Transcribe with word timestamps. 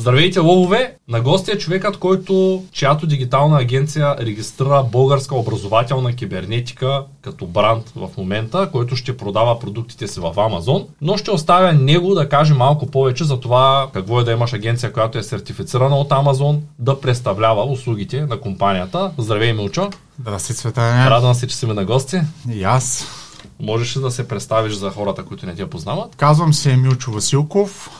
Здравейте, 0.00 0.40
ловове! 0.40 0.96
На 1.08 1.20
гости 1.20 1.50
е 1.50 1.58
човекът, 1.58 1.96
който, 1.96 2.64
чиято 2.72 3.06
дигитална 3.06 3.58
агенция 3.58 4.16
регистрира 4.20 4.84
българска 4.92 5.36
образователна 5.36 6.12
кибернетика 6.12 7.04
като 7.22 7.46
бранд 7.46 7.92
в 7.96 8.08
момента, 8.18 8.68
който 8.72 8.96
ще 8.96 9.16
продава 9.16 9.58
продуктите 9.58 10.08
си 10.08 10.20
в 10.20 10.32
Амазон, 10.36 10.86
но 11.00 11.16
ще 11.16 11.30
оставя 11.30 11.72
него 11.72 12.14
да 12.14 12.28
каже 12.28 12.54
малко 12.54 12.86
повече 12.86 13.24
за 13.24 13.40
това 13.40 13.88
какво 13.92 14.20
е 14.20 14.24
да 14.24 14.32
имаш 14.32 14.52
агенция, 14.52 14.92
която 14.92 15.18
е 15.18 15.22
сертифицирана 15.22 15.96
от 15.96 16.12
Амазон, 16.12 16.62
да 16.78 17.00
представлява 17.00 17.64
услугите 17.64 18.26
на 18.26 18.40
компанията. 18.40 19.10
Здравей, 19.18 19.52
Милчо! 19.52 19.90
Здрасти, 20.20 20.54
Цветане! 20.54 21.10
Радвам 21.10 21.34
се, 21.34 21.46
че 21.46 21.56
си 21.56 21.66
ми 21.66 21.72
на 21.72 21.84
гости. 21.84 22.20
И 22.52 22.64
аз. 22.64 23.06
Можеш 23.60 23.96
ли 23.96 24.00
да 24.00 24.10
се 24.10 24.28
представиш 24.28 24.72
за 24.72 24.90
хората, 24.90 25.24
които 25.24 25.46
не 25.46 25.54
те 25.54 25.70
познават? 25.70 26.16
Казвам 26.16 26.54
се 26.54 26.76
Милчо 26.76 27.10
Василков 27.10 27.90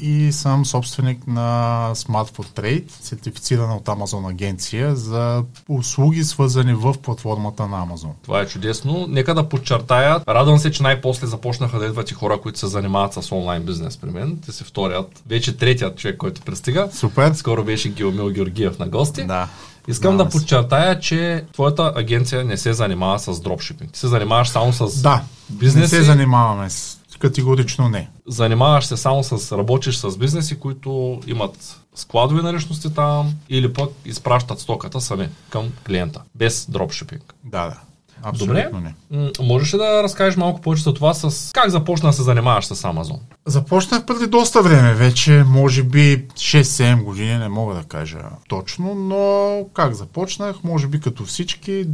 и 0.00 0.32
съм 0.32 0.66
собственик 0.66 1.26
на 1.26 1.90
Smart 1.94 2.36
for 2.36 2.60
Trade, 2.60 2.84
сертифицирана 3.00 3.76
от 3.76 3.84
Amazon 3.84 4.30
агенция 4.30 4.96
за 4.96 5.44
услуги 5.68 6.24
свързани 6.24 6.74
в 6.74 6.94
платформата 7.02 7.68
на 7.68 7.86
Amazon. 7.86 8.10
Това 8.22 8.40
е 8.40 8.46
чудесно. 8.46 9.06
Нека 9.08 9.34
да 9.34 9.48
подчертая, 9.48 10.20
радвам 10.28 10.58
се, 10.58 10.70
че 10.70 10.82
най-после 10.82 11.26
започнаха 11.26 11.78
да 11.78 11.86
идват 11.86 12.10
и 12.10 12.14
хора, 12.14 12.40
които 12.40 12.58
се 12.58 12.66
занимават 12.66 13.12
с 13.12 13.32
онлайн 13.32 13.62
бизнес 13.62 13.96
при 13.96 14.10
мен. 14.10 14.38
Те 14.46 14.52
се 14.52 14.64
вторият, 14.64 15.22
вече 15.26 15.56
третият 15.56 15.98
човек, 15.98 16.16
който 16.16 16.40
пристига. 16.40 16.88
Супер. 16.92 17.32
Скоро 17.32 17.64
беше 17.64 17.88
Геомил 17.88 18.30
Георгиев 18.30 18.78
на 18.78 18.88
гости. 18.88 19.24
Да. 19.24 19.48
Искам 19.88 20.16
да, 20.16 20.24
да 20.24 20.30
подчертая, 20.30 21.00
че 21.00 21.44
твоята 21.52 21.92
агенция 21.96 22.44
не 22.44 22.56
се 22.56 22.72
занимава 22.72 23.18
с 23.18 23.40
дропшипинг. 23.40 23.92
Ти 23.92 23.98
се 23.98 24.08
занимаваш 24.08 24.48
само 24.48 24.72
с 24.72 25.02
да, 25.02 25.22
бизнеси. 25.50 25.80
Не 25.80 25.88
се 25.88 26.02
занимаваме 26.02 26.70
с 26.70 26.99
Категорично 27.20 27.88
не. 27.88 28.08
Занимаваш 28.26 28.84
се 28.84 28.96
само 28.96 29.24
с, 29.24 29.56
работиш 29.58 29.96
с 29.96 30.16
бизнеси, 30.18 30.58
които 30.58 31.20
имат 31.26 31.80
складови 31.94 32.42
наличности 32.42 32.94
там 32.94 33.34
или 33.48 33.72
пък 33.72 33.90
изпращат 34.04 34.60
стоката 34.60 35.00
сами 35.00 35.28
към 35.50 35.68
клиента, 35.86 36.22
без 36.34 36.66
дропшипинг. 36.70 37.34
Да, 37.44 37.64
да. 37.66 37.80
Абсолютно 38.22 38.70
Добре. 38.70 38.94
не. 39.10 39.30
Можеш 39.40 39.74
ли 39.74 39.78
да 39.78 40.02
разкажеш 40.02 40.36
малко 40.36 40.60
повече 40.60 40.82
за 40.82 40.94
това, 40.94 41.14
с 41.14 41.50
как 41.52 41.70
започна 41.70 42.08
да 42.08 42.12
се 42.12 42.22
занимаваш 42.22 42.66
с 42.66 42.84
Амазон? 42.84 43.18
Започнах 43.46 44.04
преди 44.04 44.26
доста 44.26 44.62
време 44.62 44.94
вече, 44.94 45.44
може 45.46 45.82
би 45.82 46.28
6-7 46.28 47.02
години, 47.02 47.38
не 47.38 47.48
мога 47.48 47.74
да 47.74 47.82
кажа 47.82 48.18
точно, 48.48 48.94
но 48.94 49.64
как 49.74 49.94
започнах, 49.94 50.56
може 50.64 50.86
би 50.86 51.00
като 51.00 51.24
всички, 51.24 51.86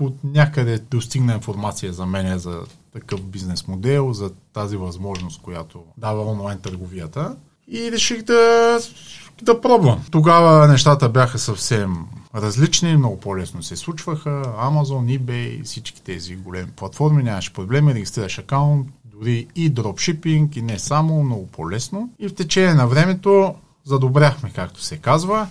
от 0.00 0.14
някъде 0.24 0.78
достигна 0.78 1.34
информация 1.34 1.92
за 1.92 2.06
мен 2.06 2.38
за 2.38 2.60
такъв 2.92 3.22
бизнес 3.22 3.68
модел, 3.68 4.12
за 4.12 4.30
тази 4.52 4.76
възможност, 4.76 5.42
която 5.42 5.82
дава 5.96 6.30
онлайн 6.30 6.58
търговията. 6.58 7.36
И 7.68 7.92
реших 7.92 8.22
да, 8.22 8.78
да 9.42 9.60
пробвам. 9.60 10.04
Тогава 10.10 10.68
нещата 10.68 11.08
бяха 11.08 11.38
съвсем 11.38 11.96
различни, 12.34 12.96
много 12.96 13.20
по-лесно 13.20 13.62
се 13.62 13.76
случваха. 13.76 14.42
Amazon, 14.44 15.18
eBay, 15.18 15.64
всички 15.64 16.02
тези 16.02 16.36
големи 16.36 16.70
платформи, 16.76 17.22
нямаше 17.22 17.52
проблеми, 17.52 17.94
регистрираш 17.94 18.38
акаунт, 18.38 18.88
дори 19.04 19.46
и 19.54 19.68
дропшипинг, 19.68 20.56
и 20.56 20.62
не 20.62 20.78
само, 20.78 21.22
много 21.22 21.46
по-лесно. 21.46 22.10
И 22.18 22.28
в 22.28 22.34
течение 22.34 22.74
на 22.74 22.86
времето 22.86 23.54
задобряхме, 23.84 24.50
както 24.54 24.82
се 24.82 24.96
казва, 24.96 25.48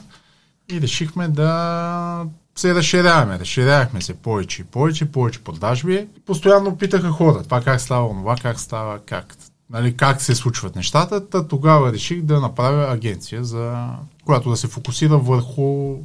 и 0.71 0.81
решихме 0.81 1.27
да 1.27 2.25
се 2.57 2.75
разширяваме. 2.75 3.39
Разширявахме 3.39 4.01
се 4.01 4.13
повече 4.13 4.61
и 4.61 4.65
повече, 4.65 5.11
повече 5.11 5.43
продажби. 5.43 6.07
Постоянно 6.25 6.77
питаха 6.77 7.09
хора, 7.09 7.43
това 7.43 7.61
как 7.61 7.81
става, 7.81 8.09
това 8.09 8.35
как 8.35 8.59
става, 8.59 8.99
как, 8.99 9.35
нали, 9.69 9.97
как 9.97 10.21
се 10.21 10.35
случват 10.35 10.75
нещата. 10.75 11.29
Та 11.29 11.47
тогава 11.47 11.93
реших 11.93 12.21
да 12.21 12.39
направя 12.39 12.93
агенция, 12.93 13.43
за 13.43 13.89
която 14.25 14.49
да 14.49 14.57
се 14.57 14.67
фокусира 14.67 15.17
върху 15.17 15.97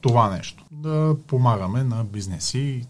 това 0.00 0.30
нещо. 0.30 0.64
Да 0.70 1.16
помагаме 1.26 1.84
на 1.84 2.04
бизнеси, 2.04 2.86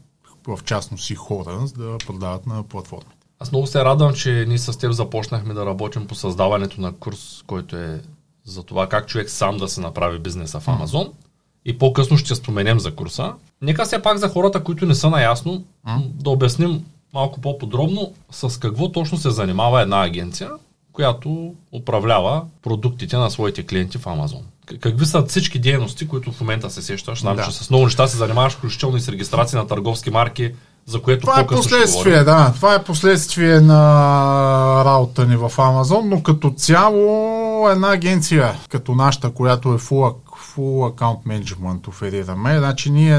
в 0.47 0.59
частност 0.65 1.11
и 1.11 1.15
хора, 1.15 1.65
да 1.77 1.99
продават 2.07 2.47
на 2.47 2.63
платформите. 2.63 3.17
Аз 3.41 3.53
много 3.53 3.67
се 3.67 3.85
радвам, 3.85 4.15
че 4.15 4.45
ние 4.49 4.59
с 4.59 4.79
теб 4.79 4.93
започнахме 4.93 5.55
да 5.55 5.67
работим 5.67 6.07
по 6.07 6.15
създаването 6.15 6.81
на 6.81 6.93
курс, 6.93 7.45
който 7.47 7.77
е 7.77 8.03
за 8.45 8.63
това 8.63 8.89
как 8.89 9.07
човек 9.07 9.31
сам 9.31 9.57
да 9.57 9.69
се 9.69 9.81
направи 9.81 10.19
бизнеса 10.19 10.61
в 10.61 10.69
Амазон. 10.69 11.07
Mm 11.07 11.28
и 11.65 11.79
по-късно 11.79 12.19
ще 12.19 12.35
споменем 12.35 12.81
за 12.81 12.95
курса. 12.95 13.33
Нека 13.63 13.85
все 13.85 14.03
пак 14.03 14.19
за 14.19 14.29
хората, 14.29 14.65
които 14.65 14.87
не 14.87 14.95
са 14.95 15.11
наясно, 15.11 15.65
да 16.05 16.31
обясним 16.31 16.85
малко 17.15 17.41
по-подробно 17.41 18.13
с 18.31 18.61
какво 18.61 18.93
точно 18.93 19.19
се 19.19 19.31
занимава 19.31 19.83
една 19.83 20.05
агенция, 20.05 20.51
която 20.93 21.55
управлява 21.73 22.43
продуктите 22.63 23.17
на 23.17 23.31
своите 23.31 23.63
клиенти 23.63 23.99
в 23.99 24.07
Амазон. 24.07 24.43
Какви 24.81 25.07
са 25.07 25.27
всички 25.27 25.59
дейности, 25.59 26.09
които 26.09 26.33
в 26.33 26.41
момента 26.41 26.71
се 26.71 26.83
сещаш? 26.83 27.21
Знам, 27.21 27.37
да. 27.37 27.45
че 27.45 27.53
с 27.53 27.71
много 27.71 27.85
неща 27.85 28.07
се 28.07 28.17
занимаваш, 28.17 28.53
включително 28.53 28.97
и 28.97 29.01
с 29.01 29.09
регистрация 29.09 29.59
на 29.59 29.67
търговски 29.67 30.11
марки, 30.11 30.53
за 30.87 31.03
което 31.03 31.21
Това 31.21 31.41
е 31.41 31.47
последствие, 31.47 32.25
да. 32.25 32.53
Това 32.55 32.75
е 32.75 32.85
последствие 32.85 33.61
на 33.61 34.83
работа 34.85 35.27
ни 35.27 35.37
в 35.37 35.53
Амазон, 35.59 36.09
но 36.09 36.23
като 36.23 36.51
цяло 36.51 37.69
една 37.71 37.93
агенция, 37.93 38.55
като 38.69 38.95
нашата, 38.95 39.31
която 39.31 39.69
е 39.69 39.79
full 39.79 40.15
full 40.59 40.93
account 40.93 41.27
management 41.27 41.89
оферираме. 41.89 42.59
Значи 42.59 42.91
ние 42.91 43.19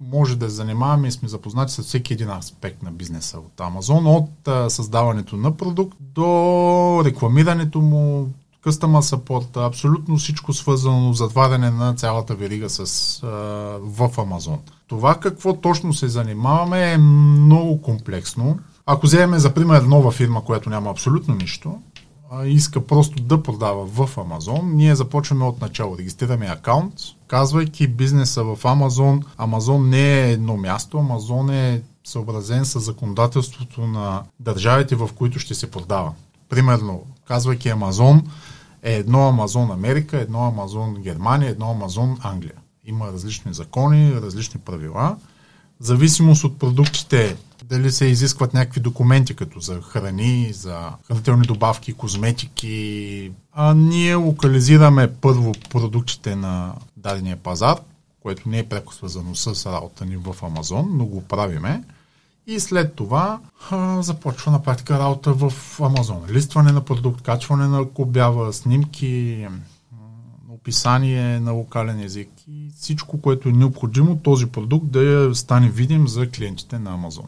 може 0.00 0.36
да 0.36 0.48
занимаваме 0.48 1.08
и 1.08 1.12
сме 1.12 1.28
запознати 1.28 1.72
с 1.72 1.82
всеки 1.82 2.12
един 2.12 2.30
аспект 2.30 2.82
на 2.82 2.90
бизнеса 2.90 3.38
от 3.38 3.56
Amazon, 3.56 4.18
от 4.18 4.48
а, 4.48 4.70
създаването 4.70 5.36
на 5.36 5.56
продукт 5.56 5.96
до 6.00 7.02
рекламирането 7.04 7.80
му, 7.80 8.28
customer 8.64 9.16
support, 9.16 9.66
абсолютно 9.66 10.16
всичко 10.16 10.52
свързано 10.52 11.12
затваряне 11.12 11.70
на 11.70 11.94
цялата 11.94 12.34
верига 12.34 12.70
с, 12.70 12.80
а, 13.22 13.26
в 13.82 14.10
Amazon. 14.16 14.58
Това 14.86 15.14
какво 15.14 15.56
точно 15.56 15.92
се 15.92 16.08
занимаваме 16.08 16.92
е 16.92 16.98
много 16.98 17.82
комплексно. 17.82 18.58
Ако 18.86 19.06
вземем 19.06 19.38
за 19.38 19.54
пример 19.54 19.82
нова 19.82 20.10
фирма, 20.10 20.44
която 20.44 20.70
няма 20.70 20.90
абсолютно 20.90 21.34
нищо, 21.34 21.78
иска 22.44 22.86
просто 22.86 23.22
да 23.22 23.42
продава 23.42 23.86
в 23.86 24.18
Амазон, 24.18 24.72
ние 24.74 24.94
започваме 24.94 25.44
от 25.44 25.60
начало. 25.60 25.98
Регистрираме 25.98 26.46
акаунт, 26.46 26.94
казвайки 27.26 27.88
бизнеса 27.88 28.44
в 28.44 28.58
Амазон. 28.64 29.22
Амазон 29.36 29.88
не 29.88 30.20
е 30.20 30.32
едно 30.32 30.56
място, 30.56 30.98
Амазон 30.98 31.50
е 31.50 31.82
съобразен 32.04 32.64
с 32.64 32.80
законодателството 32.80 33.86
на 33.86 34.22
държавите, 34.40 34.96
в 34.96 35.10
които 35.16 35.38
ще 35.38 35.54
се 35.54 35.70
продава. 35.70 36.12
Примерно, 36.48 37.02
казвайки 37.28 37.68
Амазон, 37.68 38.22
е 38.82 38.94
едно 38.94 39.28
Амазон 39.28 39.70
Америка, 39.70 40.20
едно 40.20 40.38
Амазон 40.38 40.94
Германия, 40.94 41.50
едно 41.50 41.70
Амазон 41.70 42.18
Англия. 42.22 42.54
Има 42.84 43.06
различни 43.06 43.54
закони, 43.54 44.14
различни 44.14 44.60
правила. 44.60 45.16
В 45.80 45.84
зависимост 45.84 46.44
от 46.44 46.58
продуктите 46.58 47.36
дали 47.68 47.92
се 47.92 48.04
изискват 48.04 48.54
някакви 48.54 48.80
документи, 48.80 49.34
като 49.34 49.60
за 49.60 49.80
храни, 49.80 50.52
за 50.52 50.90
хранителни 51.08 51.46
добавки, 51.46 51.92
козметики. 51.92 53.32
А 53.52 53.74
ние 53.74 54.14
локализираме 54.14 55.12
първо 55.12 55.52
продуктите 55.70 56.36
на 56.36 56.74
дадения 56.96 57.36
пазар, 57.36 57.76
което 58.22 58.48
не 58.48 58.58
е 58.58 58.68
преко 58.68 58.94
свързано 58.94 59.34
с 59.34 59.72
работа 59.72 60.04
ни 60.04 60.16
в 60.16 60.36
Амазон, 60.42 60.90
но 60.92 61.06
го 61.06 61.22
правиме. 61.22 61.84
И 62.46 62.60
след 62.60 62.94
това 62.94 63.40
а, 63.70 64.02
започва 64.02 64.52
на 64.52 64.62
практика 64.62 64.98
работа 64.98 65.32
в 65.32 65.52
Амазон. 65.80 66.22
Листване 66.30 66.72
на 66.72 66.80
продукт, 66.80 67.22
качване 67.22 67.66
на 67.66 67.86
обява, 67.94 68.52
снимки, 68.52 69.46
описание 70.48 71.40
на 71.40 71.52
локален 71.52 72.00
език 72.00 72.28
и 72.48 72.70
всичко, 72.76 73.20
което 73.20 73.48
е 73.48 73.52
необходимо 73.52 74.16
този 74.16 74.46
продукт 74.46 74.90
да 74.90 75.30
стане 75.34 75.70
видим 75.70 76.08
за 76.08 76.30
клиентите 76.30 76.78
на 76.78 76.94
Амазон 76.94 77.26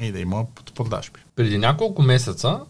и 0.00 0.12
да 0.12 0.20
има 0.20 0.46
продажби. 0.74 1.20
Преди 1.36 1.58
няколко 1.58 2.02
месеца 2.02 2.60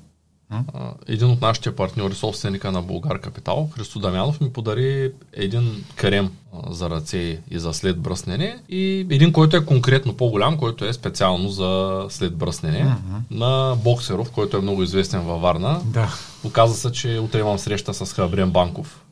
а, 0.50 0.62
един 1.06 1.30
от 1.30 1.40
нашите 1.40 1.76
партньори, 1.76 2.14
собственика 2.14 2.72
на 2.72 2.82
Българ 2.82 3.20
Капитал, 3.20 3.68
Христо 3.74 3.98
Дамянов, 3.98 4.40
ми 4.40 4.52
подари 4.52 5.12
един 5.32 5.84
крем 5.96 6.30
за 6.70 6.90
ръце 6.90 7.40
и 7.50 7.58
за 7.58 7.72
след 7.72 7.98
бръснене 7.98 8.58
и 8.68 9.06
един, 9.10 9.32
който 9.32 9.56
е 9.56 9.64
конкретно 9.64 10.16
по-голям, 10.16 10.58
който 10.58 10.84
е 10.84 10.92
специално 10.92 11.48
за 11.48 12.02
след 12.08 12.36
бръснене 12.36 12.84
mm-hmm. 12.84 13.36
на 13.36 13.76
Боксеров, 13.76 14.30
който 14.30 14.56
е 14.56 14.60
много 14.60 14.82
известен 14.82 15.20
във 15.20 15.40
Варна. 15.40 15.80
Да. 15.84 16.14
Оказа 16.44 16.74
се, 16.74 16.92
че 16.92 17.18
утре 17.18 17.40
имам 17.40 17.58
среща 17.58 17.94
с 17.94 18.12
Хабриен 18.12 18.50
Банков, 18.50 19.04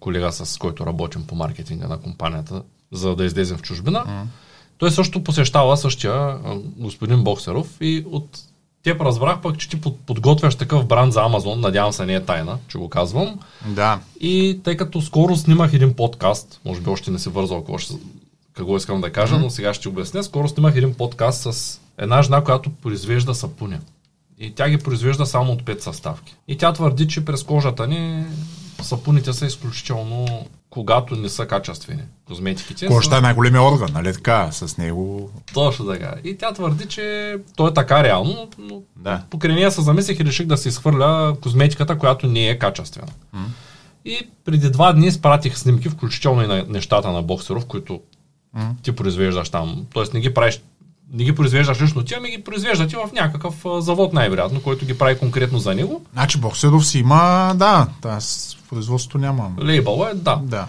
колега 0.00 0.32
с 0.32 0.58
който 0.58 0.86
работим 0.86 1.26
по 1.26 1.34
маркетинга 1.34 1.88
на 1.88 2.00
компанията, 2.00 2.62
за 2.92 3.16
да 3.16 3.24
излезем 3.24 3.58
в 3.58 3.62
чужбина. 3.62 3.98
Mm-hmm 3.98 4.26
той 4.80 4.90
също 4.90 5.24
посещава 5.24 5.76
същия 5.76 6.38
господин 6.76 7.24
Боксеров 7.24 7.76
и 7.80 8.04
от 8.10 8.38
теб 8.82 9.00
разбрах 9.00 9.40
пък, 9.40 9.58
че 9.58 9.68
ти 9.68 9.80
подготвяш 9.80 10.54
такъв 10.54 10.86
бранд 10.86 11.12
за 11.12 11.22
Амазон, 11.22 11.60
надявам 11.60 11.92
се 11.92 12.06
не 12.06 12.14
е 12.14 12.24
тайна, 12.24 12.58
че 12.68 12.78
го 12.78 12.88
казвам. 12.88 13.38
Да. 13.66 14.00
И 14.20 14.60
тъй 14.64 14.76
като 14.76 15.02
скоро 15.02 15.36
снимах 15.36 15.72
един 15.72 15.94
подкаст, 15.94 16.60
може 16.64 16.80
би 16.80 16.90
още 16.90 17.10
не 17.10 17.18
се 17.18 17.30
вързал 17.30 17.58
какво, 17.58 17.78
ще, 17.78 17.94
какво 18.52 18.76
искам 18.76 19.00
да 19.00 19.12
кажа, 19.12 19.34
mm-hmm. 19.34 19.42
но 19.42 19.50
сега 19.50 19.74
ще 19.74 19.88
обясня. 19.88 20.24
Скоро 20.24 20.48
снимах 20.48 20.76
един 20.76 20.94
подкаст 20.94 21.52
с 21.52 21.80
една 21.98 22.22
жена, 22.22 22.44
която 22.44 22.70
произвежда 22.70 23.34
сапуня. 23.34 23.80
И 24.38 24.50
тя 24.50 24.68
ги 24.68 24.78
произвежда 24.78 25.26
само 25.26 25.52
от 25.52 25.64
пет 25.64 25.82
съставки. 25.82 26.36
И 26.48 26.56
тя 26.56 26.72
твърди, 26.72 27.08
че 27.08 27.24
през 27.24 27.42
кожата 27.42 27.86
ни 27.86 28.24
сапуните 28.82 29.32
са 29.32 29.46
изключително, 29.46 30.46
когато 30.70 31.16
не 31.16 31.28
са 31.28 31.46
качествени. 31.46 32.02
Козметиките 32.26 32.86
Кожата 32.86 33.14
са... 33.14 33.18
е 33.18 33.20
най-големия 33.20 33.62
орган, 33.62 33.88
нали 33.92 34.12
така? 34.12 34.52
С 34.52 34.78
него... 34.78 35.30
Точно 35.54 35.86
така. 35.86 36.14
И 36.24 36.38
тя 36.38 36.52
твърди, 36.52 36.86
че 36.86 37.36
то 37.56 37.68
е 37.68 37.74
така 37.74 38.04
реално, 38.04 38.48
но 38.58 38.82
Да. 38.96 39.22
покрай 39.30 39.54
нея 39.54 39.70
се 39.70 39.82
замислих 39.82 40.20
и 40.20 40.24
реших 40.24 40.46
да 40.46 40.56
се 40.56 40.68
изхвърля 40.68 41.36
козметиката, 41.42 41.98
която 41.98 42.26
не 42.26 42.48
е 42.48 42.58
качествена. 42.58 43.12
И 44.04 44.18
преди 44.44 44.70
два 44.70 44.92
дни 44.92 45.06
изпратих 45.06 45.58
снимки, 45.58 45.88
включително 45.88 46.42
и 46.42 46.46
на 46.46 46.64
нещата 46.68 47.10
на 47.10 47.22
боксеров, 47.22 47.66
които 47.66 48.00
ти 48.82 48.92
произвеждаш 48.92 49.48
там. 49.48 49.86
Тоест 49.92 50.14
не 50.14 50.20
ги 50.20 50.34
правиш 50.34 50.60
не 51.12 51.24
ги 51.24 51.34
произвеждаш 51.34 51.80
лично 51.80 52.04
ти, 52.04 52.14
ами 52.14 52.30
ги 52.30 52.44
произвеждате 52.44 52.96
в 52.96 53.12
някакъв 53.12 53.64
завод 53.78 54.12
най-вероятно, 54.12 54.62
който 54.62 54.86
ги 54.86 54.98
прави 54.98 55.18
конкретно 55.18 55.58
за 55.58 55.74
него. 55.74 56.02
Значи 56.12 56.38
Боксеров 56.38 56.86
си 56.86 56.98
има, 56.98 57.52
да, 57.56 57.86
аз 58.04 58.56
производството 58.70 59.18
нямам. 59.18 59.56
Лейбъл 59.62 60.06
е, 60.12 60.14
да. 60.14 60.40
Да. 60.42 60.66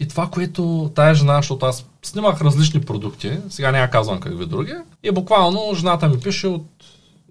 И 0.00 0.08
това, 0.08 0.26
което 0.26 0.90
тая 0.94 1.14
жена, 1.14 1.36
защото 1.36 1.66
аз 1.66 1.86
снимах 2.02 2.40
различни 2.40 2.80
продукти, 2.80 3.38
сега 3.48 3.72
няма 3.72 3.90
казвам 3.90 4.20
какви 4.20 4.46
други, 4.46 4.72
и 5.02 5.10
буквално 5.10 5.74
жената 5.74 6.08
ми 6.08 6.20
пише 6.20 6.46
от, 6.46 6.66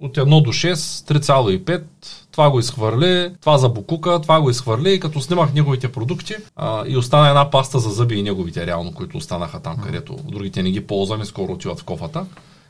от 0.01 0.17
1 0.17 0.43
до 0.43 0.53
6, 0.53 0.73
3,5, 0.73 1.83
това 2.31 2.49
го 2.49 2.59
изхвърли, 2.59 3.33
това 3.41 3.57
за 3.57 3.69
букука, 3.69 4.19
това 4.21 4.41
го 4.41 4.49
изхвърли 4.49 4.93
и 4.93 4.99
като 4.99 5.21
снимах 5.21 5.53
неговите 5.53 5.91
продукти 5.91 6.35
а, 6.55 6.83
и 6.87 6.97
остана 6.97 7.29
една 7.29 7.49
паста 7.49 7.79
за 7.79 7.89
зъби 7.89 8.15
и 8.15 8.23
неговите 8.23 8.67
реално, 8.67 8.93
които 8.93 9.17
останаха 9.17 9.59
там, 9.59 9.77
където 9.77 10.17
другите 10.23 10.63
не 10.63 10.71
ги 10.71 10.87
ползваме, 10.87 11.25
скоро 11.25 11.51
отиват 11.53 11.79
в 11.79 11.83
кофата. 11.83 12.25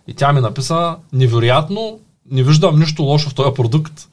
И 0.07 0.13
тя 0.13 0.33
ми 0.33 0.41
написа, 0.41 0.95
невероятно, 1.13 2.00
не 2.31 2.44
виждам 2.44 2.79
нищо 2.79 3.03
лошо 3.03 3.29
в 3.29 3.35
този 3.35 3.53
продукт, 3.53 4.07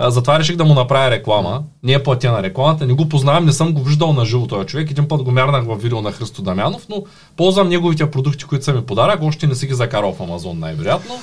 а, 0.00 0.10
затова 0.10 0.38
реших 0.38 0.56
да 0.56 0.64
му 0.64 0.74
направя 0.74 1.10
реклама. 1.10 1.62
Не 1.82 1.92
е 1.92 2.02
платена 2.02 2.42
рекламата, 2.42 2.86
не 2.86 2.92
го 2.92 3.08
познавам, 3.08 3.44
не 3.44 3.52
съм 3.52 3.72
го 3.72 3.82
виждал 3.82 4.12
на 4.12 4.24
живо 4.24 4.46
този 4.46 4.66
човек. 4.66 4.90
Един 4.90 5.08
път 5.08 5.22
го 5.22 5.30
мярнах 5.30 5.64
в 5.64 5.76
видео 5.76 6.02
на 6.02 6.12
Христо 6.12 6.42
Дамянов, 6.42 6.86
но 6.88 7.04
ползвам 7.36 7.68
неговите 7.68 8.10
продукти, 8.10 8.44
които 8.44 8.64
са 8.64 8.72
ми 8.72 8.86
подарък. 8.86 9.22
Още 9.22 9.46
не 9.46 9.54
си 9.54 9.66
ги 9.66 9.74
закарал 9.74 10.12
в 10.12 10.20
Амазон 10.20 10.58
най-вероятно. 10.58 11.14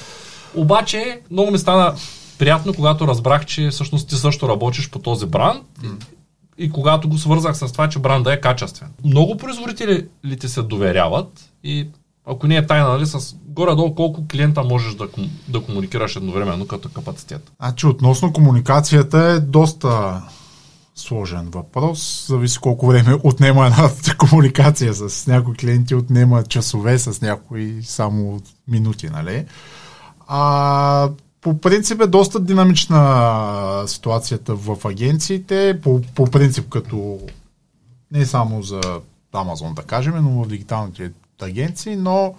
Обаче 0.56 1.20
много 1.32 1.52
ми 1.52 1.58
стана 1.58 1.94
приятно, 2.40 2.74
когато 2.74 3.08
разбрах, 3.08 3.46
че 3.46 3.70
всъщност 3.70 4.10
ти 4.10 4.16
също 4.16 4.50
работиш 4.50 4.90
по 4.90 5.00
този 5.00 5.26
бранд. 5.26 5.64
И, 6.58 6.72
когато 6.72 7.10
го 7.10 7.18
свързах 7.18 7.58
с 7.58 7.72
това, 7.72 7.90
че 7.90 8.00
бранда 8.00 8.34
е 8.34 8.42
качествен. 8.42 8.90
Много 9.06 9.38
производители 9.38 10.08
ли 10.26 10.38
ти 10.38 10.50
се 10.50 10.62
доверяват 10.62 11.50
и 11.64 11.88
ако 12.26 12.48
не 12.48 12.56
е 12.56 12.68
тайна, 12.68 12.90
нали, 12.90 13.06
с 13.06 13.36
горе-долу 13.48 13.96
колко 13.96 14.28
клиента 14.28 14.64
можеш 14.64 14.96
да, 14.96 15.08
да 15.48 15.62
комуникираш 15.62 16.16
едновременно 16.16 16.68
като 16.68 16.90
капацитет. 16.90 17.52
Значи 17.60 17.88
относно 17.88 18.34
комуникацията 18.34 19.20
е 19.20 19.40
доста 19.40 20.22
сложен 20.96 21.50
въпрос. 21.50 22.26
Зависи 22.28 22.60
колко 22.60 22.88
време 22.88 23.18
отнема 23.24 23.66
една 23.66 23.90
комуникация. 24.18 24.94
С 24.94 25.28
някои 25.28 25.56
клиенти 25.56 25.96
отнема 25.96 26.44
часове, 26.44 27.00
с 27.00 27.22
някои 27.22 27.84
само 27.84 28.42
минути, 28.68 29.10
нали? 29.10 29.46
А, 30.28 31.10
по 31.42 31.58
принцип 31.58 32.02
е 32.02 32.08
доста 32.08 32.40
динамична 32.40 33.84
ситуацията 33.88 34.56
в 34.56 34.78
агенциите. 34.86 35.80
По, 35.84 36.02
по 36.16 36.26
принцип 36.26 36.70
като 36.70 37.20
не 38.12 38.26
само 38.26 38.64
за 38.64 38.82
Amazon, 39.34 39.74
да 39.74 39.82
кажем, 39.82 40.14
но 40.16 40.44
в 40.44 40.48
дигиталните 40.48 41.12
агенции, 41.42 41.96
но 41.96 42.34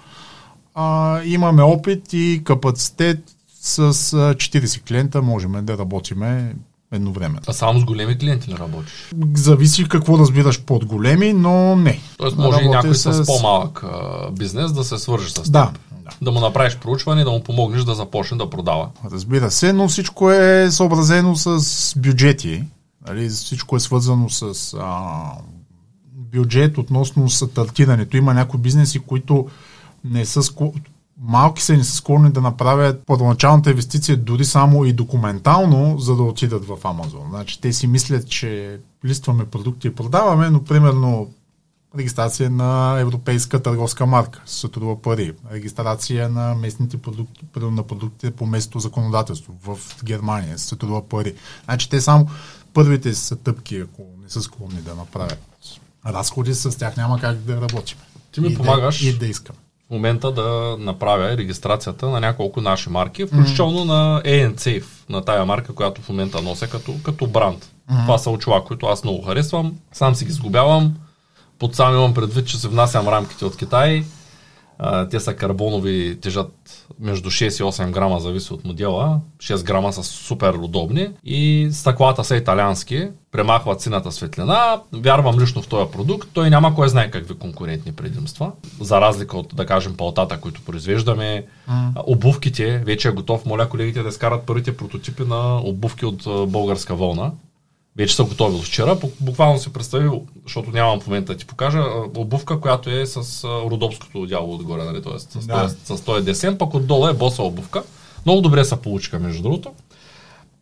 а, 0.75 1.21
имаме 1.25 1.63
опит 1.63 2.13
и 2.13 2.43
капацитет 2.45 3.19
с 3.61 3.79
а, 3.79 3.83
40 3.91 4.89
клиента 4.89 5.23
можем 5.23 5.65
да 5.65 5.79
работиме 5.79 6.55
едновременно. 6.93 7.41
А 7.47 7.53
само 7.53 7.81
с 7.81 7.85
големи 7.85 8.19
клиенти 8.19 8.51
ли 8.51 8.55
работиш? 8.59 9.11
Зависи 9.35 9.89
какво 9.89 10.19
разбираш 10.19 10.63
под 10.63 10.85
големи, 10.85 11.33
но 11.33 11.77
не. 11.77 12.01
Тоест 12.19 12.37
може 12.37 12.63
и 12.63 12.69
някой 12.69 12.95
с, 12.95 13.27
по-малък 13.27 13.83
а, 13.83 14.31
бизнес 14.31 14.73
да 14.73 14.85
се 14.85 14.99
свържи 14.99 15.31
с 15.31 15.35
теб. 15.35 15.45
Да, 15.45 15.51
да. 15.51 16.11
Да 16.23 16.33
му 16.33 16.41
направиш 16.41 16.77
проучване 16.77 17.25
да 17.25 17.31
му 17.31 17.43
помогнеш 17.43 17.83
да 17.83 17.95
започне 17.95 18.37
да 18.37 18.51
продава. 18.51 18.89
Разбира 19.13 19.51
се, 19.51 19.73
но 19.73 19.89
всичко 19.89 20.31
е 20.31 20.71
съобразено 20.71 21.37
с 21.37 21.99
бюджети. 21.99 22.65
Нали? 23.09 23.29
Всичко 23.29 23.77
е 23.77 23.81
свързано 23.81 24.29
с 24.31 24.75
а, 24.81 25.33
бюджет 26.37 26.79
относно 26.79 27.31
стартирането. 27.31 28.17
Има 28.17 28.35
някои 28.35 28.61
бизнеси, 28.61 28.99
които 28.99 29.49
не 30.05 30.25
са 30.25 30.43
малки 31.21 31.63
са 31.63 31.75
и 31.75 31.77
не 31.77 31.85
са 31.85 31.97
склонни 31.97 32.33
да 32.33 32.41
направят 32.41 33.03
първоначалната 33.07 33.71
инвестиция 33.71 34.17
дори 34.17 34.45
само 34.45 34.85
и 34.85 34.93
документално, 34.93 35.99
за 35.99 36.17
да 36.17 36.23
отидат 36.23 36.65
в 36.65 36.79
Амазон. 36.85 37.27
Значи 37.31 37.61
те 37.61 37.73
си 37.73 37.87
мислят, 37.87 38.29
че 38.29 38.81
листваме 39.05 39.45
продукти 39.45 39.87
и 39.87 39.95
продаваме, 39.95 40.51
но 40.51 40.65
примерно 40.65 41.31
регистрация 41.99 42.51
на 42.51 42.99
европейска 43.01 43.63
търговска 43.63 44.07
марка 44.07 44.43
се 44.47 44.67
струва 44.67 45.03
пари, 45.03 45.33
регистрация 45.53 46.29
на 46.29 46.55
местните 46.55 46.97
продукти, 46.97 47.45
на 47.57 47.83
продуктите 47.83 48.31
по 48.31 48.47
местното 48.47 48.81
законодателство 48.81 49.55
в 49.65 49.79
Германия 50.05 50.59
се 50.59 50.75
струва 50.75 51.09
пари. 51.09 51.35
Значи 51.65 51.91
те 51.91 52.01
само 52.01 52.29
първите 52.75 53.15
са 53.15 53.37
тъпки, 53.37 53.77
ако 53.77 54.03
не 54.23 54.31
са 54.31 54.43
склонни 54.43 54.81
да 54.81 54.95
направят 54.95 55.43
разходи, 56.07 56.55
с 56.55 56.79
тях 56.79 56.97
няма 56.97 57.21
как 57.21 57.37
да 57.37 57.61
работим. 57.61 57.99
Ти 58.33 58.41
ми 58.41 58.49
и 58.49 58.55
помагаш. 58.55 59.03
Да, 59.03 59.09
и 59.09 59.13
да 59.13 59.27
искам. 59.27 59.57
В 59.87 59.91
момента 59.91 60.33
да 60.33 60.77
направя 60.79 61.37
регистрацията 61.37 62.09
на 62.09 62.21
няколко 62.21 62.61
наши 62.61 62.91
марки, 62.91 63.27
включително 63.27 63.85
на 63.85 64.23
A&Safe, 64.25 64.85
на 65.09 65.25
тая 65.25 65.45
марка, 65.45 65.75
която 65.75 66.03
в 66.03 66.09
момента 66.09 66.43
нося 66.43 66.67
като, 66.67 66.95
като 67.03 67.27
бранд. 67.27 67.71
Това 67.89 68.19
са 68.19 68.31
очила, 68.31 68.65
които 68.65 68.87
аз 68.87 69.05
много 69.05 69.23
харесвам. 69.23 69.75
Сам 69.93 70.15
си 70.15 70.25
ги 70.25 70.33
сгубявам. 70.33 70.95
Под 71.59 71.75
сам 71.75 71.95
имам 71.95 72.15
предвид, 72.15 72.47
че 72.47 72.59
се 72.59 72.69
внасям 72.69 73.09
рамките 73.09 73.45
от 73.45 73.57
Китай. 73.57 74.05
А, 74.79 75.09
те 75.09 75.21
са 75.21 75.35
карбонови, 75.35 76.19
тежат 76.21 76.87
между 77.01 77.31
6 77.31 77.45
и 77.45 77.65
8 77.65 77.91
грама, 77.91 78.21
зависи 78.21 78.53
от 78.53 78.65
модела. 78.65 79.21
6 79.39 79.65
грама 79.65 79.93
са 79.93 80.03
супер 80.05 80.55
удобни 80.55 81.09
и 81.25 81.69
стъклата 81.73 82.25
са 82.25 82.37
италиански, 82.37 83.09
премахват 83.33 83.81
сината 83.81 84.13
светлина. 84.13 84.81
Вярвам 84.93 85.41
лично 85.41 85.63
в 85.63 85.69
този 85.69 85.91
продукт. 85.91 86.29
Той 86.33 86.51
няма 86.51 86.75
кой 86.75 86.89
знае 86.89 87.11
какви 87.11 87.35
конкурентни 87.35 87.93
предимства. 87.93 88.53
За 88.81 89.01
разлика 89.01 89.39
от, 89.39 89.55
да 89.55 89.67
кажем, 89.67 89.97
палтата, 89.97 90.41
които 90.41 90.63
произвеждаме. 90.63 91.47
Mm. 91.71 91.91
Обувките, 92.07 92.79
вече 92.79 93.09
е 93.09 93.13
готов. 93.13 93.47
Моля 93.47 93.69
колегите 93.69 94.03
да 94.03 94.09
изкарат 94.09 94.43
първите 94.47 94.77
прототипи 94.77 95.23
на 95.23 95.61
обувки 95.65 96.07
от 96.07 96.51
българска 96.51 96.95
вълна 96.95 97.33
вече 97.97 98.15
са 98.17 98.25
готови 98.25 98.57
от 98.57 98.65
вчера. 98.65 98.97
Бу- 98.97 99.11
Буквално 99.21 99.59
си 99.59 99.73
представил, 99.73 100.23
защото 100.45 100.71
нямам 100.71 101.01
в 101.01 101.07
момента 101.07 101.33
да 101.33 101.39
ти 101.39 101.47
покажа, 101.47 101.85
обувка, 102.17 102.61
която 102.61 102.91
е 102.91 103.07
с 103.07 103.45
родопското 103.45 104.27
дяло 104.27 104.55
отгоре, 104.55 104.85
нали? 104.85 105.03
т.е. 105.03 105.19
с, 105.19 105.47
Да. 105.47 105.69
да. 105.87 105.97
с 105.97 106.01
този 106.01 106.25
десен, 106.25 106.59
пък 106.59 106.75
отдолу 106.75 107.09
е 107.09 107.13
боса 107.15 107.43
обувка. 107.43 107.83
Много 108.27 108.41
добре 108.41 108.65
се 108.65 108.77
получиха, 108.77 109.19
между 109.19 109.43
другото. 109.43 109.73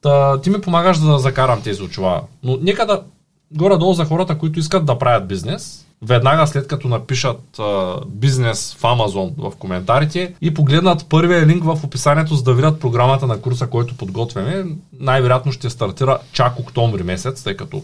Та, 0.00 0.40
ти 0.40 0.50
ми 0.50 0.60
помагаш 0.60 0.98
да 0.98 1.18
закарам 1.18 1.62
тези 1.62 1.82
очила. 1.82 2.22
Но 2.42 2.56
нека 2.56 2.86
да 2.86 3.02
горе-долу 3.50 3.94
за 3.94 4.04
хората, 4.04 4.38
които 4.38 4.58
искат 4.58 4.84
да 4.86 4.98
правят 4.98 5.28
бизнес, 5.28 5.83
веднага 6.04 6.46
след 6.46 6.66
като 6.66 6.88
напишат 6.88 7.58
а, 7.58 7.96
бизнес 8.06 8.76
в 8.78 8.82
Amazon 8.82 9.32
в 9.38 9.56
коментарите 9.56 10.34
и 10.40 10.54
погледнат 10.54 11.06
първия 11.08 11.46
линк 11.46 11.64
в 11.64 11.80
описанието, 11.84 12.34
за 12.34 12.42
да 12.42 12.54
видят 12.54 12.80
програмата 12.80 13.26
на 13.26 13.40
курса, 13.40 13.66
който 13.66 13.96
подготвяме, 13.96 14.64
най-вероятно 15.00 15.52
ще 15.52 15.70
стартира 15.70 16.18
чак 16.32 16.58
октомври 16.58 17.02
месец, 17.02 17.42
тъй 17.42 17.56
като 17.56 17.82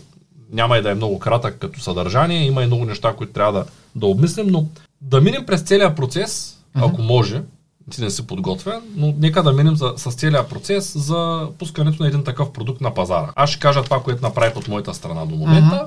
няма 0.53 0.79
и 0.79 0.83
да 0.83 0.91
е 0.91 0.95
много 0.95 1.19
кратък 1.19 1.59
като 1.59 1.81
съдържание, 1.81 2.47
има 2.47 2.63
и 2.63 2.67
много 2.67 2.85
неща, 2.85 3.15
които 3.17 3.33
трябва 3.33 3.53
да, 3.53 3.65
да 3.95 4.07
обмислим, 4.07 4.47
но 4.47 4.67
да 5.01 5.21
минем 5.21 5.47
през 5.47 5.63
целия 5.63 5.95
процес, 5.95 6.59
ако 6.75 7.03
може, 7.03 7.43
ти 7.91 8.01
не 8.01 8.11
си 8.11 8.27
подготвен, 8.27 8.81
но 8.97 9.15
нека 9.19 9.43
да 9.43 9.53
минем 9.53 9.77
за, 9.77 9.93
с 9.97 10.11
целият 10.11 10.49
процес 10.49 10.99
за 10.99 11.49
пускането 11.59 12.03
на 12.03 12.09
един 12.09 12.25
такъв 12.25 12.53
продукт 12.53 12.81
на 12.81 12.95
пазара. 12.95 13.33
Аз 13.37 13.51
ще 13.51 13.61
кажа 13.61 13.83
това, 13.83 14.03
което 14.03 14.23
направих 14.23 14.57
от 14.57 14.69
моята 14.69 14.95
страна 14.95 15.27
до 15.27 15.37
момента, 15.37 15.87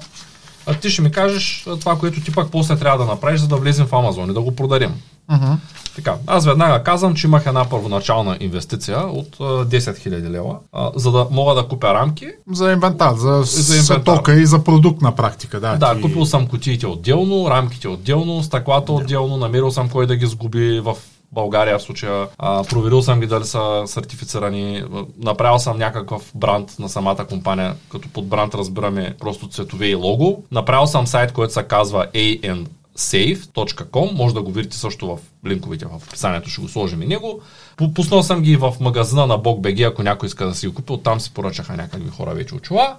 а 0.65 0.73
ти 0.73 0.89
ще 0.89 1.01
ми 1.01 1.11
кажеш 1.11 1.65
това, 1.79 1.97
което 1.99 2.21
ти 2.21 2.31
пак 2.31 2.51
после 2.51 2.75
трябва 2.77 3.05
да 3.05 3.11
направиш, 3.11 3.41
за 3.41 3.47
да 3.47 3.55
влезем 3.55 3.85
в 3.85 3.91
Amazon 3.91 4.31
и 4.31 4.33
да 4.33 4.41
го 4.41 4.55
продадем. 4.55 4.93
Uh-huh. 5.31 5.57
Така, 5.95 6.15
аз 6.27 6.45
веднага 6.45 6.83
казвам, 6.83 7.15
че 7.15 7.27
имах 7.27 7.45
една 7.45 7.65
първоначална 7.69 8.37
инвестиция 8.39 8.99
от 8.99 9.37
а, 9.39 9.43
10 9.43 9.79
000 9.79 10.29
лева, 10.29 10.57
а, 10.73 10.91
за 10.95 11.11
да 11.11 11.27
мога 11.31 11.55
да 11.55 11.67
купя 11.67 11.93
рамки. 11.93 12.27
За 12.51 12.71
инвентар, 12.71 13.15
за, 13.15 13.41
За 13.43 13.75
инвентар. 13.77 14.15
тока 14.15 14.33
и 14.33 14.45
за 14.45 14.63
продукт 14.63 15.01
на 15.01 15.15
практика. 15.15 15.59
Да, 15.59 15.75
Да, 15.75 15.95
ти... 15.95 16.01
купил 16.01 16.25
съм 16.25 16.47
кутиите 16.47 16.87
отделно, 16.87 17.49
рамките 17.49 17.87
отделно, 17.87 18.43
стъклата 18.43 18.91
отделно, 18.93 19.37
намерил 19.37 19.71
съм 19.71 19.89
кой 19.89 20.07
да 20.07 20.15
ги 20.15 20.25
сгуби 20.25 20.79
в 20.79 20.95
България 21.33 21.79
в 21.79 21.81
случая. 21.81 22.27
А, 22.37 22.63
проверил 22.63 23.01
съм 23.01 23.19
ги 23.19 23.27
дали 23.27 23.45
са 23.45 23.83
сертифицирани. 23.85 24.83
Направил 25.23 25.59
съм 25.59 25.77
някакъв 25.77 26.31
бранд 26.35 26.75
на 26.79 26.89
самата 26.89 27.25
компания, 27.29 27.75
като 27.91 28.09
под 28.09 28.27
бранд 28.27 28.55
разбираме 28.55 29.15
просто 29.19 29.47
цветове 29.47 29.87
и 29.87 29.95
лого. 29.95 30.43
Направил 30.51 30.87
съм 30.87 31.07
сайт, 31.07 31.31
който 31.31 31.53
се 31.53 31.63
казва 31.63 32.07
ansafe.com. 32.13 34.15
Може 34.15 34.33
да 34.33 34.41
го 34.41 34.51
видите 34.51 34.77
също 34.77 35.07
в 35.07 35.17
линковете 35.47 35.85
в 35.85 35.95
описанието, 35.95 36.49
ще 36.49 36.61
го 36.61 36.67
сложим 36.67 37.01
и 37.01 37.07
него. 37.07 37.39
Пу- 37.77 37.93
Пуснал 37.93 38.23
съм 38.23 38.41
ги 38.41 38.55
в 38.55 38.73
магазина 38.79 39.27
на 39.27 39.39
BogBG, 39.39 39.89
ако 39.89 40.03
някой 40.03 40.27
иска 40.27 40.45
да 40.45 40.55
си 40.55 40.67
го 40.67 40.73
купи. 40.73 40.93
Оттам 40.93 41.19
си 41.19 41.33
поръчаха 41.33 41.77
някакви 41.77 42.09
хора 42.09 42.33
вече 42.33 42.55
очила. 42.55 42.95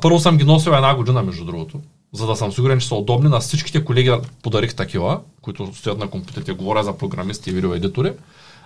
Първо 0.00 0.18
съм 0.18 0.36
ги 0.36 0.44
носил 0.44 0.70
една 0.70 0.94
година, 0.94 1.22
между 1.22 1.44
другото, 1.44 1.80
за 2.16 2.26
да 2.26 2.36
съм 2.36 2.52
сигурен, 2.52 2.80
че 2.80 2.88
са 2.88 2.94
удобни. 2.94 3.28
На 3.28 3.40
всичките 3.40 3.84
колеги 3.84 4.12
подарих 4.42 4.74
такива, 4.74 5.20
които 5.42 5.74
стоят 5.74 5.98
на 5.98 6.10
компютрите, 6.10 6.52
говоря 6.52 6.84
за 6.84 6.98
програмисти 6.98 7.50
и 7.50 7.52
видеоедитори, 7.52 8.12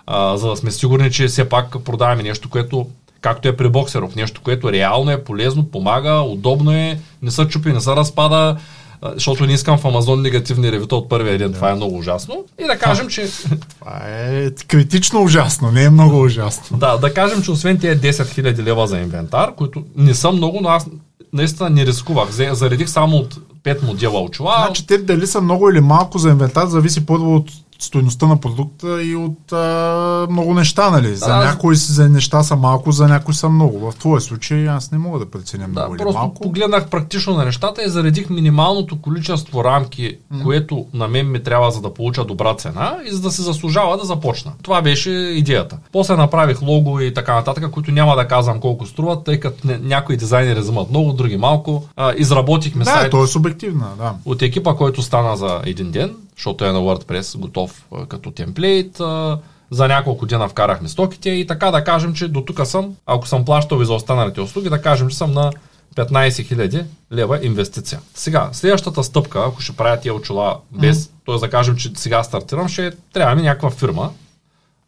а, 0.06 0.36
за 0.36 0.48
да 0.48 0.56
сме 0.56 0.70
сигурни, 0.70 1.10
че 1.10 1.26
все 1.26 1.48
пак 1.48 1.84
продаваме 1.84 2.22
нещо, 2.22 2.50
което 2.50 2.86
както 3.20 3.48
е 3.48 3.56
при 3.56 3.68
боксеров, 3.68 4.16
нещо, 4.16 4.40
което 4.44 4.72
реално 4.72 5.10
е 5.10 5.24
полезно, 5.24 5.70
помага, 5.70 6.20
удобно 6.20 6.72
е, 6.72 7.00
не 7.22 7.30
са 7.30 7.48
чупи, 7.48 7.72
не 7.72 7.80
са 7.80 7.96
разпада, 7.96 8.56
защото 9.02 9.46
не 9.46 9.52
искам 9.52 9.78
в 9.78 9.84
Амазон 9.84 10.22
негативни 10.22 10.72
ревюта 10.72 10.96
от 10.96 11.08
първия 11.08 11.38
ден. 11.38 11.50
Да. 11.50 11.54
Това 11.54 11.70
е 11.70 11.74
много 11.74 11.98
ужасно. 11.98 12.44
И 12.62 12.64
да 12.64 12.78
кажем, 12.78 13.08
че... 13.08 13.28
Това 13.78 14.00
е 14.06 14.50
критично 14.50 15.22
ужасно, 15.22 15.72
не 15.72 15.84
е 15.84 15.90
много 15.90 16.22
ужасно. 16.22 16.78
да, 16.78 16.96
да 16.96 17.14
кажем, 17.14 17.42
че 17.42 17.50
освен 17.50 17.78
тези 17.78 18.00
10 18.00 18.10
000 18.10 18.62
лева 18.62 18.86
за 18.86 18.98
инвентар, 18.98 19.54
които 19.54 19.84
не 19.96 20.14
са 20.14 20.32
много, 20.32 20.58
но 20.62 20.68
аз 20.68 20.86
наистина 21.32 21.70
не 21.70 21.86
рискувах. 21.86 22.30
Заредих 22.52 22.88
само 22.88 23.16
от 23.16 23.38
5 23.64 23.86
модела 23.86 24.20
очила. 24.20 24.62
Значи 24.64 24.86
те 24.86 24.98
дали 24.98 25.26
са 25.26 25.40
много 25.40 25.70
или 25.70 25.80
малко 25.80 26.18
за 26.18 26.28
инвентар, 26.28 26.66
зависи 26.66 27.06
първо 27.06 27.36
от 27.36 27.50
стоеността 27.80 28.26
на 28.26 28.36
продукта 28.36 29.02
и 29.02 29.16
от 29.16 29.52
а, 29.52 30.26
много 30.30 30.54
неща, 30.54 30.90
нали? 30.90 31.16
За 31.16 31.26
да, 31.26 31.36
някои 31.36 31.76
за 31.76 32.08
неща 32.08 32.42
са 32.42 32.56
малко, 32.56 32.92
за 32.92 33.08
някои 33.08 33.34
са 33.34 33.48
много. 33.48 33.90
В 33.90 33.96
твоя 33.96 34.20
случай 34.20 34.68
аз 34.68 34.92
не 34.92 34.98
мога 34.98 35.18
да 35.18 35.30
преценя 35.30 35.64
да, 35.68 35.68
много 35.68 35.94
или 35.94 36.04
малко. 36.04 36.40
погледнах 36.40 36.88
практично 36.88 37.36
на 37.36 37.44
нещата 37.44 37.84
и 37.84 37.88
заредих 37.88 38.30
минималното 38.30 39.00
количество 39.00 39.64
рамки, 39.64 40.18
mm. 40.34 40.42
което 40.42 40.86
на 40.94 41.08
мен 41.08 41.30
ми 41.30 41.42
трябва 41.42 41.70
за 41.70 41.80
да 41.80 41.94
получа 41.94 42.24
добра 42.24 42.54
цена 42.54 42.96
и 43.06 43.10
за 43.10 43.20
да 43.20 43.30
се 43.30 43.42
заслужава 43.42 43.96
да 43.96 44.04
започна. 44.04 44.52
Това 44.62 44.82
беше 44.82 45.10
идеята. 45.10 45.78
После 45.92 46.16
направих 46.16 46.62
лого 46.62 47.00
и 47.00 47.14
така 47.14 47.34
нататък, 47.34 47.70
които 47.70 47.90
няма 47.90 48.16
да 48.16 48.28
казвам 48.28 48.60
колко 48.60 48.86
струват, 48.86 49.24
тъй 49.24 49.40
като 49.40 49.68
някои 49.82 50.16
дизайнери 50.16 50.60
вземат 50.60 50.90
много, 50.90 51.12
други 51.12 51.36
малко. 51.36 51.84
А, 51.96 52.14
изработихме 52.16 52.84
да, 52.84 52.90
сайт. 52.90 53.10
то 53.10 53.24
е 53.24 53.26
субективна, 53.26 53.86
да. 53.98 54.14
От 54.24 54.42
екипа, 54.42 54.74
който 54.74 55.02
стана 55.02 55.36
за 55.36 55.60
един 55.64 55.90
ден 55.90 56.16
защото 56.40 56.64
е 56.64 56.72
на 56.72 56.78
WordPress 56.78 57.38
готов 57.38 57.84
а, 57.94 58.06
като 58.06 58.30
темплейт. 58.30 59.00
А, 59.00 59.38
за 59.70 59.88
няколко 59.88 60.26
дена 60.26 60.48
вкарахме 60.48 60.88
стоките 60.88 61.30
и 61.30 61.46
така 61.46 61.70
да 61.70 61.84
кажем, 61.84 62.14
че 62.14 62.28
до 62.28 62.40
тук 62.40 62.66
съм, 62.66 62.94
ако 63.06 63.28
съм 63.28 63.44
плащал 63.44 63.82
и 63.82 63.84
за 63.84 63.94
останалите 63.94 64.40
услуги, 64.40 64.68
да 64.68 64.82
кажем, 64.82 65.08
че 65.08 65.16
съм 65.16 65.32
на 65.32 65.52
15 65.96 66.28
000 66.28 66.84
лева 67.12 67.38
инвестиция. 67.42 68.00
Сега, 68.14 68.48
следващата 68.52 69.04
стъпка, 69.04 69.44
ако 69.46 69.60
ще 69.60 69.76
правя 69.76 70.00
тия 70.00 70.14
очила 70.14 70.58
без, 70.72 71.06
mm-hmm. 71.06 71.10
т.е. 71.26 71.38
да 71.38 71.50
кажем, 71.50 71.76
че 71.76 71.90
сега 71.94 72.22
стартирам, 72.22 72.68
ще 72.68 72.92
трябва 73.12 73.34
ми 73.34 73.42
някаква 73.42 73.70
фирма. 73.70 74.10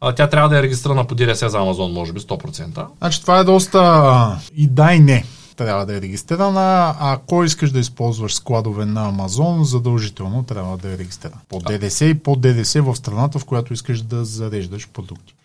А, 0.01 0.11
тя 0.11 0.27
трябва 0.27 0.49
да 0.49 0.59
е 0.59 0.63
регистрирана 0.63 1.07
по 1.07 1.15
DRS 1.15 1.47
за 1.47 1.57
Amazon, 1.57 1.91
може 1.91 2.13
би 2.13 2.19
100%. 2.19 2.85
Значи 2.97 3.21
това 3.21 3.39
е 3.39 3.43
доста 3.43 4.39
и 4.55 4.67
да 4.67 4.93
и 4.93 4.99
не 4.99 5.25
трябва 5.55 5.85
да 5.85 5.97
е 5.97 6.01
регистрирана. 6.01 6.95
А 6.99 7.13
ако 7.13 7.43
искаш 7.43 7.71
да 7.71 7.79
използваш 7.79 8.35
складове 8.35 8.85
на 8.85 9.07
Амазон, 9.07 9.63
задължително 9.63 10.43
трябва 10.43 10.77
да 10.77 10.93
е 10.93 10.97
регистрирана. 10.97 11.41
По 11.49 11.59
ДДС 11.59 12.05
и 12.05 12.19
по 12.19 12.35
ДДС 12.35 12.81
в 12.81 12.95
страната, 12.95 13.39
в 13.39 13.45
която 13.45 13.73
искаш 13.73 14.01
да 14.01 14.25
зареждаш 14.25 14.89
продукти. 14.89 15.35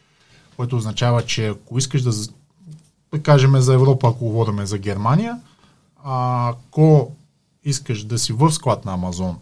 Което 0.57 0.77
означава, 0.77 1.23
че 1.23 1.47
ако 1.47 1.79
искаш 1.79 2.03
да, 2.03 2.13
да 3.13 3.23
кажем 3.23 3.61
за 3.61 3.75
Европа, 3.75 4.09
ако 4.09 4.25
говорим 4.25 4.67
за 4.67 4.79
Германия, 4.79 5.41
ако 6.05 7.13
искаш 7.65 8.05
да 8.05 8.19
си 8.19 8.33
в 8.33 8.53
склад 8.53 8.85
на 8.85 8.93
Амазон 8.93 9.39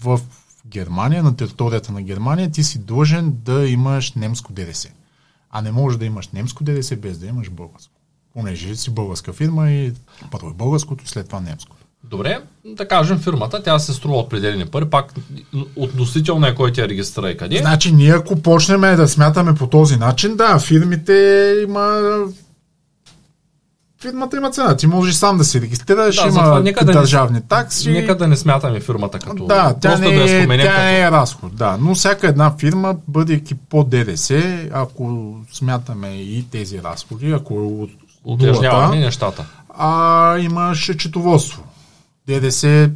в 0.00 0.20
Германия, 0.66 1.22
на 1.22 1.36
територията 1.36 1.92
на 1.92 2.02
Германия, 2.02 2.50
ти 2.50 2.64
си 2.64 2.78
длъжен 2.78 3.36
да 3.44 3.68
имаш 3.68 4.12
немско 4.12 4.52
ДДС. 4.52 4.88
А 5.50 5.62
не 5.62 5.72
можеш 5.72 5.98
да 5.98 6.04
имаш 6.04 6.28
немско 6.28 6.64
ДДС 6.64 6.96
без 6.96 7.18
да 7.18 7.26
имаш 7.26 7.50
българско 7.50 7.97
понеже 8.38 8.76
си 8.76 8.90
българска 8.90 9.32
фирма 9.32 9.70
и 9.70 9.92
първо 10.30 10.48
е 10.48 10.54
българското 10.54 11.08
след 11.08 11.26
това 11.26 11.40
немското. 11.40 11.82
Добре, 12.04 12.40
да 12.64 12.88
кажем 12.88 13.18
фирмата, 13.18 13.62
тя 13.62 13.78
се 13.78 13.92
струва 13.92 14.18
определени 14.18 14.66
пари, 14.66 14.84
пак 14.84 15.14
относително 15.76 16.46
е 16.46 16.54
кой 16.54 16.72
ти 16.72 16.80
е 16.80 16.88
регистрира 16.88 17.30
и 17.30 17.36
къде. 17.36 17.58
Значи 17.58 17.92
ние 17.92 18.12
ако 18.12 18.42
почнем 18.42 18.80
да 18.80 19.08
смятаме 19.08 19.54
по 19.54 19.66
този 19.66 19.96
начин, 19.96 20.36
да, 20.36 20.58
фирмите 20.58 21.54
има 21.68 22.00
фирмата 24.02 24.36
има 24.36 24.50
цена. 24.50 24.76
Ти 24.76 24.86
можеш 24.86 25.14
сам 25.14 25.38
да 25.38 25.44
си 25.44 25.60
регистрираш, 25.60 26.16
да, 26.16 26.28
има 26.28 26.60
нека 26.60 26.84
държавни 26.84 27.38
да 27.38 27.40
не, 27.40 27.62
такси. 27.62 27.90
Нека 27.90 28.16
да 28.16 28.28
не 28.28 28.36
смятаме 28.36 28.80
фирмата 28.80 29.18
като... 29.18 29.46
Да, 29.46 29.74
тя, 29.80 29.98
не, 29.98 30.06
да 30.06 30.14
я 30.14 30.40
споменем 30.40 30.66
тя 30.66 30.74
като... 30.74 30.86
е 30.86 31.10
разход. 31.10 31.56
Да, 31.56 31.76
но 31.80 31.94
всяка 31.94 32.28
една 32.28 32.54
фирма, 32.58 32.96
бъдейки 33.08 33.54
по 33.54 33.84
ДДС, 33.84 34.68
ако 34.72 35.36
смятаме 35.52 36.08
и 36.08 36.44
тези 36.50 36.82
разходи, 36.82 37.30
ако 37.30 37.54
е 37.54 38.07
Утежняваме 38.24 38.96
нещата. 38.96 39.44
А 39.78 40.38
имаше 40.38 40.96
четоводство. 40.96 41.62
ДДС 42.26 42.90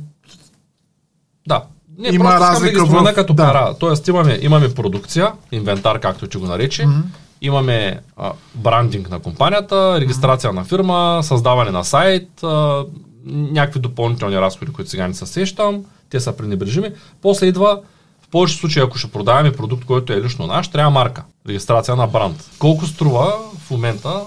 да. 1.46 1.62
Не, 1.98 2.08
има 2.08 2.40
разлика 2.40 2.78
да 2.78 2.84
ги 2.86 2.90
в... 2.90 3.14
като 3.14 3.34
да. 3.34 3.42
пара. 3.46 3.74
Тоест 3.80 4.08
имаме, 4.08 4.38
имаме 4.42 4.74
продукция, 4.74 5.32
инвентар, 5.52 6.00
както 6.00 6.26
ти 6.26 6.36
го 6.36 6.46
нарече, 6.46 6.82
mm-hmm. 6.82 7.02
имаме 7.40 8.00
а, 8.16 8.32
брандинг 8.54 9.10
на 9.10 9.18
компанията, 9.18 10.00
регистрация 10.00 10.50
mm-hmm. 10.50 10.54
на 10.54 10.64
фирма, 10.64 11.20
създаване 11.22 11.70
на 11.70 11.84
сайт, 11.84 12.42
а, 12.42 12.84
някакви 13.26 13.80
допълнителни 13.80 14.36
разходи, 14.36 14.72
които 14.72 14.90
сега 14.90 15.08
не 15.08 15.14
се 15.14 15.26
сещам, 15.26 15.84
те 16.10 16.20
са 16.20 16.36
пренебрежими. 16.36 16.90
После 17.22 17.46
идва 17.46 17.80
в 18.22 18.28
повечето 18.28 18.60
случаи, 18.60 18.82
ако 18.82 18.98
ще 18.98 19.10
продаваме 19.10 19.52
продукт, 19.52 19.84
който 19.84 20.12
е 20.12 20.22
лично 20.22 20.46
наш, 20.46 20.68
трябва 20.68 20.90
марка, 20.90 21.24
регистрация 21.48 21.96
на 21.96 22.06
бранд. 22.06 22.50
Колко 22.58 22.86
струва 22.86 23.34
в 23.58 23.70
момента 23.70 24.20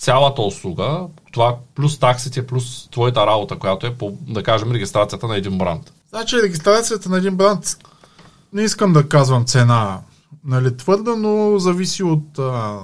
цялата 0.00 0.42
услуга, 0.42 1.06
това 1.32 1.56
плюс 1.74 1.98
таксите, 1.98 2.46
плюс 2.46 2.88
твоята 2.90 3.26
работа, 3.26 3.58
която 3.58 3.86
е 3.86 3.94
по, 3.94 4.12
да 4.28 4.42
кажем, 4.42 4.72
регистрацията 4.72 5.26
на 5.26 5.36
един 5.36 5.58
бранд. 5.58 5.92
Значи 6.10 6.42
регистрацията 6.42 7.08
на 7.08 7.18
един 7.18 7.36
бранд, 7.36 7.76
не 8.52 8.62
искам 8.62 8.92
да 8.92 9.08
казвам 9.08 9.44
цена, 9.44 10.00
нали, 10.44 10.76
твърда, 10.76 11.16
но 11.16 11.58
зависи 11.58 12.02
от 12.02 12.38
а, 12.38 12.78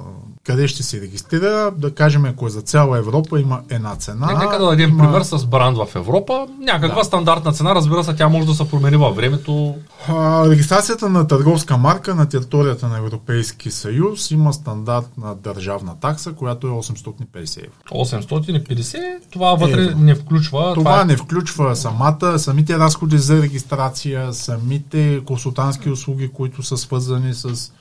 къде 0.46 0.68
ще 0.68 0.82
се 0.82 1.00
регистрира. 1.00 1.72
Да 1.76 1.94
кажем, 1.94 2.24
ако 2.24 2.46
е 2.46 2.50
за 2.50 2.62
цяла 2.62 2.98
Европа, 2.98 3.40
има 3.40 3.60
една 3.70 3.96
цена. 3.96 4.26
Нека 4.26 4.58
да 4.58 4.66
дадем 4.66 4.90
има... 4.90 5.04
пример 5.04 5.22
с 5.22 5.46
бранд 5.46 5.76
в 5.76 5.88
Европа. 5.94 6.46
Някаква 6.60 6.98
да. 6.98 7.04
стандартна 7.04 7.52
цена, 7.52 7.74
разбира 7.74 8.04
се, 8.04 8.16
тя 8.16 8.28
може 8.28 8.46
да 8.46 8.54
се 8.54 8.68
промени 8.68 8.96
във 8.96 9.16
времето. 9.16 9.74
А, 10.08 10.48
регистрацията 10.48 11.08
на 11.08 11.26
търговска 11.26 11.76
марка 11.76 12.14
на 12.14 12.28
територията 12.28 12.88
на 12.88 12.98
Европейски 12.98 13.70
съюз 13.70 14.30
има 14.30 14.52
стандартна 14.52 15.34
държавна 15.34 16.00
такса, 16.00 16.32
която 16.32 16.66
е 16.66 16.70
850 16.70 17.58
евро. 17.58 18.04
850? 18.04 19.18
Това 19.30 19.54
вътре 19.54 19.82
евро. 19.82 19.98
не 19.98 20.14
включва. 20.14 20.58
Това, 20.58 20.74
това 20.74 21.00
е... 21.00 21.04
не 21.04 21.16
включва 21.16 21.76
самата, 21.76 22.38
самите 22.38 22.78
разходи 22.78 23.18
за 23.18 23.42
регистрация, 23.42 24.32
самите 24.32 25.20
консултантски 25.24 25.90
услуги, 25.90 26.28
които 26.28 26.62
са 26.62 26.76
свързани 26.76 27.34
с 27.34 27.72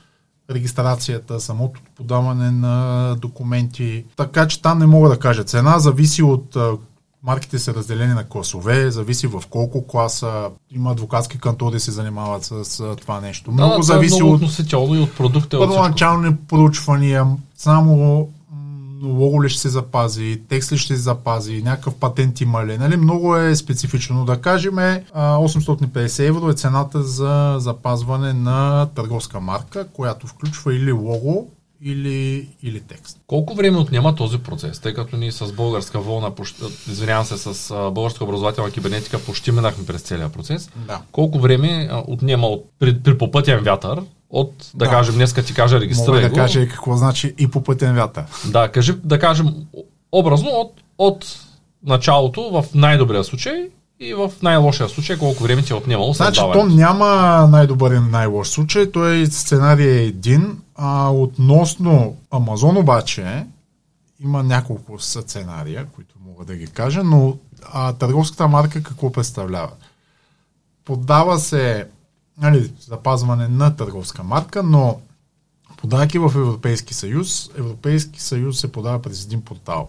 регистрацията, 0.50 1.40
самото 1.40 1.80
подаване 1.96 2.50
на 2.50 3.16
документи. 3.20 4.04
Така 4.16 4.48
че 4.48 4.62
там 4.62 4.78
не 4.78 4.86
мога 4.86 5.08
да 5.08 5.18
кажа 5.18 5.44
цена, 5.44 5.78
зависи 5.78 6.22
от 6.22 6.56
Марките 7.26 7.58
са 7.58 7.74
разделени 7.74 8.14
на 8.14 8.24
класове, 8.24 8.90
зависи 8.90 9.26
в 9.26 9.42
колко 9.50 9.86
класа. 9.86 10.50
Има 10.70 10.90
адвокатски 10.90 11.38
кантори 11.38 11.80
се 11.80 11.90
занимават 11.90 12.44
с, 12.44 12.64
с 12.64 12.96
това 13.00 13.20
нещо. 13.20 13.52
Много 13.52 13.76
да, 13.76 13.82
зависи 13.82 14.22
много 14.22 14.34
от 14.34 14.72
и 14.96 14.98
от 14.98 15.16
продукта. 15.16 15.58
Първоначални 15.58 16.36
проучвания, 16.36 17.26
само 17.56 18.28
лого 19.02 19.44
ли 19.44 19.48
ще 19.48 19.60
се 19.60 19.68
запази, 19.68 20.40
текст 20.48 20.72
ли 20.72 20.78
ще 20.78 20.96
се 20.96 21.02
запази, 21.02 21.62
някакъв 21.62 21.94
патент 21.94 22.40
има 22.40 22.66
ли. 22.66 22.78
Нали? 22.78 22.96
Много 22.96 23.36
е 23.36 23.56
специфично. 23.56 24.24
Да 24.24 24.40
кажем, 24.40 24.74
850 24.74 26.28
евро 26.28 26.50
е 26.50 26.54
цената 26.54 27.02
за 27.02 27.56
запазване 27.58 28.32
на 28.32 28.88
търговска 28.94 29.40
марка, 29.40 29.86
която 29.92 30.26
включва 30.26 30.74
или 30.74 30.92
лого, 30.92 31.50
или, 31.82 32.48
или 32.62 32.80
текст. 32.80 33.20
Колко 33.26 33.54
време 33.54 33.78
отнема 33.78 34.14
този 34.14 34.38
процес? 34.38 34.78
Тъй 34.78 34.94
като 34.94 35.16
ние 35.16 35.32
с 35.32 35.52
българска 35.52 36.00
вълна, 36.00 36.32
извинявам 36.90 37.24
се, 37.24 37.36
с 37.38 37.74
българска 37.92 38.24
образователна 38.24 38.70
кибернетика 38.70 39.18
почти 39.18 39.52
минахме 39.52 39.86
през 39.86 40.02
целия 40.02 40.28
процес. 40.28 40.70
Да. 40.86 41.00
Колко 41.12 41.38
време 41.38 41.90
отнема 42.06 42.46
от, 42.46 42.64
при, 42.78 43.02
при 43.02 43.18
попътен 43.18 43.60
вятър 43.64 44.02
от, 44.30 44.70
да, 44.74 44.84
да. 44.84 44.90
кажем, 44.90 45.14
днеска 45.14 45.42
ти 45.42 45.54
кажа 45.54 45.80
регистрирай 45.80 46.14
Мога 46.14 46.22
да 46.22 46.28
го. 46.28 46.34
кажа 46.34 46.68
какво 46.68 46.96
значи 46.96 47.34
и 47.38 47.48
попътен 47.48 47.94
вятър. 47.94 48.24
Да, 48.44 48.72
кажи, 48.72 48.92
да 49.04 49.18
кажем, 49.18 49.54
образно 50.12 50.48
от, 50.50 50.72
от 50.98 51.26
началото, 51.82 52.50
в 52.50 52.64
най-добрия 52.74 53.24
случай, 53.24 53.68
и 54.00 54.14
в 54.14 54.32
най-лошия 54.42 54.88
случай 54.88 55.18
колко 55.18 55.42
време 55.42 55.62
ти 55.62 55.72
е 55.72 55.76
отнемало 55.76 56.12
Значи 56.12 56.40
то 56.52 56.66
няма 56.66 57.06
най-добър 57.50 57.94
и 57.94 58.00
най-лош 58.00 58.48
случай, 58.48 58.92
той 58.92 59.26
сценарий 59.26 59.88
е 59.88 60.04
един, 60.04 60.58
а 60.74 61.10
относно 61.10 62.16
Амазон 62.30 62.76
обаче 62.76 63.46
има 64.20 64.42
няколко 64.42 64.98
сценария, 64.98 65.86
които 65.94 66.14
мога 66.26 66.44
да 66.44 66.56
ги 66.56 66.66
кажа, 66.66 67.04
но 67.04 67.36
а, 67.72 67.92
търговската 67.92 68.48
марка 68.48 68.82
какво 68.82 69.12
представлява? 69.12 69.70
Подава 70.84 71.38
се 71.38 71.86
нали, 72.38 72.72
запазване 72.80 73.48
на 73.48 73.76
търговска 73.76 74.22
марка, 74.22 74.62
но 74.62 75.00
подавайки 75.76 76.18
в 76.18 76.32
Европейски 76.34 76.94
съюз, 76.94 77.50
Европейски 77.56 78.22
съюз 78.22 78.60
се 78.60 78.72
подава 78.72 79.02
през 79.02 79.24
един 79.24 79.42
портал. 79.42 79.88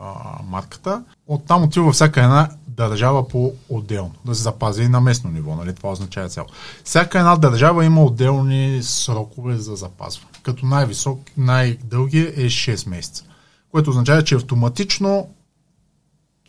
а, 0.00 0.42
марката. 0.48 1.04
Оттам 1.26 1.62
отива 1.62 1.92
всяка 1.92 2.22
една 2.22 2.50
държава 2.68 3.28
по-отделно, 3.28 4.14
да 4.24 4.34
се 4.34 4.42
запази 4.42 4.82
и 4.82 4.88
на 4.88 5.00
местно 5.00 5.30
ниво, 5.30 5.56
нали? 5.56 5.74
това 5.74 5.90
означава 5.90 6.28
цяло. 6.28 6.48
Всяка 6.84 7.18
една 7.18 7.36
държава 7.36 7.84
има 7.84 8.04
отделни 8.04 8.82
срокове 8.82 9.56
за 9.56 9.76
запазване, 9.76 10.30
като 10.42 10.66
най-висок, 10.66 11.20
най-дългия 11.36 12.28
е 12.28 12.44
6 12.44 12.88
месеца, 12.88 13.24
което 13.70 13.90
означава, 13.90 14.24
че 14.24 14.34
автоматично 14.34 15.28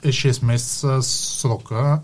е 0.04 0.08
6 0.08 0.46
месеца 0.46 1.02
срока 1.02 2.00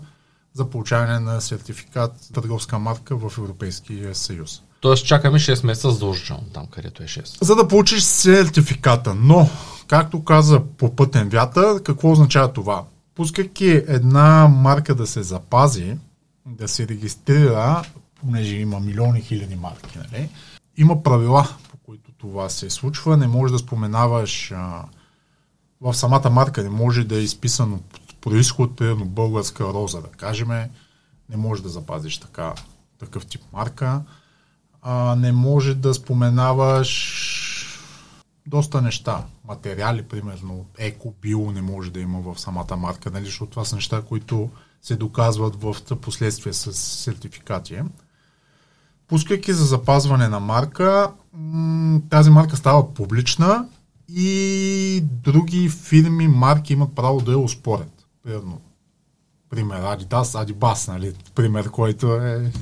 за 0.54 0.70
получаване 0.70 1.18
на 1.18 1.40
сертификат 1.40 2.12
търговска 2.32 2.78
марка 2.78 3.16
в 3.16 3.38
Европейския 3.38 4.14
съюз. 4.14 4.62
Тоест 4.80 5.06
чакаме 5.06 5.38
6 5.38 5.66
месеца 5.66 5.90
задължително, 5.90 6.44
там 6.54 6.66
където 6.66 7.02
е 7.02 7.06
6. 7.06 7.44
За 7.44 7.54
да 7.54 7.68
получиш 7.68 8.02
сертификата. 8.02 9.14
Но, 9.14 9.50
както 9.86 10.24
каза 10.24 10.60
по 10.78 10.96
пътен 10.96 11.28
вятър, 11.28 11.82
какво 11.82 12.12
означава 12.12 12.52
това? 12.52 12.84
Пускайки 13.14 13.68
една 13.68 14.48
марка 14.48 14.94
да 14.94 15.06
се 15.06 15.22
запази, 15.22 15.96
да 16.46 16.68
се 16.68 16.88
регистрира, 16.88 17.82
понеже 18.20 18.56
има 18.56 18.80
милиони 18.80 19.20
хиляди 19.20 19.56
марки, 19.56 19.98
нали? 19.98 20.28
има 20.76 21.02
правила, 21.02 21.48
по 21.70 21.76
които 21.76 22.10
това 22.18 22.48
се 22.48 22.70
случва. 22.70 23.16
Не 23.16 23.26
може 23.26 23.52
да 23.52 23.58
споменаваш 23.58 24.52
а, 24.52 24.84
в 25.80 25.94
самата 25.94 26.30
марка, 26.30 26.62
не 26.62 26.70
може 26.70 27.04
да 27.04 27.16
е 27.16 27.22
изписано 27.22 27.78
происход, 28.20 28.76
примерно 28.76 29.04
българска 29.04 29.64
роза, 29.64 30.00
да 30.00 30.08
кажем, 30.08 30.48
не 31.28 31.36
може 31.36 31.62
да 31.62 31.68
запазиш 31.68 32.18
така, 32.18 32.54
такъв 32.98 33.26
тип 33.26 33.40
марка. 33.52 34.02
А, 34.82 35.16
не 35.16 35.32
може 35.32 35.74
да 35.74 35.94
споменаваш 35.94 36.90
доста 38.46 38.82
неща. 38.82 39.24
Материали, 39.48 40.02
примерно, 40.02 40.66
еко, 40.78 41.14
био 41.22 41.50
не 41.50 41.62
може 41.62 41.90
да 41.90 42.00
има 42.00 42.20
в 42.20 42.40
самата 42.40 42.76
марка, 42.76 43.10
нали, 43.10 43.24
защото 43.24 43.50
това 43.50 43.64
са 43.64 43.74
неща, 43.74 44.02
които 44.02 44.50
се 44.82 44.96
доказват 44.96 45.62
в 45.62 45.76
последствие 45.96 46.52
с 46.52 46.72
сертификати. 46.72 47.78
Пускайки 49.08 49.52
за 49.52 49.64
запазване 49.64 50.28
на 50.28 50.40
марка, 50.40 51.12
тази 52.10 52.30
марка 52.30 52.56
става 52.56 52.94
публична 52.94 53.68
и 54.08 55.00
други 55.02 55.68
фирми, 55.68 56.28
марки 56.28 56.72
имат 56.72 56.94
право 56.94 57.20
да 57.20 57.32
я 57.32 57.38
успорят 57.38 57.99
примерно, 58.22 58.60
пример, 59.50 59.82
Adidas, 59.82 60.44
Adibas, 60.44 60.88
нали, 60.88 61.14
пример, 61.34 61.70
който 61.70 62.14
е, 62.14 62.52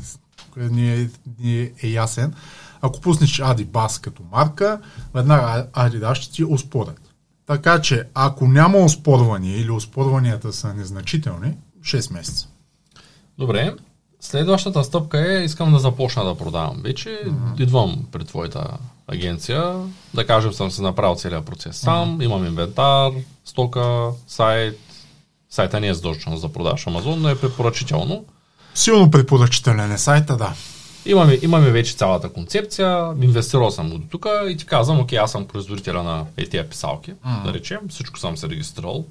ни 0.57 0.93
е, 0.93 1.11
ни 1.39 1.61
е, 1.61 1.73
е 1.83 1.89
ясен. 1.89 2.35
Ако 2.81 3.01
пуснеш 3.01 3.41
Adibas 3.41 4.01
като 4.01 4.23
марка, 4.33 4.81
веднага 5.15 5.67
Adidas 5.73 6.15
ще 6.15 6.33
ти 6.33 6.45
успорят. 6.45 7.01
Така 7.47 7.81
че, 7.81 8.05
ако 8.15 8.49
няма 8.49 8.79
оспорвания 8.79 9.61
или 9.61 9.71
оспорванията 9.71 10.53
са 10.53 10.75
незначителни, 10.75 11.55
6 11.81 12.13
месеца. 12.13 12.49
Добре. 13.39 13.75
Следващата 14.21 14.85
стъпка 14.85 15.33
е, 15.33 15.45
искам 15.45 15.73
да 15.73 15.79
започна 15.79 16.25
да 16.25 16.35
продавам. 16.35 16.83
Вече 16.85 17.09
mm-hmm. 17.09 17.61
идвам 17.61 18.07
при 18.13 18.25
твоята 18.25 18.79
агенция, 19.07 19.75
да 20.15 20.27
кажем 20.27 20.53
съм 20.53 20.71
се 20.71 20.83
направил 20.83 21.17
целият 21.17 21.45
процес 21.47 21.77
сам, 21.77 22.19
mm-hmm. 22.19 22.25
имам 22.25 22.47
инвентар, 22.47 23.13
стока, 23.45 24.11
сайт, 24.27 24.79
Сайта 25.51 25.81
не 25.81 25.89
е 25.89 25.95
задължително 25.95 26.39
за 26.39 26.49
продаж 26.49 26.87
Амазон, 26.87 27.23
но 27.23 27.29
е 27.29 27.41
препоръчително. 27.41 28.25
Силно 28.75 29.11
препоръчителен 29.11 29.93
е 29.93 29.99
сайта, 29.99 30.37
да. 30.37 30.53
Имаме, 31.07 31.39
имаме 31.43 31.71
вече 31.71 31.97
цялата 31.97 32.29
концепция, 32.29 33.13
инвестирал 33.23 33.71
съм 33.71 33.91
го 33.91 33.99
до 33.99 34.07
тук 34.07 34.27
и 34.49 34.57
ти 34.57 34.67
казвам, 34.67 35.01
окей, 35.01 35.19
аз 35.19 35.33
съм 35.33 35.47
производителя 35.47 36.03
на 36.03 36.27
тези 36.37 36.69
писалки, 36.71 37.13
mm. 37.13 37.45
да 37.45 37.55
речем, 37.55 37.79
всичко 37.89 38.19
съм 38.19 38.37
се 38.37 38.49
регистрирал. 38.49 39.05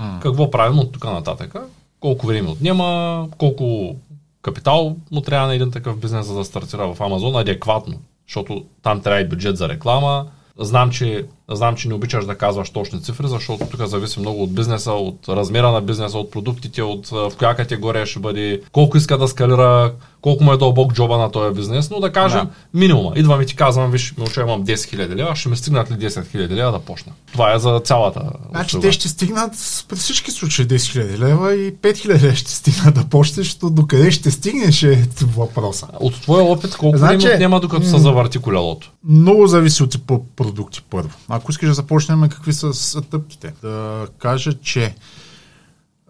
Mm. 0.00 0.20
Какво 0.20 0.50
правим 0.50 0.78
от 0.78 0.92
тук 0.92 1.04
нататък? 1.04 1.54
Колко 2.00 2.26
време 2.26 2.48
отнема, 2.48 3.28
колко 3.38 3.96
капитал 4.42 4.96
му 5.10 5.20
трябва 5.20 5.46
на 5.46 5.54
един 5.54 5.70
такъв 5.70 5.98
бизнес, 5.98 6.26
за 6.26 6.34
да 6.34 6.44
стартира 6.44 6.94
в 6.94 7.00
Амазон 7.00 7.36
адекватно, 7.36 7.98
защото 8.26 8.64
там 8.82 9.00
трябва 9.00 9.20
и 9.20 9.28
бюджет 9.28 9.56
за 9.56 9.68
реклама, 9.68 10.26
Знам 10.58 10.90
че, 10.90 11.26
знам, 11.50 11.76
че 11.76 11.88
не 11.88 11.94
обичаш 11.94 12.24
да 12.24 12.34
казваш 12.34 12.70
точни 12.70 13.02
цифри, 13.02 13.28
защото 13.28 13.66
тук 13.66 13.86
зависи 13.86 14.20
много 14.20 14.42
от 14.42 14.54
бизнеса, 14.54 14.92
от 14.92 15.28
размера 15.28 15.70
на 15.70 15.80
бизнеса, 15.80 16.18
от 16.18 16.30
продуктите, 16.30 16.82
от 16.82 17.08
в 17.08 17.32
коя 17.38 17.54
категория 17.54 18.06
ще 18.06 18.18
бъде, 18.18 18.60
колко 18.72 18.96
иска 18.96 19.18
да 19.18 19.28
скалира, 19.28 19.92
колко 20.20 20.44
му 20.44 20.52
е 20.52 20.56
дълбок 20.56 20.92
джоба 20.92 21.18
на 21.18 21.30
този 21.30 21.54
бизнес, 21.54 21.90
но 21.90 22.00
да 22.00 22.12
кажем 22.12 22.40
да. 22.44 22.78
минимума. 22.78 23.12
Идвам 23.16 23.42
и 23.42 23.46
ти 23.46 23.56
казвам, 23.56 23.90
виж, 23.90 24.14
Милчо, 24.18 24.40
имам 24.40 24.64
10 24.64 24.74
000 24.74 25.14
лева, 25.14 25.36
ще 25.36 25.48
ми 25.48 25.56
стигнат 25.56 25.90
ли 25.90 25.94
10 25.94 26.08
000 26.08 26.48
лева 26.48 26.72
да 26.72 26.78
почна. 26.78 27.12
Това 27.32 27.54
е 27.54 27.58
за 27.58 27.80
цялата. 27.84 28.22
Значи 28.50 28.80
те 28.80 28.92
ще 28.92 29.08
стигнат 29.08 29.52
при 29.88 29.96
всички 29.96 30.30
случаи 30.30 30.66
10 30.66 30.76
000 30.76 31.18
лева 31.18 31.54
и 31.54 31.74
5 31.74 31.92
000 31.92 32.08
лева 32.08 32.36
ще 32.36 32.50
стигнат 32.50 32.94
да 32.94 33.04
почнеш, 33.04 33.46
защото 33.46 33.70
докъде 33.70 34.10
ще 34.10 34.30
стигнеш 34.30 34.82
е 34.82 35.08
въпроса. 35.36 35.86
От 36.00 36.20
твоя 36.22 36.44
опит 36.44 36.76
колко 36.76 36.98
значи, 36.98 37.26
време 37.26 37.34
отнема 37.34 37.60
докато 37.60 37.82
м- 37.82 37.88
се 37.88 37.98
завърти 37.98 38.38
колелото? 38.38 38.92
Много 39.04 39.46
зависи 39.46 39.82
от 39.82 39.90
типа 39.90 40.14
продукти 40.36 40.82
първо. 40.90 41.10
Ако 41.38 41.50
искаш 41.50 41.68
да 41.68 41.74
започнем 41.74 42.28
какви 42.28 42.52
са 42.52 42.74
стъпките, 42.74 43.54
да 43.62 44.08
кажа, 44.18 44.60
че 44.60 44.96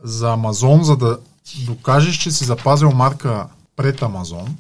за 0.03 0.33
Амазон, 0.33 0.85
за 0.85 0.97
да 0.97 1.19
докажеш, 1.67 2.17
че 2.17 2.31
си 2.31 2.45
запазил 2.45 2.91
марка 2.91 3.49
пред 3.77 4.03
Амазон, 4.03 4.57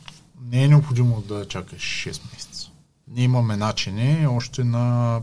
не 0.51 0.65
е 0.65 0.69
необходимо 0.69 1.21
да 1.21 1.49
чакаш 1.49 1.83
6 1.83 2.07
месеца. 2.35 2.71
Ние 3.09 3.25
имаме 3.25 3.57
начини 3.57 4.27
още 4.27 4.65
на 4.65 5.21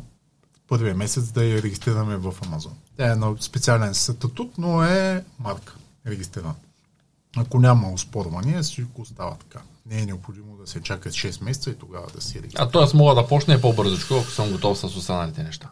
първия 0.68 0.96
месец 0.96 1.32
да 1.32 1.46
я 1.46 1.62
регистрираме 1.62 2.18
в 2.18 2.34
Амазон. 2.46 2.74
Тя 2.98 3.12
е 3.12 3.16
на 3.16 3.36
специален 3.40 3.94
статут, 3.94 4.58
но 4.58 4.84
е 4.84 5.24
марка 5.40 5.76
регистрирана. 6.08 6.56
Ако 7.38 7.60
няма 7.60 7.92
успорвания, 7.92 8.62
всичко 8.62 9.02
остава 9.02 9.36
така. 9.36 9.60
Не 9.86 10.02
е 10.02 10.06
необходимо 10.06 10.58
да 10.58 10.68
се 10.68 10.82
чакат 10.82 11.14
6 11.14 11.44
месеца 11.44 11.70
и 11.70 11.76
тогава 11.76 12.08
да 12.16 12.22
си 12.22 12.38
регистрира. 12.38 12.64
А 12.64 12.70
т.е. 12.70 12.98
мога 12.98 13.16
да 13.16 13.28
почне 13.28 13.62
по-бързичко, 13.62 14.14
ако 14.14 14.32
съм 14.32 14.52
готов 14.52 14.78
с 14.78 14.84
останалите 14.84 15.44
неща. 15.44 15.70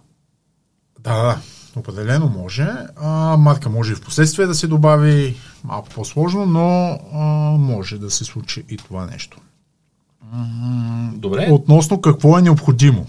Да, 1.00 1.24
да. 1.24 1.42
Определено 1.76 2.30
може. 2.30 2.68
А, 2.96 3.38
марка 3.38 3.70
може 3.70 3.92
и 3.92 3.96
в 3.96 4.02
последствие 4.02 4.46
да 4.46 4.56
се 4.56 4.68
добави 4.68 5.36
малко 5.64 5.90
по-сложно, 5.90 6.46
но 6.46 7.00
а, 7.14 7.24
може 7.58 7.98
да 7.98 8.12
се 8.12 8.26
случи 8.26 8.66
и 8.70 8.78
това 8.78 9.06
нещо. 9.06 9.38
Добре. 11.14 11.48
Относно 11.52 12.02
какво 12.02 12.38
е 12.38 12.42
необходимо. 12.42 13.06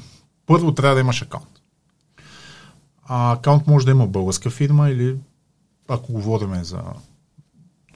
Първо 0.47 0.75
трябва 0.75 0.95
да 0.95 1.01
имаш 1.01 1.23
акаунт. 1.23 1.61
А, 3.05 3.33
акаунт 3.33 3.67
може 3.67 3.85
да 3.85 3.91
има 3.91 4.07
българска 4.07 4.51
фирма 4.51 4.91
или 4.91 5.17
ако 5.89 6.13
говорим 6.13 6.65
за 6.65 6.83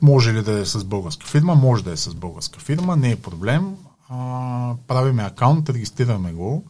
може 0.02 0.32
ли 0.34 0.42
да 0.42 0.60
е 0.60 0.64
с 0.64 0.84
българска 0.84 1.26
фирма, 1.26 1.54
може 1.54 1.84
да 1.84 1.92
е 1.92 1.96
с 1.96 2.14
българска 2.14 2.60
фирма, 2.60 2.96
не 2.96 3.10
е 3.10 3.16
проблем. 3.16 3.76
А, 4.08 4.74
правиме 4.86 5.22
акаунт, 5.22 5.68
регистрираме 5.68 6.32
го. 6.32 6.64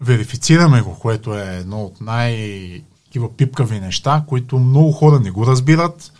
Верифицираме 0.00 0.82
го, 0.82 0.98
което 0.98 1.34
е 1.34 1.56
едно 1.56 1.82
от 1.82 2.00
най- 2.00 2.82
такива 3.04 3.36
пипкави 3.36 3.80
неща, 3.80 4.24
които 4.28 4.58
много 4.58 4.92
хора 4.92 5.20
не 5.20 5.30
го 5.30 5.46
разбират, 5.46 6.12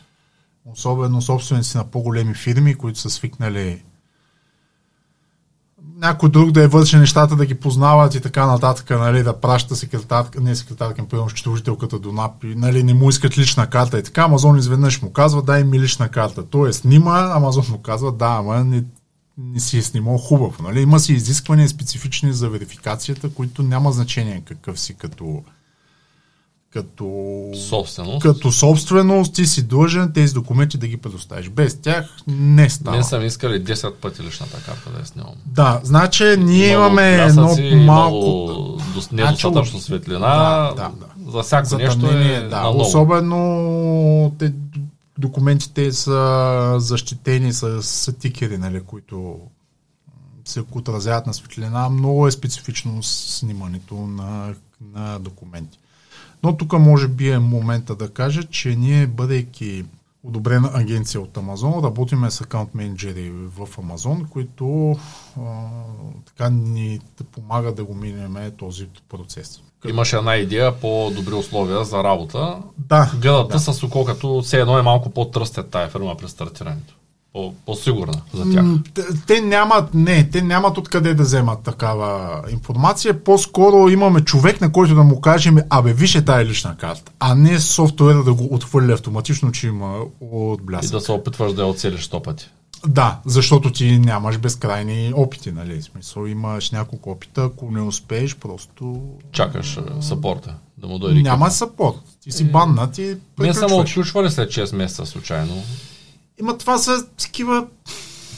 особено 0.65 1.23
собственици 1.23 1.77
на 1.77 1.85
по-големи 1.85 2.35
фирми, 2.35 2.75
които 2.75 2.99
са 2.99 3.11
свикнали 3.11 3.83
някой 5.97 6.29
друг 6.29 6.51
да 6.51 6.63
е 6.63 6.69
върши 6.69 6.97
нещата, 6.97 7.37
да 7.37 7.47
ги 7.47 7.55
познават 7.55 8.15
и 8.15 8.21
така 8.21 8.47
нататък, 8.47 8.91
нали, 8.91 9.23
да 9.23 9.41
праща 9.41 9.77
секретарка, 9.77 10.41
не 10.41 10.57
секретарка, 10.57 11.03
например, 11.03 11.29
счетоводителката 11.29 11.99
до 11.99 12.13
НАП, 12.13 12.33
нали, 12.45 12.83
не 12.83 12.95
му 12.95 13.09
искат 13.09 13.39
лична 13.39 13.67
карта 13.67 13.99
и 13.99 14.03
така, 14.03 14.23
Амазон 14.23 14.59
изведнъж 14.59 15.03
му 15.03 15.13
казва, 15.13 15.43
дай 15.43 15.65
ми 15.65 15.81
лична 15.81 16.09
карта. 16.09 16.47
Той 16.47 16.69
е 16.69 16.73
снима, 16.73 17.33
Амазон 17.35 17.65
му 17.71 17.79
казва, 17.79 18.13
да, 18.13 18.37
ама 18.39 18.65
не, 18.65 18.85
не 19.39 19.61
си 19.61 19.79
е 19.79 19.83
снимал 19.83 20.19
хубаво. 20.19 20.63
Нали? 20.63 20.81
Има 20.81 21.01
си 21.01 21.13
изисквания 21.13 21.69
специфични 21.69 22.33
за 22.33 22.49
верификацията, 22.49 23.31
които 23.31 23.63
няма 23.63 23.93
значение 23.93 24.43
какъв 24.45 24.81
си 24.81 24.95
като 24.95 25.43
като 26.73 27.51
собственост. 27.69 28.23
Като 28.23 28.53
собственост 28.53 29.35
ти 29.35 29.47
си 29.47 29.63
длъжен 29.63 30.13
тези 30.13 30.35
документи 30.35 30.79
да 30.79 30.87
ги 30.87 30.97
предоставиш. 30.97 31.49
Без 31.49 31.81
тях 31.81 32.17
не 32.27 32.71
става. 32.71 32.97
Не 32.97 33.03
съм 33.03 33.25
искали 33.25 33.65
10 33.65 33.93
пъти 33.95 34.23
личната 34.23 34.63
карта 34.63 34.91
да 34.91 34.99
я 34.99 35.07
снимам. 35.07 35.35
Да, 35.47 35.81
значи 35.83 36.25
ние 36.25 36.77
много 36.77 36.91
имаме 36.91 37.15
едно 37.15 37.57
малко... 37.77 38.79
Недостатъчно 39.13 39.53
значи, 39.63 39.81
светлина. 39.81 40.19
Да, 40.19 40.75
да, 40.77 40.91
да. 40.91 41.33
За 41.33 41.43
всяко 41.43 41.77
нещо 41.77 42.07
е 42.07 42.49
да, 42.51 42.69
Особено 42.69 44.35
те 44.39 44.53
документите 45.19 45.93
са 45.93 46.75
защитени 46.79 47.53
с, 47.53 47.83
с 47.83 48.13
тикери, 48.13 48.59
нали, 48.59 48.81
които 48.81 49.41
се 50.45 50.65
отразяват 50.73 51.27
на 51.27 51.35
светлина. 51.35 51.89
Много 51.89 52.27
е 52.27 52.31
специфично 52.31 53.03
снимането 53.03 53.95
на, 53.95 54.55
на 54.95 55.19
документи. 55.19 55.79
Но 56.43 56.57
тук 56.57 56.73
може 56.73 57.09
би 57.09 57.31
е 57.31 57.39
момента 57.39 57.95
да 57.95 58.09
кажа, 58.09 58.43
че 58.43 58.77
ние, 58.77 59.07
бъдейки 59.07 59.85
одобрена 60.25 60.71
агенция 60.75 61.21
от 61.21 61.37
Амазон. 61.37 61.85
Работиме 61.85 62.31
с 62.31 62.41
акаунт 62.41 62.75
менеджери 62.75 63.31
в 63.31 63.69
Амазон, 63.79 64.27
които 64.31 64.97
а, 65.41 65.43
така 66.27 66.51
ни 66.51 67.01
помагат 67.33 67.77
да 67.77 67.85
го 67.85 67.95
минеме 67.95 68.51
този 68.51 68.87
процес. 69.09 69.61
Имаш 69.89 70.13
една 70.13 70.37
идея 70.37 70.81
по 70.81 71.13
добри 71.17 71.35
условия 71.35 71.85
за 71.85 72.05
работа. 72.05 72.59
Да. 72.79 73.13
Гледате 73.21 73.53
да. 73.53 73.59
с 73.61 73.83
око, 73.83 74.05
като 74.05 74.43
все 74.43 74.61
едно 74.61 74.79
е 74.79 74.83
малко 74.83 75.11
по-тръстят 75.11 75.71
тая 75.71 75.89
фирма 75.89 76.17
при 76.17 76.29
стартирането. 76.29 76.97
По, 77.37 77.55
по-сигурна 77.67 78.21
за 78.35 78.53
тях. 78.53 78.65
Те, 78.95 79.03
те 79.27 79.41
нямат, 79.41 79.95
не, 79.95 80.31
те 80.31 80.43
нямат 80.43 80.79
откъде 80.79 81.15
да 81.15 81.23
вземат 81.23 81.63
такава 81.63 82.43
информация. 82.51 83.25
По-скоро 83.25 83.89
имаме 83.89 84.21
човек, 84.21 84.61
на 84.61 84.73
който 84.73 84.95
да 84.95 85.03
му 85.03 85.21
кажем, 85.21 85.59
абе, 85.71 85.93
виж 85.93 86.15
е 86.15 86.25
тая 86.25 86.45
лична 86.45 86.77
карта, 86.77 87.13
а 87.21 87.35
не 87.35 87.61
софтуера 87.61 88.25
да 88.25 88.35
го 88.35 88.55
отхвърли 88.55 88.93
автоматично, 88.93 89.53
че 89.53 89.67
има 89.67 89.99
отблясък. 90.21 90.91
И 90.91 90.93
да 90.93 91.01
се 91.01 91.13
опитваш 91.13 91.53
да 91.53 91.63
я 91.63 91.69
оцелиш 91.69 92.05
сто 92.05 92.23
пъти. 92.23 92.49
Да, 92.87 93.21
защото 93.27 93.73
ти 93.73 93.99
нямаш 93.99 94.39
безкрайни 94.39 95.13
опити, 95.17 95.53
нали? 95.53 95.83
Смисъл, 95.83 96.27
имаш 96.27 96.71
няколко 96.71 97.11
опита, 97.11 97.45
ако 97.45 97.71
не 97.71 97.81
успееш, 97.81 98.37
просто... 98.37 99.03
Чакаш 99.33 99.79
сапорта 100.01 100.55
да 100.79 100.87
му 100.87 100.99
дойде. 100.99 101.23
Няма 101.23 101.51
сапорт. 101.51 101.97
Ти 102.21 102.33
си 102.33 102.45
баннат 102.45 102.99
и 102.99 103.17
Не 103.39 103.55
само 103.55 103.79
отключвали 103.79 104.31
след 104.31 104.51
6 104.51 104.77
месеца 104.77 105.07
случайно. 105.07 105.63
Има 106.41 106.59
това 106.59 106.79
са 106.79 107.07
такива 107.07 107.67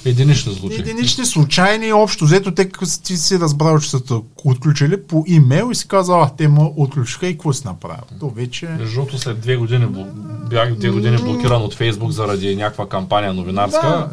Единични 0.04 0.54
случаи. 0.54 0.80
Единични 0.80 1.26
случайни, 1.26 1.92
общо 1.92 2.24
взето, 2.24 2.54
те 2.54 2.68
ти 3.04 3.16
си 3.16 3.38
разбрал, 3.38 3.78
че 3.78 3.90
са 3.90 4.00
отключили 4.44 5.02
по 5.02 5.24
имейл 5.26 5.70
и 5.72 5.74
си 5.74 5.88
казал, 5.88 6.22
а 6.22 6.30
те 6.37 6.48
му 6.48 6.74
отключиха 6.76 7.26
и 7.26 7.32
какво 7.32 7.52
си 7.52 7.62
направил. 7.64 8.04
То 8.20 8.28
вече... 8.28 8.68
Защото 8.80 9.18
след 9.18 9.40
две 9.40 9.56
години 9.56 9.87
бях 10.50 10.74
две 10.74 10.90
години 10.90 11.16
блокиран 11.16 11.62
от 11.62 11.74
Фейсбук 11.74 12.11
заради 12.11 12.56
някаква 12.56 12.88
кампания 12.88 13.32
новинарска. 13.32 13.87
Да, 13.87 14.11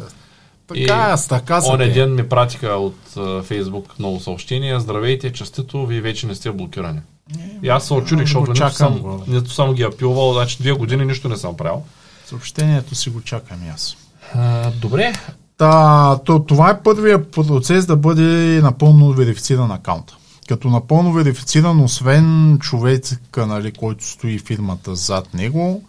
така, 0.66 0.80
и 0.80 0.86
аз, 0.88 1.28
така 1.28 1.60
са 1.60 1.72
Оня 1.72 1.92
ден 1.92 2.14
ми 2.14 2.28
пратиха 2.28 2.68
от 2.68 2.96
Фейсбук 3.44 3.98
много 3.98 4.20
съобщения. 4.20 4.80
Здравейте, 4.80 5.32
частито, 5.32 5.86
вие 5.86 6.00
вече 6.00 6.26
не 6.26 6.34
сте 6.34 6.50
блокирани. 6.50 7.00
Не, 7.36 7.58
и 7.62 7.68
аз 7.68 7.86
се 7.86 7.94
очудих, 7.94 8.24
защото 8.24 8.52
нито 8.52 8.72
съм, 8.72 9.22
нито 9.28 9.50
съм 9.50 9.74
ги 9.74 9.82
апилвал, 9.82 10.32
значи 10.32 10.56
две 10.60 10.72
години 10.72 11.04
нищо 11.04 11.28
не 11.28 11.36
съм 11.36 11.56
правил. 11.56 11.82
Съобщението 12.26 12.94
си 12.94 13.10
го 13.10 13.20
чакам 13.20 13.64
и 13.64 13.68
аз. 13.68 13.96
А, 14.34 14.70
добре. 14.70 15.12
Та, 15.56 16.18
то, 16.24 16.44
това 16.44 16.70
е 16.70 16.82
първият 16.82 17.32
процес 17.32 17.86
да 17.86 17.96
бъде 17.96 18.60
напълно 18.62 19.12
верифициран 19.12 19.70
акаунт. 19.70 20.12
Като 20.48 20.68
напълно 20.68 21.12
верифициран, 21.12 21.84
освен 21.84 22.58
човека, 22.60 23.46
нали, 23.46 23.72
който 23.72 24.04
стои 24.04 24.38
фирмата 24.38 24.96
зад 24.96 25.34
него, 25.34 25.84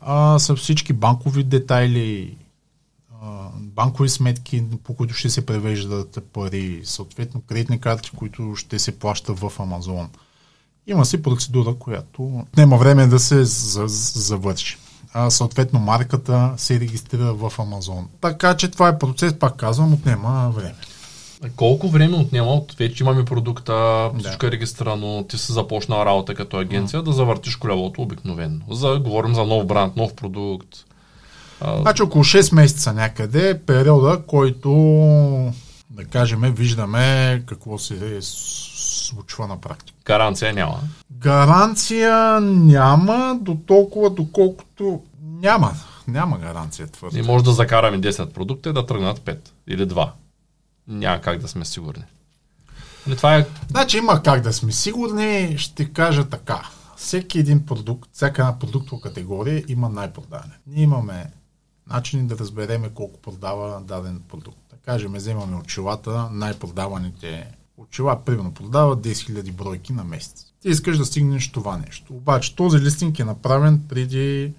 а, 0.00 0.38
са 0.38 0.56
всички 0.56 0.92
банкови 0.92 1.44
детайли, 1.44 2.36
банкови 3.54 4.08
сметки, 4.08 4.64
по 4.84 4.96
които 4.96 5.14
ще 5.14 5.30
се 5.30 5.46
превеждат 5.46 6.28
пари, 6.32 6.80
съответно 6.84 7.40
кредитни 7.40 7.80
карти, 7.80 8.10
които 8.16 8.56
ще 8.56 8.78
се 8.78 8.98
плащат 8.98 9.38
в 9.38 9.52
Амазон. 9.58 10.08
Има 10.86 11.04
си 11.04 11.22
процедура, 11.22 11.74
която 11.74 12.44
няма 12.56 12.76
време 12.76 13.06
да 13.06 13.18
се 13.18 13.44
завърши 13.44 14.78
а, 15.14 15.30
съответно 15.30 15.80
марката 15.80 16.52
се 16.56 16.80
регистрира 16.80 17.34
в 17.34 17.52
Амазон. 17.58 18.08
Така 18.20 18.56
че 18.56 18.68
това 18.68 18.88
е 18.88 18.98
процес, 18.98 19.34
пак 19.38 19.56
казвам, 19.56 19.92
отнема 19.94 20.52
време. 20.54 20.74
Колко 21.56 21.88
време 21.88 22.16
отнема 22.16 22.50
от 22.50 22.74
вече 22.78 23.04
имаме 23.04 23.24
продукта, 23.24 24.10
всичко 24.18 24.40
да. 24.40 24.46
е 24.46 24.50
регистрирано, 24.50 25.24
ти 25.28 25.38
си 25.38 25.52
започнал 25.52 26.06
работа 26.06 26.34
като 26.34 26.56
агенция, 26.56 27.00
mm. 27.00 27.02
да 27.02 27.12
завъртиш 27.12 27.56
колелото 27.56 28.02
обикновено. 28.02 28.60
За, 28.70 28.98
говорим 28.98 29.34
за 29.34 29.44
нов 29.44 29.66
бранд, 29.66 29.96
нов 29.96 30.14
продукт. 30.14 30.68
Значи 31.80 32.02
около 32.02 32.24
6 32.24 32.54
месеца 32.54 32.92
някъде 32.92 33.50
е 33.50 33.58
периода, 33.58 34.22
който 34.26 34.70
да 35.90 36.04
кажем, 36.04 36.40
виждаме 36.56 37.42
какво 37.46 37.78
се 37.78 38.20
случва 39.04 39.46
на 39.46 39.60
практика. 39.60 39.98
Гаранция 40.04 40.54
няма. 40.54 40.80
Гаранция 41.12 42.40
няма 42.40 43.38
до 43.40 43.54
толкова, 43.66 44.10
доколкото 44.10 45.02
няма. 45.22 45.72
Няма 46.08 46.38
гаранция 46.38 46.86
твърде. 46.86 47.18
И 47.18 47.22
може 47.22 47.44
да 47.44 47.52
закараме 47.52 48.00
10 48.00 48.32
продукта 48.32 48.70
и 48.70 48.72
да 48.72 48.86
тръгнат 48.86 49.20
5 49.20 49.38
или 49.66 49.88
2. 49.88 50.10
Няма 50.88 51.20
как 51.20 51.38
да 51.38 51.48
сме 51.48 51.64
сигурни. 51.64 52.04
Или 53.06 53.10
нали, 53.10 53.16
това 53.16 53.36
е... 53.36 53.46
Значи 53.70 53.98
има 53.98 54.22
как 54.22 54.40
да 54.40 54.52
сме 54.52 54.72
сигурни, 54.72 55.58
ще 55.58 55.92
кажа 55.92 56.24
така. 56.24 56.62
Всеки 56.96 57.38
един 57.38 57.66
продукт, 57.66 58.10
всяка 58.12 58.42
една 58.42 58.58
продуктова 58.58 59.02
категория 59.02 59.64
има 59.68 59.88
най-продаване. 59.88 60.54
Ние 60.66 60.82
имаме 60.82 61.30
начини 61.90 62.26
да 62.26 62.38
разбереме 62.38 62.88
колко 62.88 63.20
продава 63.20 63.80
даден 63.80 64.22
продукт. 64.28 64.58
Да 64.70 64.76
кажем, 64.76 65.12
вземаме 65.14 65.56
очилата, 65.56 66.28
най-продаваните 66.32 67.46
очила, 67.76 68.24
примерно, 68.24 68.54
продава 68.54 68.96
10 68.96 69.12
000 69.12 69.52
бройки 69.52 69.92
на 69.92 70.04
месец. 70.04 70.46
Ти 70.60 70.68
искаш 70.68 70.98
да 70.98 71.04
стигнеш 71.04 71.52
това 71.52 71.76
нещо. 71.76 72.14
Обаче 72.14 72.56
този 72.56 72.78
листинг 72.78 73.18
е 73.18 73.24
направен 73.24 73.82
преди 73.88 74.52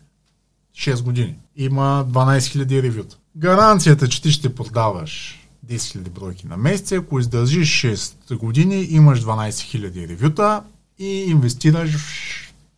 6 0.77 1.03
години. 1.03 1.35
Има 1.55 2.05
12 2.09 2.37
000 2.37 2.81
ревюта. 2.81 3.17
Гаранцията, 3.37 4.07
че 4.07 4.21
ти 4.21 4.31
ще 4.31 4.55
продаваш 4.55 5.41
10 5.67 5.75
000 5.75 6.09
бройки 6.09 6.47
на 6.47 6.57
месец, 6.57 6.91
ако 6.91 7.19
издържиш 7.19 7.81
6 7.81 8.35
години, 8.35 8.87
имаш 8.89 9.21
12 9.21 9.49
000 9.49 10.07
ревюта 10.07 10.63
и 10.99 11.07
инвестираш 11.07 12.31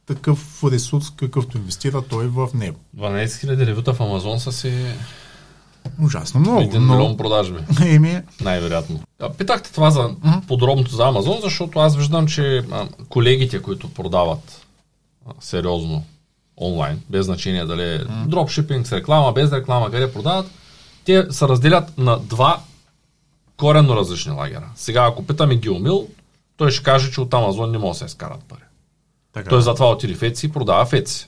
такъв 0.05 0.63
ресурс, 0.63 1.09
какъвто 1.09 1.57
инвестира 1.57 2.01
той 2.01 2.27
в 2.27 2.49
него. 2.53 2.79
12 2.97 3.25
000 3.25 3.65
ревюта 3.65 3.93
в 3.93 4.01
Амазон 4.01 4.39
са 4.39 4.51
си 4.51 4.85
Ужасно 6.01 6.39
много. 6.39 6.61
Един 6.61 6.85
но... 6.85 6.93
милион 6.93 7.17
продажби. 7.17 7.59
Еми... 7.85 8.21
Най-вероятно. 8.41 8.99
Питахте 9.37 9.73
това 9.73 9.91
за 9.91 9.99
mm-hmm. 9.99 10.47
подробното 10.47 10.95
за 10.95 11.07
Амазон, 11.07 11.37
защото 11.43 11.79
аз 11.79 11.95
виждам, 11.95 12.27
че 12.27 12.57
а, 12.71 12.87
колегите, 13.09 13.61
които 13.61 13.93
продават 13.93 14.65
а, 15.25 15.31
сериозно 15.39 16.03
онлайн, 16.61 17.01
без 17.09 17.25
значение 17.25 17.65
дали 17.65 17.83
е 17.83 17.99
mm-hmm. 17.99 18.25
дропшипинг 18.25 18.87
с 18.87 18.93
реклама, 18.93 19.31
без 19.31 19.51
реклама, 19.51 19.91
къде 19.91 20.13
продават, 20.13 20.51
те 21.05 21.25
се 21.29 21.47
разделят 21.47 21.97
на 21.97 22.19
два 22.19 22.61
коренно 23.57 23.95
различни 23.95 24.31
лагера. 24.31 24.69
Сега, 24.75 25.05
ако 25.05 25.25
питаме 25.25 25.55
Гилмил, 25.55 26.07
той 26.57 26.71
ще 26.71 26.83
каже, 26.83 27.11
че 27.11 27.21
от 27.21 27.33
Амазон 27.33 27.71
не 27.71 27.77
може 27.77 27.91
да 27.91 27.99
се 27.99 28.05
изкарат 28.05 28.43
пари. 28.43 28.59
Така. 29.33 29.49
Той 29.49 29.61
затова 29.61 29.91
отиде 29.91 30.13
в 30.13 30.19
Etsy 30.19 30.45
и 30.45 30.51
продава 30.51 30.85
в 30.85 30.91
Etsy. 30.91 31.27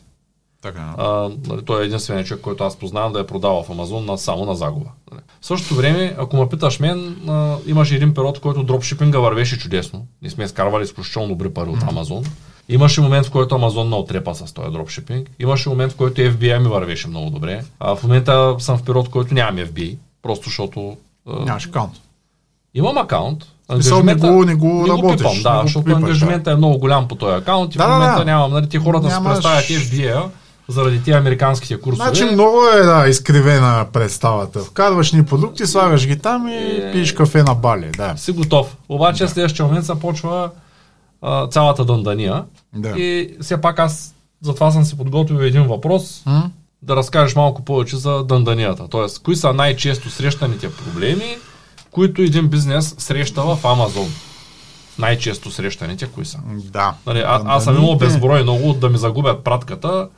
Така. 0.61 0.93
А, 0.97 1.29
нали, 1.47 1.65
той 1.65 1.81
е 1.81 1.85
единственият 1.85 2.27
човек, 2.27 2.41
който 2.43 2.63
аз 2.63 2.75
познавам 2.75 3.13
да 3.13 3.19
е 3.19 3.25
продавал 3.25 3.63
в 3.63 3.69
Амазон 3.69 4.05
на, 4.05 4.17
само 4.17 4.45
на 4.45 4.55
загуба. 4.55 4.89
Нали. 5.11 5.21
В 5.41 5.45
същото 5.45 5.75
време, 5.75 6.15
ако 6.19 6.37
ме 6.37 6.49
питаш 6.49 6.79
мен, 6.79 7.15
а, 7.29 7.55
имаше 7.67 7.95
един 7.95 8.13
период, 8.13 8.37
в 8.37 8.41
който 8.41 8.63
дропшипинга 8.63 9.19
вървеше 9.19 9.59
чудесно. 9.59 10.05
Ние 10.21 10.31
сме 10.31 10.43
изкарвали 10.43 10.83
изключително 10.83 11.27
добри 11.27 11.53
пари 11.53 11.69
от 11.69 11.83
Амазон. 11.83 12.23
Имаше 12.69 13.01
момент, 13.01 13.25
в 13.25 13.31
който 13.31 13.55
Амазон 13.55 13.89
не 13.89 13.95
отрепа 13.95 14.35
с 14.35 14.53
този 14.53 14.71
дропшипинг. 14.71 15.29
Имаше 15.39 15.69
момент, 15.69 15.91
в 15.91 15.95
който 15.95 16.21
FBI 16.21 16.59
ми 16.59 16.67
вървеше 16.67 17.07
много 17.07 17.29
добре. 17.29 17.63
А 17.79 17.95
в 17.95 18.03
момента 18.03 18.55
съм 18.59 18.77
в 18.77 18.83
период, 18.83 19.07
в 19.07 19.09
който 19.09 19.33
нямам 19.33 19.65
FBI, 19.65 19.97
просто 20.21 20.45
защото... 20.45 20.97
Нямаш 21.25 21.67
акаунт. 21.67 21.93
Имам 22.73 22.97
акаунт, 22.97 23.45
Ангажимента, 23.69 24.27
не 24.27 24.33
го, 24.33 24.45
не 24.45 24.55
го 24.55 24.67
не 24.67 24.89
работиш. 24.89 25.23
Го 25.23 25.31
пипам, 25.31 25.43
да, 25.43 25.61
защото 25.63 25.91
ангажимента 25.91 26.43
да. 26.43 26.51
е 26.51 26.55
много 26.55 26.77
голям 26.77 27.07
по 27.07 27.15
този 27.15 27.35
акаунт 27.35 27.75
и 27.75 27.77
да, 27.77 27.87
в 27.87 27.89
момента 27.89 28.19
да. 28.19 28.25
нямам. 28.25 28.51
Нали, 28.51 28.69
ти 28.69 28.77
хората 28.77 29.07
Нямаш... 29.07 29.35
се 29.35 29.41
представят 29.41 29.65
FBI, 29.65 30.29
заради 30.69 31.03
тия 31.03 31.17
американските 31.17 31.81
курсове. 31.81 32.05
Значи 32.05 32.25
много 32.25 32.57
е 32.77 32.83
да, 32.83 33.05
изкривена 33.07 33.85
представата. 33.93 34.59
Вкарваш 34.59 35.11
ни 35.11 35.25
продукти, 35.25 35.65
слагаш 35.65 36.07
ги 36.07 36.19
там 36.19 36.47
и 36.47 36.55
е... 36.55 36.91
пиеш 36.91 37.13
кафе 37.13 37.43
на 37.43 37.55
бали. 37.55 37.91
Да. 37.97 38.13
Си 38.17 38.31
готов. 38.31 38.77
Обаче 38.89 39.23
да. 39.23 39.29
следващия 39.29 39.65
момент 39.65 39.85
започва 39.85 40.49
а, 41.21 41.47
цялата 41.47 41.85
дъндания. 41.85 42.43
Да. 42.75 42.89
И 42.89 43.35
все 43.41 43.61
пак 43.61 43.79
аз 43.79 44.15
затова 44.41 44.71
съм 44.71 44.85
си 44.85 44.97
подготвил 44.97 45.37
един 45.37 45.63
въпрос. 45.63 46.23
М? 46.25 46.51
Да 46.81 46.95
разкажеш 46.95 47.35
малко 47.35 47.65
повече 47.65 47.97
за 47.97 48.23
дънданията. 48.23 48.87
Тоест, 48.87 49.23
кои 49.23 49.35
са 49.35 49.53
най-често 49.53 50.09
срещаните 50.09 50.71
проблеми, 50.71 51.37
които 51.91 52.21
един 52.21 52.47
бизнес 52.47 52.95
среща 52.97 53.41
в 53.41 53.59
Амазон? 53.63 54.07
най-често 54.99 55.51
срещаните 55.51 56.07
кои 56.07 56.25
са. 56.25 56.39
Да. 56.47 56.93
Нали, 57.05 57.19
а, 57.19 57.41
аз 57.45 57.63
съм 57.63 57.77
имал 57.77 57.95
безброй 57.95 58.43
много 58.43 58.73
да 58.73 58.89
ми 58.89 58.97
загубят 58.97 59.43
пратката, 59.43 60.09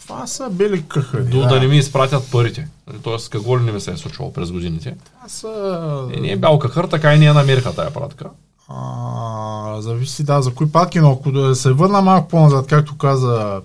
това 0.00 0.26
са 0.26 0.50
бели 0.50 0.84
къха. 0.88 1.24
До 1.24 1.40
да. 1.40 1.46
да 1.46 1.60
не 1.60 1.66
ми 1.66 1.78
изпратят 1.78 2.30
парите. 2.30 2.68
Тоест, 3.02 3.30
какво 3.30 3.58
ли 3.58 3.62
не 3.62 3.72
ми 3.72 3.80
се 3.80 3.90
е 3.90 3.96
случвало 3.96 4.32
през 4.32 4.52
годините? 4.52 4.96
Това 5.04 5.28
са... 5.28 6.08
И 6.16 6.20
не 6.20 6.30
е 6.30 6.36
бял 6.36 6.58
кахър, 6.58 6.84
така 6.84 7.14
и 7.14 7.18
не 7.18 7.26
е 7.26 7.32
намериха 7.32 7.74
тая 7.74 7.92
пратка. 7.92 8.30
А, 8.68 9.80
зависи, 9.80 10.24
да, 10.24 10.42
за 10.42 10.54
кои 10.54 10.72
пратки, 10.72 11.00
но 11.00 11.12
ако 11.12 11.32
да 11.32 11.54
се 11.54 11.72
върна 11.72 12.02
малко 12.02 12.28
по-назад, 12.28 12.66
както 12.66 12.96
каза 12.96 13.60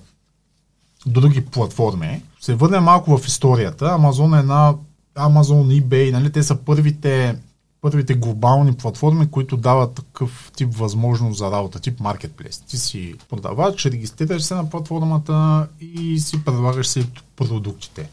други 1.05 1.45
платформи, 1.45 2.21
се 2.41 2.55
върне 2.55 2.79
малко 2.79 3.17
в 3.17 3.27
историята. 3.27 3.85
Амазон 3.85 4.33
е 4.33 4.39
една 4.39 4.73
Amazon, 5.17 5.81
eBay, 5.81 6.11
нали, 6.11 6.31
те 6.31 6.43
са 6.43 6.55
първите 6.55 7.35
първите 7.83 8.13
глобални 8.13 8.73
платформи, 8.73 9.31
които 9.31 9.57
дават 9.57 9.93
такъв 9.93 10.51
тип 10.55 10.75
възможност 10.75 11.37
за 11.37 11.51
работа, 11.51 11.79
тип 11.79 11.99
маркетплейс. 11.99 12.59
Ти 12.59 12.77
си 12.77 13.15
продавач, 13.29 13.85
регистрираш 13.85 14.43
се 14.43 14.55
на 14.55 14.69
платформата 14.69 15.67
и 15.81 16.19
си 16.19 16.45
предлагаш 16.45 16.87
си 16.87 17.07
продуктите. 17.35 18.09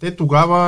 Те 0.00 0.16
тогава 0.16 0.58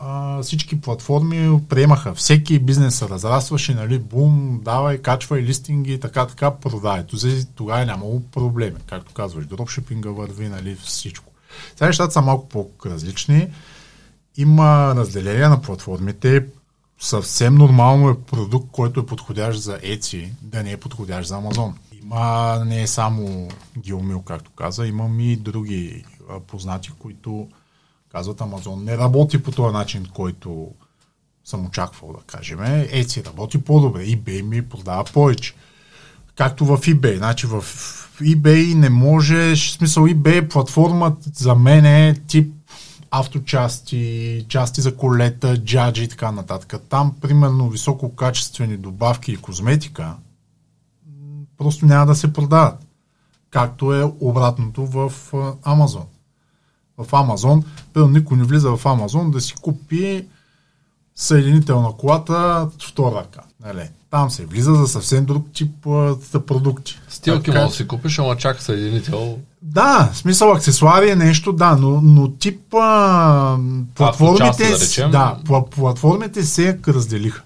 а, 0.00 0.42
всички 0.42 0.80
платформи 0.80 1.60
приемаха. 1.68 2.14
Всеки 2.14 2.58
бизнес 2.58 2.94
се 2.94 3.08
разрастваше, 3.08 3.74
нали, 3.74 3.98
бум, 3.98 4.60
давай, 4.64 4.98
качвай 4.98 5.42
листинги, 5.42 6.00
така, 6.00 6.26
така, 6.26 6.50
продай. 6.50 7.04
Тогава 7.54 7.80
е 7.80 7.86
нямало 7.86 8.20
проблеми. 8.20 8.76
Както 8.86 9.14
казваш, 9.14 9.46
дропшипинга 9.46 10.10
върви, 10.10 10.48
нали, 10.48 10.76
всичко. 10.84 11.32
Сега 11.76 11.86
нещата 11.86 12.12
са 12.12 12.22
малко 12.22 12.48
по-различни. 12.48 13.48
Има 14.36 14.94
разделение 14.96 15.48
на 15.48 15.62
платформите. 15.62 16.46
Съвсем 17.00 17.54
нормално 17.54 18.08
е 18.08 18.20
продукт, 18.20 18.68
който 18.72 19.00
е 19.00 19.06
подходящ 19.06 19.60
за 19.60 19.78
Etsy, 19.78 20.30
да 20.42 20.62
не 20.62 20.72
е 20.72 20.76
подходящ 20.76 21.28
за 21.28 21.36
Амазон. 21.36 21.74
Има 22.02 22.62
не 22.66 22.82
е 22.82 22.86
само 22.86 23.48
Геомил, 23.78 24.22
както 24.22 24.50
каза, 24.50 24.86
имам 24.86 25.20
и 25.20 25.36
други 25.36 26.04
познати, 26.46 26.90
които 26.98 27.48
казват 28.12 28.40
Амазон 28.40 28.84
не 28.84 28.98
работи 28.98 29.42
по 29.42 29.50
този 29.50 29.72
начин, 29.72 30.06
който 30.14 30.68
съм 31.44 31.66
очаквал 31.66 32.12
да 32.12 32.18
кажем. 32.26 32.58
Etsy 32.58 33.26
работи 33.26 33.58
по-добре, 33.58 34.06
eBay 34.06 34.42
ми 34.42 34.68
продава 34.68 35.04
повече. 35.04 35.54
Както 36.34 36.64
в 36.64 36.78
eBay. 36.78 37.16
Значи 37.16 37.46
в 37.46 37.64
eBay 38.20 38.74
не 38.74 38.90
можеш, 38.90 39.68
в 39.68 39.72
смисъл 39.72 40.04
eBay 40.04 40.44
е 40.44 40.48
платформа 40.48 41.16
за 41.34 41.54
мен 41.54 41.84
е 41.84 42.14
тип 42.28 42.54
авточасти, 43.10 44.46
части 44.48 44.80
за 44.80 44.96
колета, 44.96 45.64
джаджи 45.64 46.04
и 46.04 46.08
така 46.08 46.32
нататък. 46.32 46.82
Там, 46.88 47.14
примерно, 47.20 47.70
висококачествени 47.70 48.76
добавки 48.76 49.32
и 49.32 49.36
козметика 49.36 50.14
просто 51.58 51.86
няма 51.86 52.06
да 52.06 52.14
се 52.14 52.32
продават. 52.32 52.86
Както 53.50 53.94
е 53.94 54.12
обратното 54.20 54.86
в 54.86 55.12
Амазон. 55.62 56.06
В 56.98 57.14
Амазон, 57.14 57.64
пълно 57.92 58.12
никой 58.12 58.36
не 58.36 58.44
влиза 58.44 58.76
в 58.76 58.86
Амазон 58.86 59.30
да 59.30 59.40
си 59.40 59.54
купи 59.54 60.26
съединител 61.18 61.82
на 61.82 61.92
колата 61.92 62.68
втора 62.88 63.16
ръка. 63.16 63.40
Нали? 63.64 63.88
Там 64.10 64.30
се 64.30 64.46
влиза 64.46 64.74
за 64.74 64.86
съвсем 64.86 65.24
друг 65.24 65.46
тип 65.52 65.86
а, 65.86 66.16
продукти. 66.46 67.00
Стилки 67.08 67.50
може 67.50 67.62
да 67.62 67.70
си 67.70 67.88
купиш, 67.88 68.18
ама 68.18 68.36
чак 68.36 68.62
съединител. 68.62 69.38
Да, 69.62 70.10
смисъл 70.14 70.52
аксесуари 70.52 71.10
е 71.10 71.16
нещо, 71.16 71.52
да, 71.52 71.76
но, 71.76 72.00
но 72.00 72.30
тип 72.30 72.74
а, 72.74 73.58
платформите, 73.94 74.76
да, 74.98 75.08
да, 75.08 75.36
платформите 75.74 76.44
се 76.44 76.78
разделиха. 76.88 77.42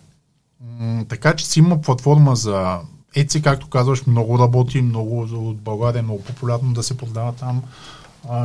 М- 0.79 1.05
така 1.09 1.37
че 1.37 1.47
си 1.47 1.59
има 1.59 1.81
платформа 1.81 2.37
за 2.37 2.79
Etsy, 3.17 3.43
както 3.43 3.69
казваш, 3.69 4.07
много 4.07 4.39
работи, 4.39 4.83
много 4.83 5.21
от 5.33 5.57
България 5.57 5.99
е 6.01 6.03
много 6.03 6.23
популярно 6.23 6.73
да 6.73 6.83
се 6.83 6.97
продава 6.97 7.33
там 7.33 7.63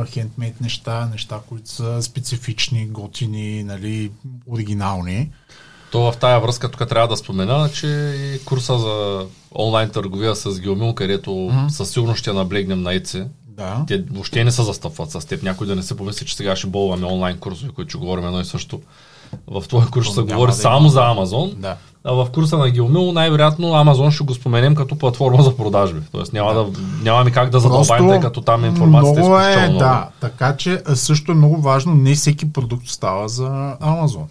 хендмейд 0.06 0.60
неща, 0.60 1.08
неща, 1.12 1.40
които 1.48 1.70
са 1.70 2.02
специфични, 2.02 2.86
готини, 2.86 3.64
нали, 3.64 4.10
оригинални. 4.46 5.30
То 5.92 6.12
в 6.12 6.16
тая 6.16 6.40
връзка 6.40 6.70
тук 6.70 6.88
трябва 6.88 7.08
да 7.08 7.16
спомена, 7.16 7.70
че 7.74 7.86
и 7.86 8.44
курса 8.44 8.78
за 8.78 9.26
онлайн 9.54 9.90
търговия 9.90 10.36
с 10.36 10.60
Геомил, 10.60 10.94
където 10.94 11.30
mm-hmm. 11.30 11.68
със 11.68 11.90
сигурност 11.90 12.20
ще 12.20 12.32
наблегнем 12.32 12.82
на 12.82 12.94
ЕЦЕ. 12.94 13.26
Да. 13.46 13.84
Те 13.88 14.04
въобще 14.10 14.44
не 14.44 14.52
се 14.52 14.62
застъпват 14.62 15.10
с 15.10 15.26
теб. 15.26 15.42
Някой 15.42 15.66
да 15.66 15.76
не 15.76 15.82
се 15.82 15.96
помисли, 15.96 16.26
че 16.26 16.36
сега 16.36 16.56
ще 16.56 16.66
болваме 16.66 17.06
онлайн 17.06 17.38
курсове, 17.38 17.72
които 17.72 17.88
ще 17.88 17.98
говорим 17.98 18.26
едно 18.26 18.40
и 18.40 18.44
също. 18.44 18.80
В 19.46 19.68
твоя 19.68 19.86
курс 19.86 20.14
се 20.14 20.22
говори 20.22 20.50
да 20.50 20.56
само 20.56 20.88
за 20.88 21.04
Амазон. 21.04 21.52
Да. 21.56 21.76
А 22.04 22.12
в 22.12 22.28
курса 22.34 22.58
на 22.58 22.70
Геомил 22.70 23.12
най-вероятно 23.12 23.74
Амазон 23.74 24.10
ще 24.10 24.24
го 24.24 24.34
споменем 24.34 24.74
като 24.74 24.98
платформа 24.98 25.42
за 25.42 25.56
продажби. 25.56 26.00
Тоест 26.12 26.32
няма, 26.32 26.54
да, 26.54 26.66
нямаме 27.02 27.30
как 27.30 27.50
да 27.50 27.60
задълбаем, 27.60 28.08
тъй 28.08 28.20
като 28.20 28.40
там 28.40 28.64
информацията 28.64 29.20
много 29.20 29.38
е, 29.40 29.52
е 29.52 29.68
Да, 29.68 30.08
така 30.20 30.56
че 30.56 30.82
също 30.94 31.32
е 31.32 31.34
много 31.34 31.56
важно, 31.56 31.94
не 31.94 32.14
всеки 32.14 32.52
продукт 32.52 32.88
става 32.88 33.28
за 33.28 33.76
Амазон 33.80 34.26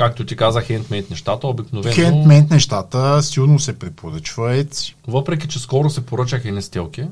както 0.00 0.26
ти 0.26 0.36
казах, 0.36 0.64
хендмейт 0.64 1.10
нещата, 1.10 1.46
обикновено... 1.46 1.94
Хендмейт 1.94 2.50
нещата 2.50 3.22
силно 3.22 3.58
се 3.58 3.78
препоръчва 3.78 4.54
Etsy. 4.54 4.94
Въпреки, 5.08 5.48
че 5.48 5.58
скоро 5.58 5.90
се 5.90 6.06
поръчах 6.06 6.44
и 6.44 6.50
не 6.50 6.62
стелки, 6.62 7.04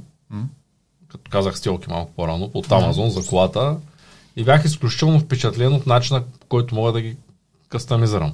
като 1.08 1.30
казах 1.30 1.58
стелки 1.58 1.90
малко 1.90 2.12
по-рано, 2.16 2.50
от 2.54 2.72
Амазон 2.72 3.10
за 3.10 3.26
колата, 3.26 3.76
и 4.38 4.44
бях 4.44 4.64
изключително 4.64 5.18
впечатлен 5.18 5.72
от 5.72 5.87
начина, 5.87 6.22
по 6.40 6.46
който 6.48 6.74
мога 6.74 6.92
да 6.92 7.01
ги 7.01 7.16
кастомизирам. 7.68 8.33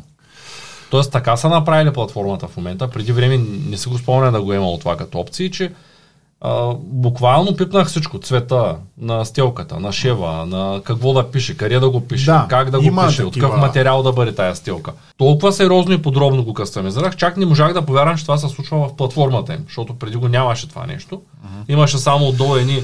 Тоест 0.90 1.12
така 1.12 1.37
са 1.37 1.49
направили 1.49 1.93
платформата 1.93 2.49
в 2.49 2.57
момента. 2.57 2.90
Преди 2.90 3.12
време 3.12 3.38
не 3.69 3.77
си 3.77 3.88
го 3.88 3.99
спомня 3.99 4.33
да 4.33 4.43
го 4.43 4.53
е 4.53 4.57
имало 4.57 4.79
това 4.79 4.97
като 4.97 5.19
опции, 5.19 5.51
че 5.51 5.73
а, 6.40 6.75
буквално 6.79 7.57
пипнах 7.57 7.88
всичко. 7.88 8.19
Цвета 8.19 8.77
на 8.99 9.25
стелката, 9.25 9.81
на 9.81 9.93
шева, 9.93 10.47
на 10.47 10.81
какво 10.85 11.12
да 11.12 11.31
пише, 11.31 11.57
къде 11.57 11.79
да 11.79 11.90
го 11.90 12.01
пише, 12.01 12.25
да, 12.25 12.47
как 12.51 12.71
да 12.71 12.81
го 12.81 13.07
пише, 13.07 13.25
от 13.25 13.35
какъв 13.35 13.57
материал 13.57 14.03
да 14.03 14.12
бъде 14.12 14.35
тая 14.35 14.57
стелка. 14.57 14.93
Толкова 15.17 15.53
сериозно 15.53 15.93
и 15.93 16.03
подробно 16.03 16.45
го 16.45 16.55
кастомизирах, 16.55 17.17
чак 17.17 17.37
не 17.37 17.47
можах 17.47 17.73
да 17.73 17.83
повярвам, 17.83 18.17
че 18.17 18.23
това 18.23 18.38
се 18.38 18.49
случва 18.49 18.88
в 18.88 18.97
платформата 18.97 19.55
им, 19.55 19.64
защото 19.67 19.99
преди 19.99 20.17
го 20.17 20.29
нямаше 20.29 20.69
това 20.69 20.87
нещо. 20.87 21.14
Uh-huh. 21.14 21.73
Имаше 21.73 21.99
само 21.99 22.29
отдолу 22.29 22.57
едни 22.57 22.83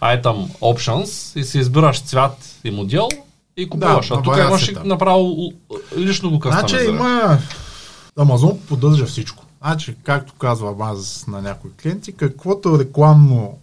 item 0.00 0.48
options 0.60 1.40
и 1.40 1.44
си 1.44 1.58
избираш 1.58 2.02
цвят 2.02 2.60
и 2.64 2.70
модел 2.70 3.08
и 3.56 3.68
купуваш. 3.68 4.08
Да, 4.08 4.14
а 4.14 4.22
тук 4.22 4.36
имаш 4.36 4.72
направо 4.84 5.52
лично 5.96 6.30
го 6.30 6.38
кастомизираш. 6.38 6.82
Значи 6.82 6.96
има... 6.96 7.38
Амазон 8.18 8.58
поддържа 8.68 9.06
всичко. 9.06 9.44
Значи, 9.62 9.96
както 10.02 10.32
казвам 10.34 10.82
аз 10.82 11.26
на 11.26 11.42
някои 11.42 11.70
клиенти, 11.82 12.12
каквото 12.12 12.78
рекламно 12.78 13.58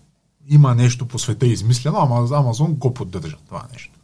има 0.50 0.76
нещо 0.76 1.06
по 1.06 1.20
света 1.20 1.46
измислено, 1.46 1.98
ама 2.00 2.38
Амазон 2.38 2.74
го 2.74 2.94
поддържа 2.94 3.38
това 3.48 3.64
нещо. 3.74 4.00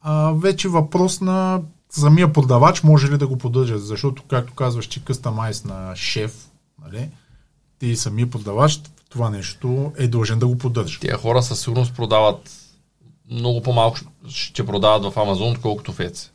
А, 0.00 0.32
вече 0.32 0.68
въпрос 0.68 1.20
на 1.20 1.60
самия 1.90 2.32
продавач 2.32 2.82
може 2.82 3.12
ли 3.12 3.18
да 3.18 3.26
го 3.26 3.38
поддържа, 3.38 3.78
защото, 3.78 4.22
както 4.22 4.54
казваш, 4.54 4.86
че 4.86 5.04
къстамайс 5.04 5.64
на 5.64 5.96
шеф, 5.96 6.48
нали, 6.84 7.08
ти 7.78 7.96
самия 7.96 8.30
продавач 8.30 8.80
това 9.14 9.30
нещо 9.30 9.92
е 9.98 10.08
дължен 10.08 10.38
да 10.38 10.46
го 10.46 10.58
поддържа. 10.58 11.00
Тия 11.00 11.16
хора 11.16 11.42
със 11.42 11.60
сигурност 11.60 11.94
продават 11.96 12.50
много 13.30 13.62
по-малко 13.62 13.98
ще 14.28 14.66
продават 14.66 15.12
в 15.12 15.16
Амазон, 15.18 15.50
отколкото 15.50 15.92
в 15.92 15.98
Etsy. 15.98 16.28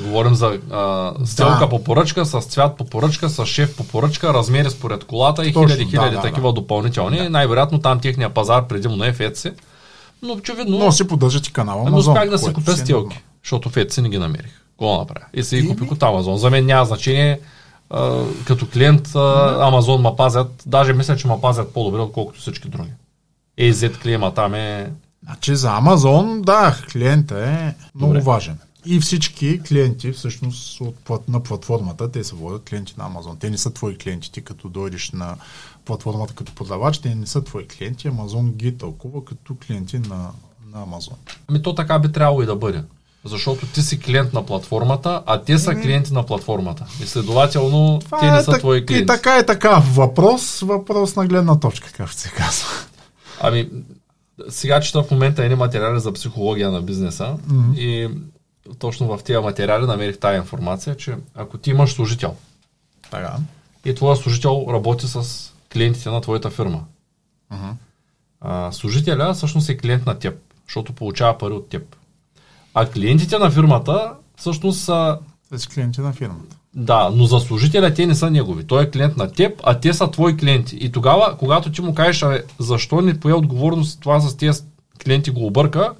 Говорим 0.00 0.34
за 0.34 0.58
а, 0.70 1.12
стелка 1.24 1.58
да. 1.58 1.68
по 1.68 1.84
поръчка, 1.84 2.26
с 2.26 2.40
цвят 2.40 2.76
по 2.76 2.84
поръчка, 2.84 3.30
с 3.30 3.46
шеф 3.46 3.76
по 3.76 3.84
поръчка, 3.84 4.34
размери 4.34 4.70
според 4.70 5.04
колата 5.04 5.46
и 5.46 5.52
Точно, 5.52 5.68
хиляди, 5.68 5.90
хиляди 5.90 6.16
да, 6.16 6.22
такива 6.22 6.48
да. 6.48 6.52
допълнителни. 6.52 7.18
Да. 7.18 7.30
Най-вероятно 7.30 7.80
там 7.80 8.00
техния 8.00 8.34
пазар 8.34 8.66
предимно 8.66 9.04
е 9.04 9.12
в 9.12 9.18
Etsy. 9.18 9.54
Но 10.22 10.32
очевидно... 10.32 10.78
Но 10.78 10.92
си 10.92 11.08
поддържат 11.08 11.46
и 11.46 11.52
канала. 11.52 11.90
Но 11.90 11.96
успях 11.96 12.30
да 12.30 12.38
си 12.38 12.52
купя 12.52 12.72
е 12.72 12.76
стелки, 12.76 13.22
защото 13.44 13.70
в 13.70 13.74
Etsy 13.74 14.00
не 14.00 14.08
ги 14.08 14.18
намерих. 14.18 14.60
Какво 14.70 14.98
направя? 14.98 15.26
И 15.34 15.42
си 15.42 15.60
ги 15.60 15.68
купих 15.68 15.92
от 15.92 16.02
Амазон. 16.02 16.38
За 16.38 16.50
мен 16.50 16.66
няма 16.66 16.84
значение. 16.84 17.40
А, 17.90 18.24
като 18.44 18.66
клиент 18.66 19.14
Амазон 19.14 20.00
ма 20.00 20.16
пазят. 20.16 20.62
Даже 20.66 20.92
мисля, 20.92 21.16
че 21.16 21.28
ма 21.28 21.40
пазят 21.40 21.74
по-добре, 21.74 22.00
отколкото 22.00 22.40
всички 22.40 22.68
други. 22.68 22.90
AZ 23.58 23.98
клиема 24.02 24.34
там 24.34 24.54
е... 24.54 24.92
Значи 25.24 25.56
за 25.56 25.70
Амазон, 25.70 26.42
да, 26.42 26.80
клиента 26.92 27.48
е 27.48 27.74
много 27.94 28.12
Добре. 28.12 28.24
важен. 28.24 28.58
И 28.84 29.00
всички 29.00 29.60
клиенти, 29.62 30.12
всъщност, 30.12 30.80
от, 30.80 31.28
на 31.28 31.42
платформата, 31.42 32.10
те 32.10 32.24
се 32.24 32.34
водят 32.34 32.68
клиенти 32.68 32.94
на 32.98 33.04
Амазон. 33.04 33.36
Те 33.36 33.50
не 33.50 33.58
са 33.58 33.70
твои 33.70 33.98
клиенти. 33.98 34.32
Ти 34.32 34.42
като 34.42 34.68
дойдеш 34.68 35.10
на 35.10 35.36
платформата 35.84 36.34
като 36.34 36.54
продавач, 36.54 36.98
те 36.98 37.14
не 37.14 37.26
са 37.26 37.44
твои 37.44 37.68
клиенти. 37.68 38.08
Амазон 38.08 38.52
ги 38.52 38.78
тълкува 38.78 39.24
като 39.24 39.56
клиенти 39.66 39.98
на, 39.98 40.30
на 40.72 40.82
Амазон. 40.82 41.16
Ами 41.48 41.62
то 41.62 41.74
така 41.74 41.98
би 41.98 42.12
трябвало 42.12 42.42
и 42.42 42.46
да 42.46 42.56
бъде. 42.56 42.82
Защото 43.26 43.66
ти 43.66 43.82
си 43.82 44.00
клиент 44.00 44.32
на 44.32 44.46
платформата, 44.46 45.22
а 45.26 45.40
те 45.40 45.58
са 45.58 45.74
клиенти 45.74 46.12
на 46.12 46.26
платформата. 46.26 46.86
И 47.02 47.06
следователно, 47.06 47.98
Това 48.04 48.20
те 48.20 48.30
не 48.30 48.38
е 48.38 48.42
са 48.42 48.50
так, 48.50 48.60
твои 48.60 48.86
клиенти. 48.86 49.02
И 49.02 49.06
така 49.06 49.36
е 49.36 49.46
така. 49.46 49.82
Въпрос, 49.94 50.60
въпрос 50.60 51.16
на 51.16 51.26
гледна 51.26 51.60
точка, 51.60 51.92
както 51.92 52.16
се 52.16 52.28
казва. 52.28 52.68
Ами, 53.40 53.68
сега 54.48 54.80
чета 54.80 55.02
в 55.02 55.10
момента 55.10 55.44
едни 55.44 55.56
материали 55.56 56.00
за 56.00 56.12
психология 56.12 56.70
на 56.70 56.82
бизнеса 56.82 57.36
mm-hmm. 57.48 57.76
и 57.76 58.10
точно 58.78 59.16
в 59.16 59.22
тия 59.22 59.40
материали 59.40 59.86
намерих 59.86 60.18
тази 60.18 60.36
информация, 60.36 60.96
че 60.96 61.14
ако 61.34 61.58
ти 61.58 61.70
имаш 61.70 61.92
служител 61.92 62.34
така. 63.10 63.36
и 63.84 63.94
твоя 63.94 64.16
служител 64.16 64.66
работи 64.68 65.06
с 65.08 65.52
клиентите 65.72 66.10
на 66.10 66.20
твоята 66.20 66.50
фирма, 66.50 66.84
uh-huh. 67.52 67.72
а, 68.40 68.72
служителя 68.72 69.34
всъщност 69.34 69.68
е 69.68 69.76
клиент 69.76 70.06
на 70.06 70.18
теб, 70.18 70.38
защото 70.66 70.92
получава 70.92 71.38
пари 71.38 71.52
от 71.52 71.68
теб. 71.68 71.96
А 72.78 72.86
клиентите 72.86 73.38
на 73.38 73.50
фирмата 73.50 74.12
всъщност 74.36 74.80
са... 74.80 75.18
С 75.56 75.66
клиенти 75.66 76.00
на 76.00 76.12
фирмата. 76.12 76.56
Да, 76.74 77.10
но 77.14 77.26
за 77.26 77.40
служителя 77.40 77.94
те 77.94 78.06
не 78.06 78.14
са 78.14 78.30
негови. 78.30 78.64
Той 78.64 78.84
е 78.84 78.90
клиент 78.90 79.16
на 79.16 79.32
теб, 79.32 79.60
а 79.64 79.80
те 79.80 79.92
са 79.92 80.10
твои 80.10 80.36
клиенти. 80.36 80.76
И 80.80 80.92
тогава, 80.92 81.36
когато 81.38 81.72
ти 81.72 81.82
му 81.82 81.94
кажеш, 81.94 82.42
защо 82.58 83.00
не 83.00 83.20
пое 83.20 83.32
отговорност 83.32 84.00
това 84.00 84.20
с 84.20 84.36
тези 84.36 84.62
клиенти 85.04 85.30
го 85.30 85.46
обърка, 85.46 85.92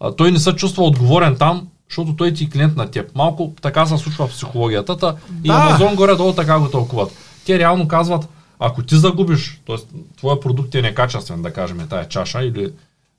а, 0.00 0.12
той 0.12 0.32
не 0.32 0.38
се 0.38 0.52
чувства 0.52 0.84
отговорен 0.84 1.36
там 1.36 1.68
защото 1.88 2.16
той 2.16 2.32
ти 2.32 2.44
е 2.44 2.50
клиент 2.50 2.76
на 2.76 2.90
теб. 2.90 3.14
Малко 3.14 3.54
така 3.62 3.86
се 3.86 3.98
случва 3.98 4.26
в 4.26 4.30
психологията. 4.30 4.96
Та, 4.96 5.16
И 5.44 5.48
Да. 5.48 5.54
Амазон 5.54 5.94
горе-долу 5.94 6.32
така 6.32 6.58
го 6.58 6.68
тълкуват. 6.68 7.12
Те 7.46 7.58
реално 7.58 7.88
казват, 7.88 8.28
ако 8.58 8.82
ти 8.82 8.96
загубиш, 8.96 9.60
т.е. 9.66 9.76
твоя 10.16 10.40
продукт 10.40 10.74
е 10.74 10.82
некачествен, 10.82 11.42
да 11.42 11.52
кажем, 11.52 11.86
тая 11.90 12.08
чаша 12.08 12.44
или 12.44 12.72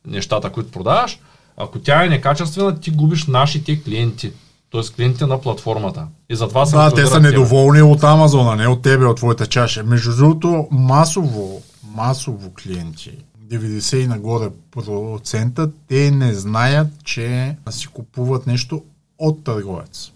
нещата, 0.05 0.49
които 0.49 0.71
продаваш, 0.71 1.19
ако 1.57 1.79
тя 1.79 2.05
е 2.05 2.09
некачествена, 2.09 2.79
ти 2.79 2.91
губиш 2.91 3.27
нашите 3.27 3.83
клиенти. 3.83 4.31
Т.е. 4.71 4.81
клиентите 4.95 5.25
на 5.25 5.41
платформата. 5.41 6.07
И 6.29 6.35
затова 6.35 6.65
се 6.65 6.75
Да, 6.75 6.91
те 6.91 7.05
са 7.05 7.19
недоволни 7.19 7.81
от 7.81 8.03
Амазона, 8.03 8.55
не 8.55 8.67
от 8.67 8.81
тебе, 8.81 9.05
от 9.05 9.17
твоята 9.17 9.47
чаша. 9.47 9.83
Между 9.83 10.15
другото, 10.15 10.67
масово, 10.71 11.61
масово 11.95 12.53
клиенти, 12.63 13.11
90 13.51 13.95
и 13.97 14.07
нагоре 14.07 14.49
процента, 14.71 15.69
те 15.87 16.11
не 16.11 16.33
знаят, 16.33 16.87
че 17.03 17.55
си 17.69 17.87
купуват 17.87 18.47
нещо 18.47 18.83
от 19.19 19.43
търговец. 19.43 20.11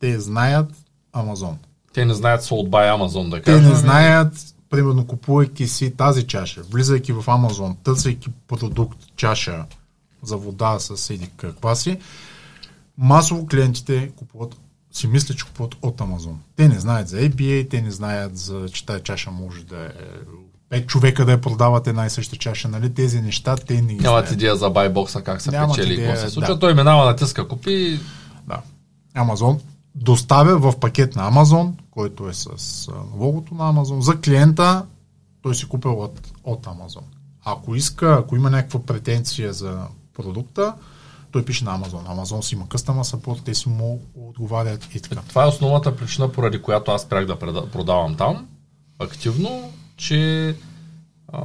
Те 0.00 0.20
знаят 0.20 0.70
Амазон. 1.12 1.58
Те 1.94 2.04
не 2.04 2.14
знаят 2.14 2.42
Sold 2.42 2.68
by 2.68 2.96
Amazon, 2.96 3.30
да 3.30 3.36
Те 3.36 3.42
кажем. 3.42 3.68
не 3.68 3.74
знаят, 3.74 4.32
примерно, 4.70 5.06
купувайки 5.06 5.66
си 5.66 5.96
тази 5.96 6.26
чаша, 6.26 6.62
влизайки 6.70 7.12
в 7.12 7.24
Амазон, 7.26 7.76
търсейки 7.84 8.28
продукт, 8.48 8.98
чаша 9.16 9.64
за 10.22 10.36
вода 10.36 10.78
с 10.78 11.10
еди 11.10 11.30
каква 11.36 11.74
си, 11.74 11.98
масово 12.98 13.46
клиентите 13.46 14.10
купуват, 14.16 14.56
си 14.92 15.06
мислят, 15.06 15.38
че 15.38 15.44
купуват 15.44 15.74
от 15.82 16.00
Амазон. 16.00 16.40
Те 16.56 16.68
не 16.68 16.78
знаят 16.78 17.08
за 17.08 17.16
ABA, 17.16 17.70
те 17.70 17.82
не 17.82 17.90
знаят 17.90 18.36
за, 18.38 18.66
че 18.72 18.86
тази 18.86 19.02
чаша 19.02 19.30
може 19.30 19.64
да 19.64 19.84
е 19.84 19.88
пет 20.68 20.86
човека 20.86 21.24
да 21.24 21.32
я 21.32 21.40
продават 21.40 21.86
една 21.86 22.06
и 22.06 22.10
съща 22.10 22.36
чаша, 22.36 22.68
нали? 22.68 22.94
Тези 22.94 23.20
неща 23.22 23.56
те 23.56 23.74
не 23.74 23.80
Нямат 23.82 24.00
знаят. 24.02 24.30
идея 24.32 24.56
за 24.56 24.70
байбокса, 24.70 25.22
как 25.22 25.42
се 25.42 25.50
Нямат 25.50 25.76
печели 25.76 25.90
и 25.90 25.94
идея, 25.94 26.08
какво 26.08 26.26
се 26.26 26.32
случва. 26.34 26.54
да. 26.54 26.60
Той 26.60 26.74
минава 26.74 27.04
на 27.04 27.16
тиска 27.16 27.48
купи. 27.48 28.00
Да. 28.48 28.60
Амазон 29.14 29.60
доставя 29.94 30.58
в 30.58 30.80
пакет 30.80 31.16
на 31.16 31.26
Амазон, 31.26 31.76
който 31.90 32.28
е 32.28 32.34
с 32.34 32.88
логото 33.16 33.54
на 33.54 33.68
Амазон. 33.68 34.02
За 34.02 34.20
клиента 34.20 34.86
той 35.42 35.54
си 35.54 35.68
купил 35.68 35.92
от, 36.00 36.32
от 36.44 36.66
Амазон. 36.66 37.04
Ако 37.44 37.74
иска, 37.74 38.16
ако 38.20 38.36
има 38.36 38.50
някаква 38.50 38.82
претенция 38.82 39.52
за 39.52 39.78
продукта, 40.16 40.74
той 41.32 41.44
пише 41.44 41.64
на 41.64 41.74
Амазон. 41.74 42.04
Амазон 42.08 42.42
си 42.42 42.54
има 42.54 42.68
къстама 42.68 43.04
support, 43.04 43.44
те 43.44 43.54
си 43.54 43.68
му 43.68 44.00
отговарят 44.28 44.88
и 44.94 45.00
така. 45.00 45.20
Това 45.28 45.44
е 45.44 45.48
основната 45.48 45.96
причина, 45.96 46.32
поради 46.32 46.62
която 46.62 46.90
аз 46.90 47.02
спрях 47.02 47.26
да 47.26 47.38
продавам 47.72 48.14
там 48.14 48.46
активно, 48.98 49.72
че 49.96 50.54
а, 51.32 51.38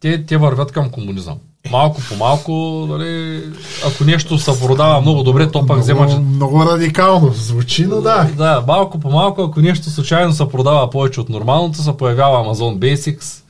те, 0.00 0.26
те 0.26 0.36
вървят 0.36 0.72
към 0.72 0.90
комунизъм. 0.90 1.38
Малко 1.70 2.00
по 2.08 2.16
малко, 2.16 2.52
нали, 2.88 3.42
ако 3.86 4.04
нещо 4.04 4.38
се 4.38 4.60
продава 4.60 5.00
много 5.00 5.22
добре, 5.22 5.50
то 5.50 5.66
пък 5.66 5.78
взема, 5.78 6.08
че 6.08 6.14
много, 6.14 6.34
много 6.34 6.72
радикално 6.72 7.32
звучи, 7.32 7.86
но 7.86 8.00
да. 8.00 8.24
Да, 8.36 8.64
малко 8.66 9.00
по 9.00 9.10
малко, 9.10 9.42
ако 9.42 9.60
нещо 9.60 9.90
случайно 9.90 10.32
се 10.32 10.48
продава 10.48 10.90
повече 10.90 11.20
от 11.20 11.28
нормалното, 11.28 11.82
се 11.82 11.96
появява 11.96 12.44
Amazon 12.44 12.78
Basics 12.78 13.42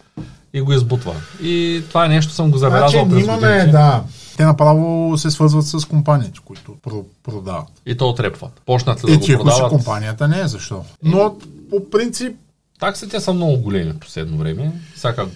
и 0.52 0.60
го 0.60 0.72
избутва. 0.72 1.14
И 1.42 1.82
това 1.88 2.08
нещо 2.08 2.32
съм 2.32 2.50
го 2.50 2.58
забелязал 2.58 3.04
Значи, 3.04 3.10
през 3.10 3.24
имаме, 3.24 3.40
годините. 3.40 3.70
да. 3.70 4.02
Те 4.38 4.44
направо 4.44 5.14
се 5.18 5.30
свързват 5.30 5.64
с 5.64 5.84
компаниите, 5.84 6.38
които 6.44 6.72
про- 6.74 7.04
продават. 7.22 7.68
И 7.86 7.96
то 7.96 8.08
отрепват. 8.08 8.62
Почнат 8.66 9.04
ли 9.04 9.12
Е, 9.12 9.16
да 9.16 9.36
го 9.36 9.44
продават. 9.44 9.68
компанията 9.70 10.28
не 10.28 10.40
е, 10.40 10.48
защо? 10.48 10.84
Но 11.02 11.36
по 11.70 11.90
принцип 11.90 12.36
Таксите 12.80 13.20
са 13.20 13.32
много 13.32 13.56
големи 13.56 13.92
в 13.92 13.98
последно 13.98 14.38
време. 14.38 14.72
Всяка, 14.94 15.28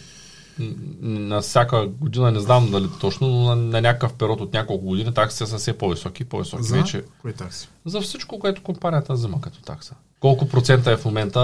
на 1.00 1.40
всяка 1.40 1.86
година, 1.88 2.30
не 2.30 2.40
знам 2.40 2.70
дали 2.70 2.86
точно, 3.00 3.28
но 3.28 3.44
на, 3.44 3.56
на 3.56 3.80
някакъв 3.80 4.12
период 4.14 4.40
от 4.40 4.52
няколко 4.52 4.86
години 4.86 5.14
таксите 5.14 5.46
са 5.46 5.58
все 5.58 5.72
по-високи 5.72 6.22
и 6.22 6.26
по-високи. 6.26 6.62
за 6.62 6.76
Вече 6.76 7.02
кои 7.22 7.32
такси? 7.32 7.68
за 7.86 8.00
всичко, 8.00 8.38
което 8.38 8.62
компанията 8.62 9.12
взима 9.12 9.40
като 9.40 9.62
такса. 9.62 9.94
Колко 10.20 10.48
процента 10.48 10.92
е 10.92 10.96
в 10.96 11.04
момента 11.04 11.40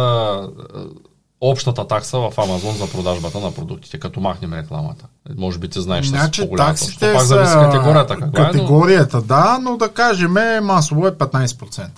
е, 0.75 0.79
общата 1.41 1.87
такса 1.89 2.19
в 2.19 2.33
Амазон 2.39 2.75
за 2.77 2.91
продажбата 2.91 3.41
на 3.41 3.53
продуктите, 3.55 3.99
като 4.01 4.21
махнем 4.21 4.53
рекламата? 4.53 5.07
Може 5.37 5.59
би 5.59 5.69
ти 5.69 5.81
знаеш 5.81 6.07
Значи 6.07 6.41
с 6.41 6.45
по-голяма 6.45 6.69
таксите 6.69 7.13
пак 7.13 7.21
са... 7.21 7.27
зависи 7.27 7.53
категорията 7.55 8.17
каква 8.17 8.41
е, 8.41 8.43
но 8.45 8.53
Категорията, 8.53 9.23
да, 9.23 9.59
но 9.63 9.77
да 9.77 9.89
кажем 9.89 10.33
масово 10.63 11.07
е 11.07 11.13
15%. 11.13 11.89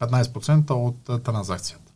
15% 0.00 0.70
от 0.70 0.96
а, 1.08 1.18
транзакцията. 1.18 1.92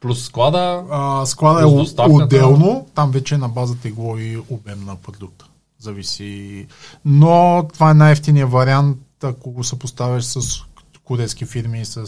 плюс 0.00 0.24
склада, 0.24 0.84
А, 0.90 1.26
склада 1.26 1.60
е 1.60 1.62
Плюс 1.62 1.74
доставката. 1.74 2.24
отделно, 2.24 2.86
там 2.94 3.10
вече 3.10 3.34
е 3.34 3.38
на 3.38 3.48
база 3.48 3.74
тегло 3.76 4.18
и 4.18 4.42
обем 4.48 4.84
на 4.84 4.96
продукта. 4.96 5.46
Зависи. 5.78 6.66
Но 7.04 7.68
това 7.72 7.90
е 7.90 7.94
най-ефтиният 7.94 8.50
вариант, 8.50 8.98
ако 9.22 9.50
го 9.50 9.64
съпоставяш 9.64 10.24
с 10.24 10.40
корейски 11.04 11.44
фирми, 11.46 11.84
с 11.84 11.96
а, 11.96 12.02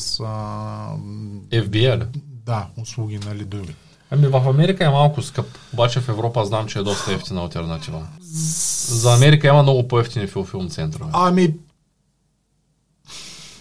FBA 1.51 1.99
ли? 2.01 2.07
Да, 2.49 2.67
услуги, 2.83 3.19
нали, 3.27 3.45
други. 3.45 3.75
Ами 4.11 4.27
в 4.27 4.49
Америка 4.49 4.85
е 4.85 4.89
малко 4.89 5.23
скъп, 5.23 5.47
обаче 5.73 6.01
в 6.01 6.09
Европа 6.09 6.45
знам, 6.45 6.67
че 6.67 6.79
е 6.79 6.83
доста 6.83 7.13
ефтина 7.13 7.43
альтернатива. 7.43 8.07
За 8.89 9.15
Америка 9.15 9.49
има 9.49 9.63
много 9.63 9.89
по-ефтини 9.89 10.27
филфилм 10.27 10.69
центрове. 10.69 11.11
Ами, 11.15 11.55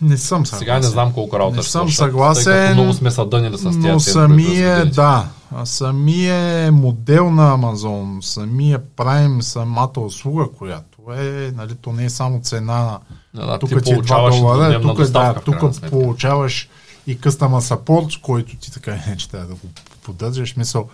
не 0.02 0.18
съм 0.18 0.46
съгласен. 0.46 0.60
Сега 0.60 0.80
не 0.80 0.88
знам 0.88 1.14
колко 1.14 1.40
работа 1.40 1.56
Не 1.56 1.62
ще 1.62 1.72
съм 1.72 1.82
свършат, 1.82 1.98
Тъй 1.98 2.08
съгласен, 2.08 2.68
като 2.68 2.74
много 2.74 2.94
сме 2.94 3.12
съдънили 3.12 3.58
с 3.58 3.64
тези 3.64 3.78
Но 4.18 4.28
годините. 4.28 4.86
да, 4.86 5.28
самия 5.64 6.72
модел 6.72 7.32
на 7.32 7.54
Амазон, 7.54 8.20
самия 8.22 8.80
Prime, 8.80 9.42
самата 9.42 10.00
услуга, 10.00 10.46
която 10.58 11.14
е, 11.14 11.52
нали, 11.56 11.76
то 11.76 11.94
не 11.94 12.06
е 12.06 12.10
само 12.10 12.40
цена, 12.42 13.00
Да, 13.34 13.46
да, 13.46 13.60
тук 13.60 13.70
ти 13.70 13.76
ти 13.76 13.92
е 13.92 13.94
2 13.94 13.96
получаваш 13.96 14.36
и 14.36 14.40
долара, 14.40 14.82
тук, 14.82 15.00
е, 15.00 15.04
да, 15.04 15.34
тук 15.34 15.90
получаваш 15.90 16.70
и 17.08 17.20
къстама 17.20 17.62
support, 17.62 18.22
който 18.22 18.56
ти 18.56 18.72
така 18.72 19.00
иначе 19.08 19.30
трябва 19.30 19.48
да 19.48 19.54
го 19.54 19.68
поддържаш. 20.04 20.56
Мисъл, 20.56 20.90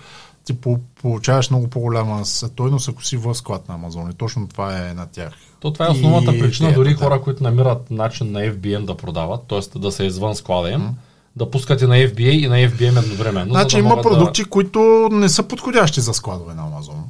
ти 0.46 0.54
по- 0.54 0.80
получаваш 1.02 1.50
много 1.50 1.68
по-голяма 1.68 2.26
стойност, 2.26 2.90
ако 2.90 3.04
си 3.04 3.18
в 3.18 3.36
склад 3.36 3.70
на 3.70 3.76
Амазон. 3.76 4.10
И 4.12 4.14
точно 4.14 4.48
това 4.48 4.90
е 4.90 4.94
на 4.94 5.06
тях. 5.06 5.34
То 5.60 5.74
това 5.74 5.86
е 5.86 5.90
основната 5.90 6.36
И 6.36 6.40
причина, 6.40 6.74
дори 6.74 6.90
да. 6.90 6.96
хора, 6.96 7.22
които 7.22 7.44
намират 7.44 7.92
начин 7.92 8.32
на 8.32 8.40
FBM 8.40 8.86
да 8.86 8.98
продават, 8.98 9.42
т.е. 9.48 9.80
да 9.80 9.92
са 9.92 10.06
извън 10.06 10.36
склада 10.36 10.70
им, 10.70 10.90
да 11.36 11.52
пускат 11.52 11.82
и 11.82 11.86
на 11.86 11.96
FBA 11.96 12.32
и 12.32 12.48
на 12.48 12.56
FBM 12.56 13.04
едновременно. 13.04 13.54
Значи 13.54 13.76
да 13.76 13.80
има 13.80 14.02
продукти, 14.02 14.46
които 14.46 15.10
не 15.12 15.30
са 15.30 15.44
подходящи 15.44 16.02
за 16.02 16.14
складове 16.14 16.54
на 16.54 16.62
Амазон. 16.64 17.04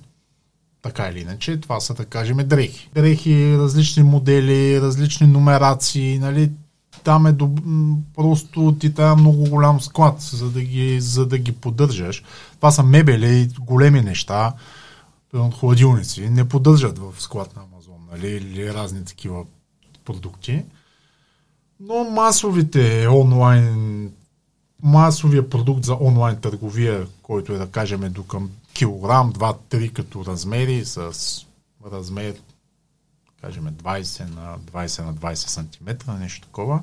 Така 0.82 1.08
или 1.08 1.20
иначе, 1.20 1.58
това 1.62 1.80
са, 1.80 1.94
да 1.94 2.06
кажем, 2.06 2.38
дрехи. 2.38 2.89
Дрехи, 2.96 3.58
различни 3.58 4.04
модели, 4.04 4.82
различни 4.82 5.28
номерации, 5.28 6.20
нали? 6.20 6.52
Там 7.04 7.26
е 7.26 7.32
доб... 7.32 7.60
м, 7.66 7.98
просто 8.16 8.76
ти 8.80 8.94
трябва 8.94 9.16
много 9.16 9.50
голям 9.50 9.82
склад, 9.82 10.22
за 10.22 10.50
да 10.50 10.62
ги, 10.62 11.02
за 11.02 11.26
да 11.26 11.38
ги 11.38 11.52
поддържаш. 11.52 12.24
Това 12.56 12.72
са 12.72 12.84
мебели, 12.84 13.50
големи 13.60 14.02
неща, 14.02 14.54
хладилници, 15.60 16.30
не 16.30 16.48
поддържат 16.48 16.98
в 16.98 17.13
склад 17.20 17.56
на 17.56 17.62
Амазон, 17.62 18.08
нали? 18.12 18.28
Или 18.28 18.74
разни 18.74 19.06
такива 19.06 19.46
продукти. 20.06 20.63
Но 21.80 22.04
масовите 22.04 23.08
онлайн 23.08 24.12
масовия 24.84 25.50
продукт 25.50 25.86
за 25.86 25.98
онлайн 26.02 26.36
търговия, 26.36 27.08
който 27.24 27.54
е 27.54 27.58
да 27.58 27.68
кажем 27.68 28.12
до 28.12 28.24
към 28.24 28.50
килограм, 28.74 29.34
2-3 29.34 29.94
като 29.94 30.26
размери 30.26 30.86
с 30.86 31.12
размер 31.92 32.36
кажем 33.43 33.65
20 33.65 34.36
на 34.36 34.58
20 34.60 35.06
на 35.06 35.13
20 35.13 35.34
см, 35.34 36.12
нещо 36.19 36.47
такова, 36.47 36.82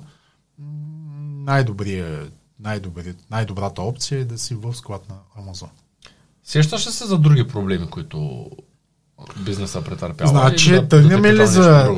най-добрия, 1.44 2.28
най-добри, 2.60 3.14
най-добрата 3.30 3.82
опция 3.82 4.20
е 4.20 4.24
да 4.24 4.38
си 4.38 4.54
в 4.54 4.74
склад 4.74 5.08
на 5.08 5.14
Амазон. 5.38 5.68
Сещаш 6.44 6.86
ли 6.86 6.90
се 6.92 7.06
за 7.06 7.18
други 7.18 7.48
проблеми, 7.48 7.86
които 7.90 8.50
бизнеса 9.44 9.82
претърпява? 9.84 10.30
Значи, 10.30 10.70
да- 10.70 10.88
тръгнем 10.88 11.22
да 11.22 11.34
ли 11.34 11.46
за 11.46 11.88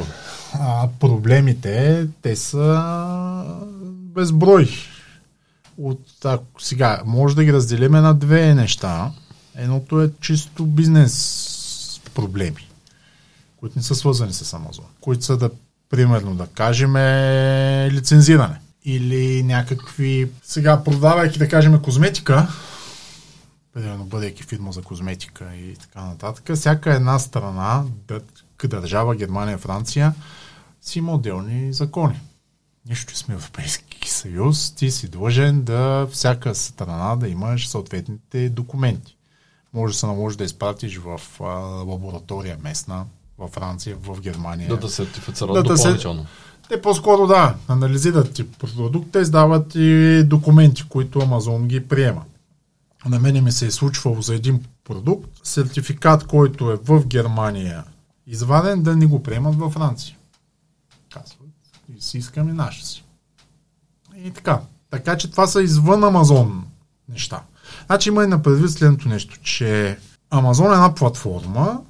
а, 0.55 0.89
проблемите, 1.01 2.07
те 2.23 2.37
са 2.37 2.85
безброй. 3.87 4.71
От, 5.79 6.25
ако, 6.25 6.63
сега, 6.63 7.03
може 7.07 7.37
да 7.37 7.45
ги 7.45 7.53
разделиме 7.53 8.01
на 8.01 8.15
две 8.15 8.55
неща. 8.55 9.13
Едното 9.55 10.03
е 10.03 10.11
чисто 10.21 10.67
бизнес 10.67 12.01
проблеми, 12.15 12.69
които 13.63 13.79
не 13.79 13.83
са 13.83 13.95
свързани 13.95 14.33
с 14.33 14.55
Амазон, 14.55 14.85
които 15.01 15.25
са 15.25 15.37
да, 15.37 15.51
примерно, 15.91 16.35
да 16.35 16.47
кажем, 16.47 16.97
е 16.97 17.89
лицензиране 17.93 18.61
или 18.85 19.43
някакви... 19.43 20.31
Сега, 20.43 20.85
продавайки, 20.85 21.39
да 21.39 21.49
кажем, 21.49 21.83
козметика, 21.83 22.49
примерно 23.73 24.05
бъдейки 24.05 24.43
фирма 24.43 24.73
за 24.73 24.83
козметика 24.83 25.55
и 25.57 25.77
така 25.77 26.05
нататък, 26.05 26.57
всяка 26.57 26.95
една 26.95 27.19
страна, 27.19 27.85
държава, 28.65 29.17
Германия, 29.17 29.59
Франция, 29.59 30.15
си 30.81 30.99
има 30.99 31.15
отделни 31.15 31.73
закони. 31.73 32.21
Нищо, 32.89 33.13
че 33.13 33.19
сме 33.19 33.35
Европейски 33.35 34.11
съюз, 34.11 34.75
ти 34.75 34.91
си 34.91 35.09
длъжен 35.09 35.63
да 35.63 36.09
всяка 36.13 36.55
страна 36.55 37.17
да 37.17 37.29
имаш 37.29 37.69
съответните 37.69 38.49
документи. 38.49 39.17
Може 39.73 39.93
да 39.93 39.99
се 39.99 40.07
наложи 40.07 40.37
да 40.37 40.45
изпратиш 40.45 40.99
в 40.99 41.21
лаборатория 41.87 42.59
местна, 42.63 43.05
във 43.43 43.51
Франция, 43.51 43.97
в 44.03 44.21
Германия. 44.21 44.69
Да 44.69 44.81
те 44.81 44.89
сертифицират 44.89 45.55
Да 45.55 45.63
те 45.63 45.69
допълнително. 45.69 46.27
Те 46.69 46.83
по-скоро 46.83 47.27
да, 47.27 47.55
анализират 47.69 48.33
ти 48.33 48.49
продукта, 48.49 49.21
издават 49.21 49.75
и 49.75 50.23
документи, 50.27 50.89
които 50.89 51.19
Амазон 51.19 51.69
ги 51.69 51.89
приема. 51.89 52.23
На 53.07 53.19
мене 53.19 53.41
ми 53.41 53.53
се 53.53 53.67
е 53.67 53.71
случвало 53.71 54.23
за 54.23 54.35
един 54.35 54.65
продукт, 54.85 55.31
сертификат, 55.43 56.27
който 56.27 56.71
е 56.71 56.77
в 56.77 57.07
Германия 57.07 57.85
изваден, 58.27 58.83
да 58.83 58.97
ни 58.97 59.07
го 59.07 59.23
приемат 59.23 59.55
във 59.55 59.73
Франция. 59.73 60.17
Казват, 61.13 61.39
и 61.97 62.03
си 62.03 62.19
искаме 62.19 62.53
наши 62.53 62.87
си. 62.87 63.05
И 64.17 64.31
така. 64.31 64.61
Така 64.91 65.17
че 65.17 65.31
това 65.31 65.47
са 65.47 65.63
извън 65.63 66.05
Амазон 66.05 66.65
неща. 67.09 67.43
Значи 67.87 68.09
има 68.09 68.25
и 68.25 68.27
на 68.27 68.43
предвид 68.43 68.71
следното 68.71 69.09
нещо, 69.09 69.41
че 69.43 69.99
Амазон 70.31 70.71
е 70.71 70.75
една 70.75 70.95
платформа, 70.95 71.81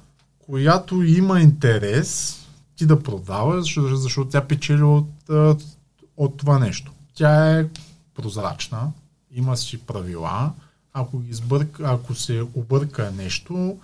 която 0.45 1.03
има 1.03 1.41
интерес 1.41 2.39
ти 2.75 2.85
да 2.85 3.03
продаваш, 3.03 3.63
защото, 3.63 3.95
защото 3.95 4.29
тя 4.29 4.47
печели 4.47 4.83
от, 4.83 5.29
от 6.17 6.37
това 6.37 6.59
нещо. 6.59 6.91
Тя 7.13 7.59
е 7.59 7.67
прозрачна, 8.15 8.91
има 9.31 9.57
си 9.57 9.77
правила, 9.77 10.51
ако, 10.93 11.19
ги 11.19 11.41
ако 11.83 12.15
се 12.15 12.45
обърка 12.53 13.11
нещо, 13.11 13.77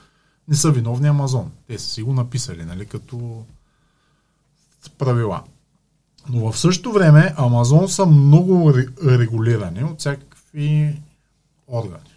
не 0.47 0.55
са 0.55 0.71
виновни 0.71 1.07
Амазон. 1.07 1.51
Те 1.67 1.79
са 1.79 1.89
си 1.89 2.03
го 2.03 2.13
написали, 2.13 2.65
нали, 2.65 2.85
като 2.85 3.45
правила. 4.97 5.43
Но 6.29 6.51
в 6.51 6.59
същото 6.59 6.91
време 6.91 7.33
Амазон 7.37 7.89
са 7.89 8.05
много 8.05 8.73
регулирани 9.05 9.83
от 9.83 9.99
всякакви 9.99 11.01
органи. 11.67 12.13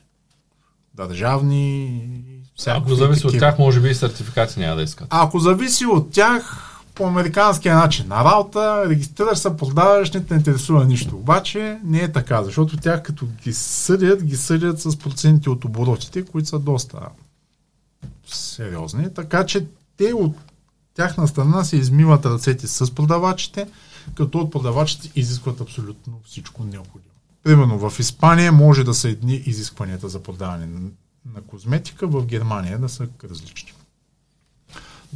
Държавни. 0.95 2.09
Ако 2.71 2.95
зависи 2.95 3.23
такива. 3.23 3.37
от 3.37 3.41
тях, 3.41 3.59
може 3.59 3.81
би 3.81 3.91
и 3.91 3.95
сертификати 3.95 4.61
няма 4.61 4.77
да 4.77 4.83
искат. 4.83 5.07
Ако 5.11 5.39
зависи 5.39 5.87
от 5.87 6.11
тях, 6.11 6.73
по 6.95 7.07
американския 7.07 7.75
начин 7.75 8.09
на 8.09 8.25
работа, 8.25 8.85
регистрираш 8.89 9.39
се, 9.39 9.57
продаваш, 9.57 10.13
не 10.13 10.25
те 10.25 10.35
интересува 10.35 10.85
нищо. 10.85 11.17
Обаче 11.17 11.79
не 11.85 11.99
е 11.99 12.13
така, 12.13 12.43
защото 12.43 12.77
тях 12.77 13.03
като 13.03 13.27
ги 13.43 13.53
съдят, 13.53 14.25
ги 14.25 14.37
съдят 14.37 14.81
с 14.81 14.97
проценти 14.97 15.49
от 15.49 15.65
оборотите, 15.65 16.25
които 16.25 16.49
са 16.49 16.59
доста 16.59 16.99
сериозни. 18.27 19.15
Така 19.15 19.47
че 19.47 19.67
те 19.97 20.13
от 20.13 20.37
тяхна 20.95 21.29
страна 21.29 21.65
се 21.65 21.77
измиват 21.77 22.27
ръцете 22.27 22.67
с 22.67 22.95
продавачите, 22.95 23.67
като 24.15 24.39
от 24.39 24.53
продавачите 24.53 25.11
изискват 25.15 25.61
абсолютно 25.61 26.21
всичко 26.25 26.65
необходимо. 26.65 27.13
Примерно 27.43 27.91
в 27.91 27.99
Испания 27.99 28.53
може 28.53 28.85
да 28.85 28.95
са 28.95 29.09
едни 29.09 29.35
изискванията 29.35 30.09
за 30.09 30.23
продаване 30.23 30.67
на 31.35 31.41
козметика, 31.41 32.07
в 32.07 32.27
Германия 32.27 32.79
да 32.79 32.89
са 32.89 33.09
различни. 33.31 33.73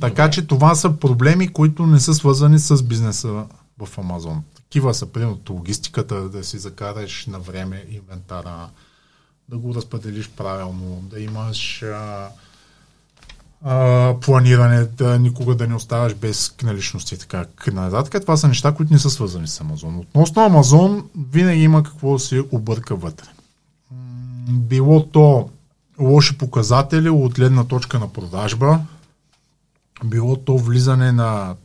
Така 0.00 0.30
че 0.30 0.46
това 0.46 0.74
са 0.74 0.96
проблеми, 0.96 1.52
които 1.52 1.86
не 1.86 2.00
са 2.00 2.14
свързани 2.14 2.58
с 2.58 2.82
бизнеса 2.82 3.44
в 3.78 3.98
Амазон. 3.98 4.42
Такива 4.54 4.94
са, 4.94 5.06
примерно, 5.06 5.40
логистиката, 5.50 6.28
да 6.28 6.44
си 6.44 6.58
закараш 6.58 7.26
на 7.26 7.38
време 7.38 7.84
инвентара, 7.90 8.68
да 9.48 9.58
го 9.58 9.74
разпределиш 9.74 10.30
правилно, 10.30 11.04
да 11.10 11.20
имаш 11.20 11.82
а, 11.82 12.28
а, 13.62 14.14
планиране, 14.20 14.84
да 14.84 15.18
никога 15.18 15.54
да 15.54 15.66
не 15.66 15.74
оставаш 15.74 16.14
без 16.14 16.54
наличности 16.62 17.14
и 17.14 17.18
така 17.18 17.46
нататък. 17.72 18.22
Това 18.22 18.36
са 18.36 18.48
неща, 18.48 18.74
които 18.74 18.92
не 18.92 18.98
са 18.98 19.10
свързани 19.10 19.48
с 19.48 19.60
Амазон. 19.60 19.98
Относно 19.98 20.42
Амазон, 20.42 21.08
винаги 21.30 21.62
има 21.62 21.82
какво 21.82 22.12
да 22.12 22.18
се 22.18 22.44
обърка 22.52 22.96
вътре. 22.96 23.26
Било 24.48 25.06
то 25.06 25.50
лоши 25.98 26.38
показатели 26.38 27.08
от 27.08 27.34
гледна 27.34 27.64
точка 27.64 27.98
на 27.98 28.12
продажба, 28.12 28.80
било 30.04 30.36
то 30.36 30.58
влизане 30.58 31.12
на 31.12 31.56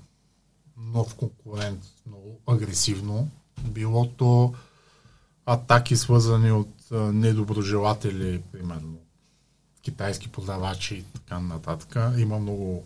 нов 0.77 1.15
конкурент 1.15 1.79
много 2.07 2.39
агресивно, 2.47 3.29
било 3.61 4.07
то 4.07 4.53
атаки 5.45 5.95
свързани 5.95 6.51
от 6.51 6.91
недоброжелатели, 6.91 8.41
примерно 8.51 8.97
китайски 9.81 10.31
продавачи 10.31 10.95
и 10.95 11.03
така 11.03 11.39
нататък. 11.39 11.97
Има 12.17 12.39
много 12.39 12.83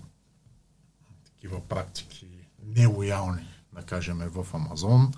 такива 1.25 1.61
практики 1.61 2.27
нелоялни, 2.65 3.47
да 3.73 3.81
кажем, 3.81 4.17
в 4.17 4.45
Амазон. 4.53 5.13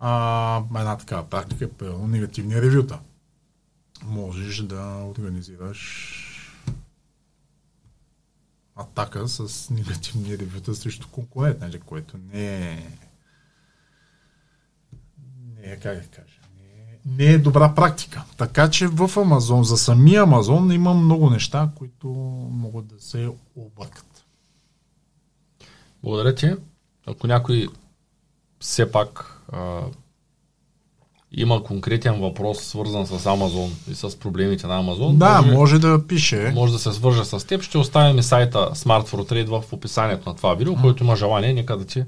А, 0.00 0.62
една 0.76 0.96
такава 0.96 1.24
практика 1.24 1.68
е 1.82 1.86
негативни 1.86 2.62
ревюта. 2.62 2.98
Можеш 4.04 4.62
да 4.62 5.04
организираш 5.04 6.24
атака 8.76 9.28
с 9.28 9.70
негативни 9.70 10.38
ревюта 10.38 10.74
срещу 10.74 11.08
конкурент, 11.08 11.60
нали, 11.60 11.80
което 11.80 12.18
не 12.18 12.72
е 12.72 12.98
не 15.56 15.72
е, 15.72 15.76
как 15.76 15.96
да 15.96 16.06
кажа, 16.06 16.40
не 16.56 16.64
е, 16.64 16.98
не 17.06 17.24
е 17.24 17.38
добра 17.38 17.74
практика. 17.74 18.24
Така 18.36 18.70
че 18.70 18.86
в 18.86 19.20
Амазон, 19.20 19.64
за 19.64 19.76
самия 19.76 20.22
Амазон 20.22 20.72
има 20.72 20.94
много 20.94 21.30
неща, 21.30 21.70
които 21.74 22.08
могат 22.50 22.86
да 22.86 23.00
се 23.00 23.30
объркат. 23.56 24.24
Благодаря 26.02 26.34
ти. 26.34 26.54
Ако 27.06 27.26
някой 27.26 27.68
все 28.60 28.92
пак 28.92 29.42
а, 29.52 29.82
има 31.32 31.64
конкретен 31.64 32.20
въпрос, 32.20 32.58
свързан 32.58 33.06
с 33.06 33.26
Амазон 33.26 33.72
и 33.90 33.94
с 33.94 34.18
проблемите 34.18 34.66
на 34.66 34.78
Амазон, 34.78 35.18
да, 35.18 35.42
може, 35.42 35.54
може 35.54 35.78
да 35.78 36.06
пише. 36.06 36.52
Може 36.54 36.72
да 36.72 36.78
се 36.78 36.92
свържа 36.92 37.24
с 37.24 37.46
теб. 37.46 37.62
Ще 37.62 37.78
оставим 37.78 38.18
и 38.18 38.22
сайта 38.22 38.58
Smart 38.58 39.08
for 39.08 39.32
Trade 39.32 39.60
в 39.60 39.72
описанието 39.72 40.28
на 40.28 40.36
това 40.36 40.54
видео, 40.54 40.74
mm. 40.74 40.80
който 40.80 41.04
има 41.04 41.16
желание, 41.16 41.52
нека 41.52 41.76
да 41.76 41.84
ти 41.84 42.04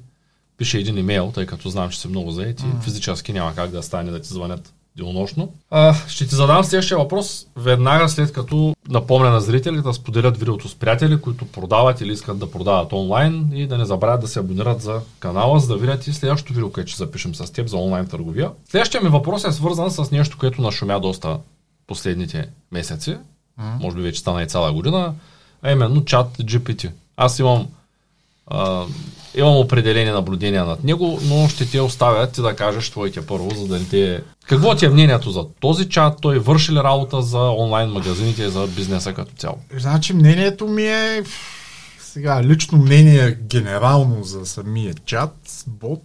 пише 0.56 0.78
един 0.78 0.98
имейл, 0.98 1.32
тъй 1.34 1.46
като 1.46 1.68
знам, 1.68 1.90
че 1.90 2.00
си 2.00 2.08
много 2.08 2.30
заети. 2.30 2.62
Mm. 2.62 2.82
Физически 2.82 3.32
няма 3.32 3.54
как 3.54 3.70
да 3.70 3.82
стане 3.82 4.10
да 4.10 4.20
ти 4.20 4.28
звънят 4.28 4.74
денонощно. 4.96 5.52
А, 5.70 5.94
ще 6.08 6.26
ти 6.26 6.34
задам 6.34 6.64
следващия 6.64 6.98
въпрос 6.98 7.46
веднага 7.56 8.08
след 8.08 8.32
като 8.32 8.74
напомня 8.88 9.30
на 9.30 9.40
зрителите 9.40 9.82
да 9.82 9.94
споделят 9.94 10.36
видеото 10.36 10.68
с 10.68 10.74
приятели, 10.74 11.20
които 11.20 11.44
продават 11.46 12.00
или 12.00 12.12
искат 12.12 12.38
да 12.38 12.50
продават 12.50 12.92
онлайн 12.92 13.50
и 13.54 13.66
да 13.66 13.78
не 13.78 13.84
забравят 13.84 14.20
да 14.20 14.28
се 14.28 14.40
абонират 14.40 14.82
за 14.82 15.00
канала, 15.18 15.60
за 15.60 15.68
да 15.68 15.76
видят 15.76 16.06
и 16.06 16.12
следващото 16.12 16.52
видео, 16.52 16.72
което 16.72 16.90
ще 16.90 16.98
запишем 16.98 17.34
с 17.34 17.52
теб 17.52 17.68
за 17.68 17.76
онлайн 17.76 18.06
търговия. 18.06 18.50
Следващия 18.70 19.00
ми 19.00 19.08
въпрос 19.08 19.44
е 19.44 19.52
свързан 19.52 19.90
с 19.90 20.10
нещо, 20.10 20.38
което 20.38 20.62
нашумя 20.62 21.00
доста 21.00 21.38
последните 21.86 22.48
месеци, 22.72 23.10
mm. 23.10 23.80
може 23.80 23.96
би 23.96 24.02
вече 24.02 24.20
стана 24.20 24.42
и 24.42 24.46
цяла 24.48 24.72
година, 24.72 25.14
а 25.62 25.72
именно 25.72 26.04
чат 26.04 26.38
GPT. 26.38 26.90
Аз 27.16 27.38
имам 27.38 27.68
а, 28.46 28.84
имам 29.34 29.56
определени 29.56 30.10
наблюдения 30.10 30.64
над 30.64 30.84
него, 30.84 31.18
но 31.22 31.48
ще 31.48 31.70
те 31.70 31.80
оставят 31.80 32.32
ти 32.32 32.42
да 32.42 32.56
кажеш 32.56 32.90
твоите 32.90 33.26
първо, 33.26 33.50
за 33.50 33.66
да 33.66 33.78
не 33.78 33.84
те... 33.84 34.22
Какво 34.46 34.74
ти 34.74 34.84
е 34.84 34.88
мнението 34.88 35.30
за 35.30 35.46
този 35.60 35.88
чат? 35.88 36.18
Той 36.20 36.38
върши 36.38 36.72
ли 36.72 36.76
работа 36.76 37.22
за 37.22 37.40
онлайн 37.40 37.90
магазините 37.90 38.42
и 38.42 38.50
за 38.50 38.66
бизнеса 38.66 39.14
като 39.14 39.32
цяло? 39.32 39.58
Значи 39.78 40.12
мнението 40.12 40.68
ми 40.68 40.82
е 40.82 41.22
сега 42.00 42.44
лично 42.44 42.78
мнение 42.78 43.38
генерално 43.42 44.24
за 44.24 44.46
самия 44.46 44.94
чат, 44.94 45.64
бот, 45.66 46.02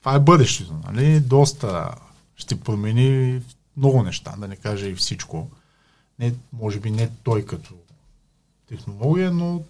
това 0.00 0.14
е 0.14 0.20
бъдещето, 0.20 0.74
нали? 0.86 1.20
Доста 1.20 1.88
ще 2.36 2.60
промени 2.60 3.40
много 3.76 4.02
неща, 4.02 4.34
да 4.38 4.48
не 4.48 4.56
кажа 4.56 4.88
и 4.88 4.94
всичко. 4.94 5.50
Не, 6.18 6.34
може 6.52 6.80
би 6.80 6.90
не 6.90 7.10
той 7.24 7.44
като 7.44 7.74
технология, 8.68 9.32
но 9.32 9.62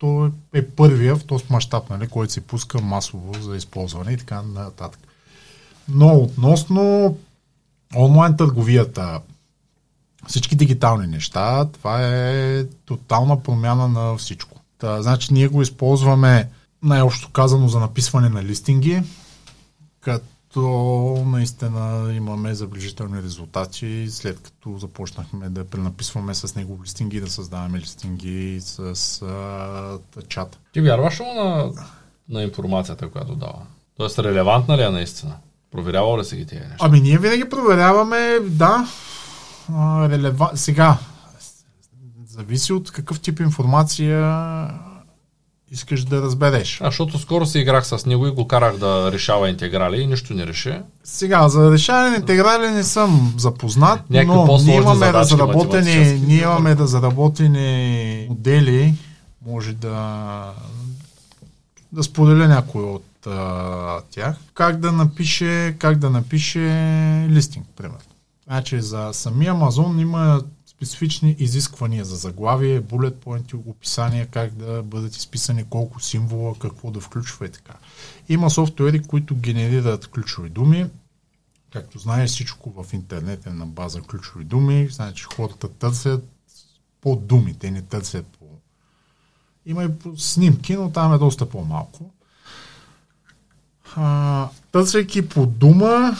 то 0.00 0.30
е 0.54 0.66
първия 0.66 1.16
в 1.16 1.24
този 1.24 1.44
мащаб, 1.50 1.90
нали, 1.90 2.08
който 2.08 2.32
се 2.32 2.40
пуска 2.40 2.80
масово 2.80 3.42
за 3.42 3.56
използване 3.56 4.12
и 4.12 4.16
така 4.16 4.42
нататък. 4.42 5.00
Но 5.88 6.16
относно 6.16 7.16
онлайн 7.96 8.36
търговията, 8.36 9.20
всички 10.26 10.56
дигитални 10.56 11.06
неща, 11.06 11.64
това 11.72 12.06
е 12.06 12.64
тотална 12.64 13.42
промяна 13.42 13.88
на 13.88 14.16
всичко. 14.16 14.60
Та, 14.78 15.02
значи 15.02 15.34
ние 15.34 15.48
го 15.48 15.62
използваме 15.62 16.48
най-общо 16.82 17.30
казано 17.30 17.68
за 17.68 17.80
написване 17.80 18.28
на 18.28 18.44
листинги, 18.44 19.02
като 20.00 20.26
то 20.54 21.24
наистина 21.26 22.12
имаме 22.14 22.54
заближителни 22.54 23.22
резултати, 23.22 24.06
след 24.10 24.40
като 24.40 24.78
започнахме 24.78 25.48
да 25.48 25.64
пренаписваме 25.64 26.34
с 26.34 26.54
него 26.54 26.80
листинги 26.82 27.20
да 27.20 27.30
създаваме 27.30 27.78
листинги 27.78 28.60
с 28.60 29.22
а, 29.22 29.98
чат. 30.28 30.58
Ти 30.72 30.80
вярваш 30.80 31.20
ли 31.20 31.24
на, 31.24 31.70
на 32.28 32.42
информацията, 32.42 33.10
която 33.10 33.34
дава? 33.34 33.62
Тоест 33.96 34.18
релевантна 34.18 34.76
ли 34.76 34.82
е 34.82 34.90
наистина? 34.90 35.36
Проверява 35.70 36.18
ли 36.18 36.24
се 36.24 36.36
ги 36.36 36.46
тези 36.46 36.60
неща? 36.60 36.76
Ами 36.80 37.00
ние 37.00 37.18
винаги 37.18 37.48
проверяваме, 37.48 38.38
да, 38.42 38.86
релева... 40.08 40.50
Сега, 40.54 40.98
зависи 42.26 42.72
от 42.72 42.90
какъв 42.90 43.20
тип 43.20 43.40
информация 43.40 44.20
искаш 45.70 46.04
да 46.04 46.22
разбереш. 46.22 46.80
А, 46.80 46.84
защото 46.84 47.18
скоро 47.18 47.46
си 47.46 47.58
играх 47.58 47.86
с 47.86 48.06
него 48.06 48.26
и 48.26 48.30
го 48.30 48.48
карах 48.48 48.76
да 48.76 49.12
решава 49.12 49.48
интеграли 49.48 50.00
и 50.00 50.06
нищо 50.06 50.34
не 50.34 50.46
реши. 50.46 50.74
Сега, 51.04 51.48
за 51.48 51.70
решаване 51.70 52.10
на 52.10 52.16
интеграли 52.16 52.70
не 52.70 52.84
съм 52.84 53.34
запознат, 53.38 54.10
Някакви 54.10 54.36
но 54.36 54.58
ние 54.58 54.76
имаме 54.76 55.12
разработени, 55.12 56.20
ние 56.26 56.42
имаме 56.42 56.76
разработени 56.76 58.26
модели, 58.28 58.94
може 59.46 59.72
да 59.72 60.44
да 61.92 62.02
споделя 62.02 62.48
някой 62.48 62.82
от 62.82 63.26
а, 63.26 64.00
тях. 64.10 64.36
Как 64.54 64.76
да 64.76 64.92
напише, 64.92 65.76
как 65.78 65.98
да 65.98 66.10
напише 66.10 66.58
листинг, 67.30 67.66
примерно. 67.76 67.98
Значи 68.46 68.80
за 68.80 69.08
самия 69.12 69.50
Амазон 69.50 70.00
има 70.00 70.40
специфични 70.80 71.36
изисквания 71.38 72.04
за 72.04 72.16
заглавие, 72.16 72.80
булет 72.80 73.20
поинти, 73.20 73.56
описание, 73.56 74.26
как 74.26 74.54
да 74.54 74.82
бъдат 74.82 75.16
изписани 75.16 75.64
колко 75.64 76.00
символа, 76.00 76.54
какво 76.58 76.90
да 76.90 77.00
включва 77.00 77.46
и 77.46 77.50
така. 77.50 77.72
Има 78.28 78.50
софтуери, 78.50 79.02
които 79.02 79.36
генерират 79.36 80.06
ключови 80.06 80.48
думи. 80.48 80.86
Както 81.72 81.98
знаеш, 81.98 82.30
всичко 82.30 82.82
в 82.82 82.92
интернет 82.92 83.46
е 83.46 83.50
на 83.50 83.66
база 83.66 84.00
ключови 84.00 84.44
думи. 84.44 84.88
Значи 84.90 85.24
хората 85.24 85.68
търсят 85.68 86.28
по 87.00 87.16
думи, 87.16 87.54
те 87.54 87.70
не 87.70 87.82
търсят 87.82 88.26
по... 88.26 88.46
Има 89.66 89.84
и 89.84 89.98
по 89.98 90.16
снимки, 90.16 90.76
но 90.76 90.90
там 90.90 91.14
е 91.14 91.18
доста 91.18 91.48
по-малко. 91.48 92.10
А, 93.96 94.48
търсейки 94.72 95.28
по 95.28 95.46
дума, 95.46 96.16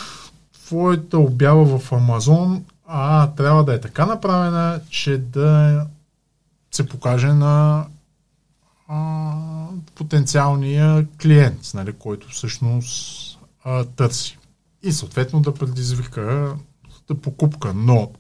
твоята 0.53 1.19
обява 1.19 1.79
в 1.79 1.93
Амазон 1.93 2.65
а, 2.93 3.27
трябва 3.35 3.65
да 3.65 3.75
е 3.75 3.81
така 3.81 4.07
направена, 4.07 4.81
че 4.91 5.19
да 5.19 5.87
се 6.71 6.89
покаже 6.89 7.33
на 7.33 7.87
а, 8.89 9.35
потенциалния 9.95 11.07
клиент, 11.23 11.71
нали, 11.75 11.93
който 11.93 12.29
всъщност 12.29 13.39
а, 13.65 13.85
търси. 13.85 14.39
И 14.83 14.93
съответно 14.93 15.41
да 15.41 15.55
предизвика 15.55 16.57
да 17.09 17.15
покупка. 17.15 17.75
Но 17.75 18.13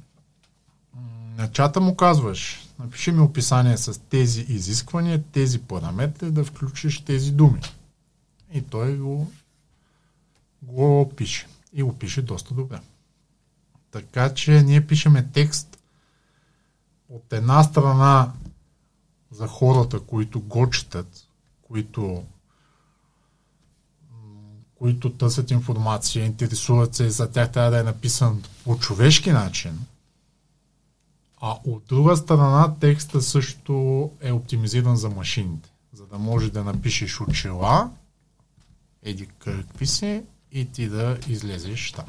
на 1.38 1.52
чата 1.52 1.80
му 1.80 1.96
казваш, 1.96 2.68
напиши 2.78 3.12
ми 3.12 3.20
описание 3.20 3.76
с 3.76 4.00
тези 4.00 4.40
изисквания, 4.48 5.22
тези 5.32 5.58
параметри, 5.58 6.30
да 6.30 6.44
включиш 6.44 7.00
тези 7.00 7.32
думи. 7.32 7.60
И 8.52 8.62
той 8.62 8.96
го, 8.96 9.30
го 10.62 11.12
пише. 11.16 11.46
И 11.72 11.82
го 11.82 11.98
пише 11.98 12.22
доста 12.22 12.54
добре. 12.54 12.80
Така 13.90 14.34
че 14.34 14.62
ние 14.62 14.86
пишеме 14.86 15.28
текст 15.32 15.78
от 17.08 17.32
една 17.32 17.62
страна 17.62 18.32
за 19.30 19.46
хората, 19.46 20.00
които 20.00 20.40
го 20.40 20.70
четат, 20.70 21.26
които, 21.62 22.24
които 24.74 25.10
търсят 25.10 25.50
информация, 25.50 26.24
интересуват 26.24 26.94
се, 26.94 27.10
за 27.10 27.30
тях 27.30 27.52
трябва 27.52 27.70
да 27.70 27.80
е 27.80 27.82
написан 27.82 28.42
по 28.64 28.78
човешки 28.78 29.32
начин. 29.32 29.78
А 31.40 31.56
от 31.64 31.84
друга 31.88 32.16
страна 32.16 32.74
текста 32.80 33.22
също 33.22 34.10
е 34.20 34.32
оптимизиран 34.32 34.96
за 34.96 35.10
машините, 35.10 35.70
за 35.92 36.06
да 36.06 36.18
може 36.18 36.50
да 36.50 36.64
напишеш 36.64 37.20
очила, 37.20 37.90
еди 39.02 39.26
какви 39.38 39.86
си, 39.86 40.22
и 40.52 40.72
ти 40.72 40.88
да 40.88 41.18
излезеш 41.28 41.92
там. 41.92 42.06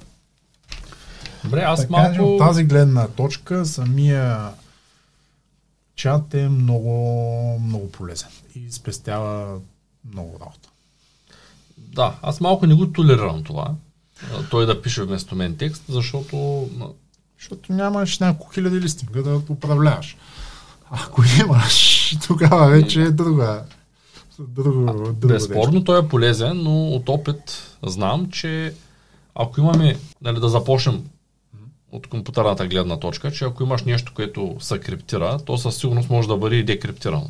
Добре, 1.44 1.62
аз 1.62 1.80
така, 1.82 1.92
малко... 1.92 2.24
От 2.24 2.40
тази 2.40 2.64
гледна 2.64 3.08
точка 3.08 3.66
самия 3.66 4.50
чат 5.96 6.34
е 6.34 6.50
много, 6.50 7.60
много 7.60 7.92
полезен 7.92 8.30
и 8.56 8.72
спестява 8.72 9.60
много 10.14 10.38
работа. 10.42 10.70
Да, 11.78 12.16
аз 12.22 12.42
малко 12.42 12.66
не 12.66 12.74
го 12.74 12.92
толерирам 12.92 13.44
това. 13.44 13.72
Той 14.50 14.66
да 14.66 14.82
пише 14.82 15.04
вместо 15.04 15.36
мен 15.36 15.58
текст, 15.58 15.84
защото... 15.90 16.70
Защото 17.40 17.74
нямаш 17.74 18.20
няколко 18.20 18.54
хиляди 18.54 18.82
листинга 18.82 19.22
да 19.22 19.42
управляваш. 19.50 20.18
Ако 20.92 21.24
имаш, 21.42 22.18
тогава 22.28 22.70
вече 22.70 23.02
е 23.02 23.12
друга. 23.12 23.64
друго, 24.40 24.86
друго 24.86 25.14
Безспорно 25.14 25.84
той 25.84 26.00
е 26.00 26.08
полезен, 26.08 26.64
но 26.64 26.88
от 26.88 27.10
опит 27.10 27.78
знам, 27.84 28.30
че 28.30 28.74
ако 29.36 29.60
имаме, 29.60 29.98
нали, 30.22 30.40
да 30.40 30.50
започнем 30.50 31.04
от 31.92 32.08
компютърната 32.08 32.68
гледна 32.68 32.98
точка, 32.98 33.32
че 33.32 33.46
ако 33.46 33.64
имаш 33.64 33.84
нещо, 33.84 34.12
което 34.16 34.56
се 34.60 34.80
криптира, 34.80 35.40
то 35.46 35.58
със 35.58 35.76
сигурност 35.76 36.10
може 36.10 36.28
да 36.28 36.38
бъде 36.38 36.56
и 36.56 36.64
декриптирано. 36.64 37.30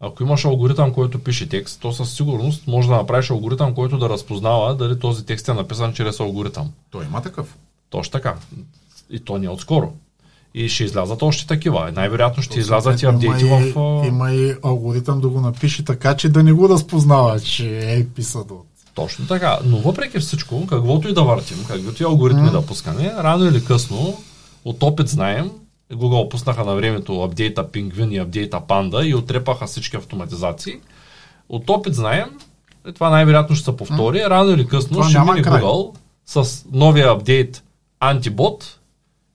Ако 0.00 0.22
имаш 0.22 0.44
алгоритъм, 0.44 0.92
който 0.92 1.18
пише 1.18 1.48
текст, 1.48 1.80
то 1.80 1.92
със 1.92 2.14
сигурност 2.14 2.66
може 2.66 2.88
да 2.88 2.96
направиш 2.96 3.30
алгоритъм, 3.30 3.74
който 3.74 3.98
да 3.98 4.08
разпознава 4.08 4.74
дали 4.74 4.98
този 4.98 5.26
текст 5.26 5.48
е 5.48 5.54
написан 5.54 5.92
чрез 5.92 6.20
алгоритъм. 6.20 6.72
Той 6.90 7.04
има 7.04 7.22
такъв. 7.22 7.56
Точно 7.90 8.12
така. 8.12 8.34
И 9.10 9.20
то 9.20 9.38
не 9.38 9.46
е 9.46 9.48
отскоро. 9.48 9.92
И 10.54 10.68
ще 10.68 10.84
излязат 10.84 11.22
още 11.22 11.46
такива. 11.46 11.92
Най-вероятно 11.92 12.42
ще 12.42 12.58
излязат 12.58 13.02
и 13.02 13.06
апдейти 13.06 13.44
в... 13.44 13.72
Има 14.06 14.32
и 14.32 14.54
алгоритъм 14.62 15.20
да 15.20 15.28
го 15.28 15.40
напише 15.40 15.84
така, 15.84 16.16
че 16.16 16.28
да 16.28 16.42
не 16.42 16.52
го 16.52 16.68
разпознава, 16.68 17.40
че 17.40 17.78
е 17.78 18.06
писано. 18.06 18.64
Точно 18.98 19.26
така. 19.26 19.58
Но 19.64 19.76
въпреки 19.76 20.18
всичко, 20.18 20.66
каквото 20.66 21.08
и 21.08 21.14
да 21.14 21.22
въртим, 21.22 21.64
каквито 21.68 22.02
и 22.02 22.06
алгоритми 22.06 22.48
mm. 22.48 22.50
да 22.50 22.66
пускаме, 22.66 23.14
рано 23.18 23.44
или 23.44 23.64
късно, 23.64 24.22
от 24.64 24.82
опит 24.82 25.08
знаем, 25.08 25.50
Google 25.92 26.28
пуснаха 26.28 26.64
на 26.64 26.74
времето 26.74 27.22
апдейта 27.22 27.70
Пингвин 27.70 28.12
и 28.12 28.18
апдейта 28.18 28.60
Панда 28.60 29.06
и 29.06 29.14
отрепаха 29.14 29.66
всички 29.66 29.96
автоматизации. 29.96 30.74
От 31.48 31.70
опит 31.70 31.94
знаем, 31.94 32.26
и 32.88 32.92
това 32.92 33.10
най-вероятно 33.10 33.56
ще 33.56 33.64
се 33.64 33.76
повтори, 33.76 34.18
mm. 34.18 34.30
рано 34.30 34.50
или 34.50 34.66
късно 34.66 34.96
това 34.96 35.08
ще 35.08 35.18
мине 35.18 35.42
Google 35.42 35.94
с 36.26 36.64
новия 36.72 37.10
апдейт 37.10 37.62
антибот 38.00 38.78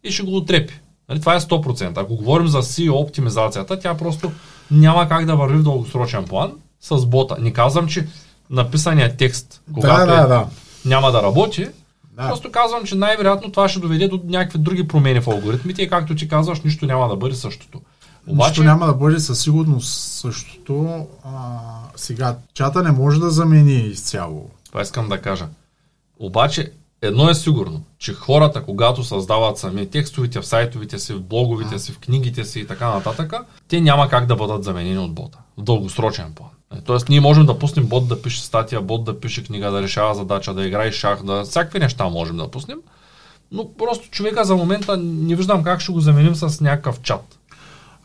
и 0.03 0.11
ще 0.11 0.23
го 0.23 0.37
отрепи. 0.37 0.79
Нали, 1.09 1.19
това 1.19 1.35
е 1.35 1.39
100%. 1.39 1.97
Ако 1.97 2.15
говорим 2.15 2.47
за 2.47 2.61
SEO 2.63 2.91
оптимизацията, 2.91 3.79
тя 3.79 3.97
просто 3.97 4.31
няма 4.71 5.09
как 5.09 5.25
да 5.25 5.35
върви 5.35 5.57
в 5.57 5.63
дългосрочен 5.63 6.25
план 6.25 6.51
с 6.81 7.05
бота. 7.05 7.35
Не 7.39 7.53
казвам, 7.53 7.87
че 7.87 8.07
написания 8.53 9.17
текст, 9.17 9.61
когато 9.73 10.05
да, 10.05 10.21
да, 10.21 10.27
да. 10.27 10.47
няма 10.85 11.11
да 11.11 11.23
работи, 11.23 11.69
да. 12.17 12.27
Просто 12.27 12.51
казвам, 12.51 12.83
че 12.83 12.95
най-вероятно 12.95 13.51
това 13.51 13.69
ще 13.69 13.79
доведе 13.79 14.07
до 14.07 14.21
някакви 14.25 14.59
други 14.59 14.87
промени 14.87 15.21
в 15.21 15.27
алгоритмите 15.27 15.81
и 15.81 15.89
както 15.89 16.15
ти 16.15 16.27
казваш, 16.27 16.61
нищо 16.61 16.85
няма 16.85 17.07
да 17.07 17.15
бъде 17.15 17.35
същото. 17.35 17.81
Обаче... 18.27 18.49
Нищо 18.49 18.63
няма 18.63 18.85
да 18.85 18.93
бъде 18.93 19.19
със 19.19 19.41
сигурност 19.41 20.11
същото. 20.11 21.07
А, 21.25 21.59
сега, 21.95 22.37
чата 22.53 22.83
не 22.83 22.91
може 22.91 23.19
да 23.19 23.29
замени 23.29 23.73
изцяло. 23.73 24.49
Това 24.65 24.81
искам 24.81 25.09
да 25.09 25.21
кажа. 25.21 25.47
Обаче, 26.19 26.71
едно 27.03 27.29
е 27.29 27.33
сигурно, 27.33 27.83
че 27.99 28.13
хората, 28.13 28.63
когато 28.63 29.03
създават 29.03 29.57
сами 29.57 29.89
текстовите 29.89 30.41
в 30.41 30.45
сайтовите 30.45 30.99
си, 30.99 31.13
в 31.13 31.21
блоговите 31.21 31.79
си, 31.79 31.91
в 31.91 31.99
книгите 31.99 32.45
си 32.45 32.59
и 32.59 32.67
така 32.67 32.89
нататък, 32.89 33.33
те 33.67 33.81
няма 33.81 34.09
как 34.09 34.25
да 34.25 34.35
бъдат 34.35 34.63
заменени 34.63 34.97
от 34.97 35.13
бота. 35.13 35.37
В 35.57 35.61
дългосрочен 35.61 36.33
план. 36.35 36.49
Е, 36.75 36.81
тоест, 36.81 37.09
ние 37.09 37.21
можем 37.21 37.45
да 37.45 37.59
пуснем 37.59 37.85
бот 37.85 38.07
да 38.07 38.21
пише 38.21 38.41
статия, 38.41 38.81
бот 38.81 39.03
да 39.03 39.19
пише 39.19 39.43
книга, 39.43 39.71
да 39.71 39.81
решава 39.81 40.15
задача, 40.15 40.53
да 40.53 40.65
играе 40.65 40.91
шах, 40.91 41.23
да 41.23 41.43
всякакви 41.43 41.79
неща 41.79 42.09
можем 42.09 42.37
да 42.37 42.51
пуснем. 42.51 42.77
Но 43.51 43.73
просто 43.73 44.09
човека 44.09 44.45
за 44.45 44.55
момента 44.55 44.97
не 44.97 45.35
виждам 45.35 45.63
как 45.63 45.81
ще 45.81 45.91
го 45.91 45.99
заменим 45.99 46.35
с 46.35 46.61
някакъв 46.61 47.01
чат. 47.01 47.39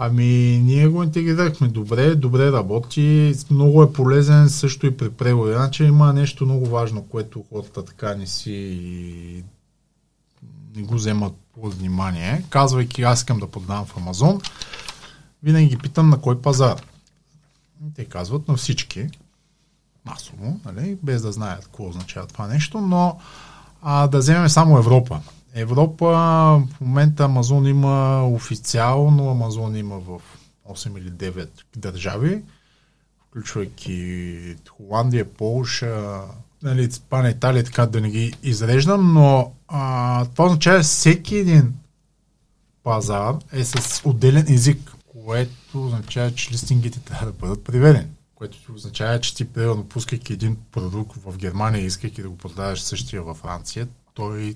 Ами, 0.00 0.60
ние 0.64 0.88
го 0.88 1.02
интегрирахме 1.02 1.68
добре, 1.68 2.14
добре 2.14 2.52
работи, 2.52 3.34
много 3.50 3.82
е 3.82 3.92
полезен 3.92 4.48
също 4.48 4.86
и 4.86 4.96
при 4.96 5.10
превода. 5.10 5.52
Значи 5.52 5.84
има 5.84 6.12
нещо 6.12 6.44
много 6.44 6.66
важно, 6.66 7.02
което 7.02 7.44
хората 7.50 7.84
така 7.84 8.14
не 8.14 8.26
си 8.26 9.44
не 10.76 10.82
го 10.82 10.94
вземат 10.94 11.34
под 11.60 11.74
внимание. 11.74 12.44
Казвайки, 12.50 13.02
аз 13.02 13.18
искам 13.18 13.38
да 13.38 13.46
подавам 13.46 13.86
в 13.86 13.96
Амазон, 13.96 14.40
винаги 15.42 15.68
ги 15.68 15.78
питам 15.78 16.08
на 16.08 16.20
кой 16.20 16.42
пазар. 16.42 16.82
Те 17.94 18.04
казват 18.04 18.48
на 18.48 18.56
всички, 18.56 19.08
масово, 20.04 20.60
нали, 20.64 20.98
без 21.02 21.22
да 21.22 21.32
знаят 21.32 21.64
какво 21.64 21.88
означава 21.88 22.26
това 22.26 22.46
нещо, 22.46 22.80
но 22.80 23.20
а, 23.82 24.06
да 24.06 24.18
вземем 24.18 24.48
само 24.48 24.78
Европа. 24.78 25.20
Европа 25.54 26.06
в 26.06 26.80
момента 26.80 27.24
Амазон 27.24 27.66
има 27.66 28.24
официално, 28.26 29.30
Амазон 29.30 29.76
има 29.76 29.98
в 29.98 30.20
8 30.68 30.98
или 30.98 31.10
9 31.10 31.48
държави, 31.76 32.42
включвайки 33.28 34.56
Холандия, 34.68 35.32
Полша, 35.32 36.20
нали, 36.62 36.82
Испания, 36.82 37.30
Италия, 37.30 37.64
така 37.64 37.86
да 37.86 38.00
не 38.00 38.10
ги 38.10 38.32
изреждам, 38.42 39.12
но 39.12 39.52
а, 39.68 40.24
това 40.24 40.44
означава 40.44 40.82
всеки 40.82 41.36
един 41.36 41.74
пазар 42.82 43.34
е 43.52 43.64
с 43.64 44.02
отделен 44.04 44.44
език 44.48 44.92
което 45.28 45.84
означава, 45.84 46.34
че 46.34 46.50
листингите 46.50 47.00
трябва 47.00 47.26
да 47.26 47.32
бъдат 47.32 47.64
преведени. 47.64 48.06
Което 48.34 48.58
означава, 48.74 49.20
че 49.20 49.34
ти, 49.34 49.44
примерно, 49.44 49.84
пускайки 49.84 50.32
един 50.32 50.56
продукт 50.72 51.16
в 51.16 51.36
Германия, 51.36 51.84
искайки 51.84 52.22
да 52.22 52.30
го 52.30 52.36
продаваш 52.36 52.80
същия 52.80 53.22
във 53.22 53.36
Франция, 53.36 53.88
той 54.14 54.54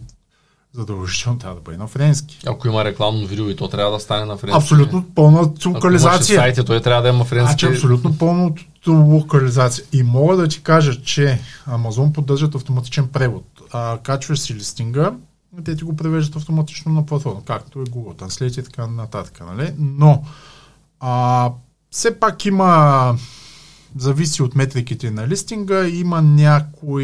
задължително 0.74 1.38
трябва 1.38 1.54
да 1.54 1.60
бъде 1.60 1.78
на 1.78 1.86
френски. 1.86 2.38
Ако 2.46 2.68
има 2.68 2.84
рекламно 2.84 3.26
видео 3.26 3.50
и 3.50 3.56
то 3.56 3.68
трябва 3.68 3.92
да 3.92 4.00
стане 4.00 4.24
на 4.24 4.36
френски. 4.36 4.56
Абсолютно 4.56 5.04
пълна 5.14 5.52
локализация. 5.66 6.38
Ако 6.38 6.42
сайти, 6.42 6.64
той 6.64 6.80
трябва 6.80 7.02
да 7.02 7.08
има 7.08 7.24
френски. 7.24 7.48
Значи 7.48 7.66
абсолютно 7.66 8.18
пълна 8.18 8.50
локализация. 8.88 9.84
И 9.92 10.02
мога 10.02 10.36
да 10.36 10.48
ти 10.48 10.62
кажа, 10.62 11.02
че 11.02 11.40
Амазон 11.66 12.12
поддържат 12.12 12.54
автоматичен 12.54 13.08
превод. 13.08 13.44
А, 13.72 13.98
качваш 13.98 14.38
си 14.40 14.54
листинга, 14.54 15.12
те 15.64 15.76
ти 15.76 15.84
го 15.84 15.96
превеждат 15.96 16.36
автоматично 16.36 16.92
на 16.92 17.06
платформа, 17.06 17.40
както 17.44 17.80
е 17.80 17.84
Google 17.84 18.22
Translate 18.22 18.60
и 18.60 18.64
така 18.64 18.86
нататък. 18.86 19.40
Нали? 19.46 19.72
Но 19.78 20.24
а, 21.00 21.50
все 21.90 22.20
пак 22.20 22.44
има 22.46 23.14
зависи 23.96 24.42
от 24.42 24.54
метриките 24.54 25.10
на 25.10 25.28
листинга. 25.28 25.88
Има 25.88 26.22
някои 26.22 27.02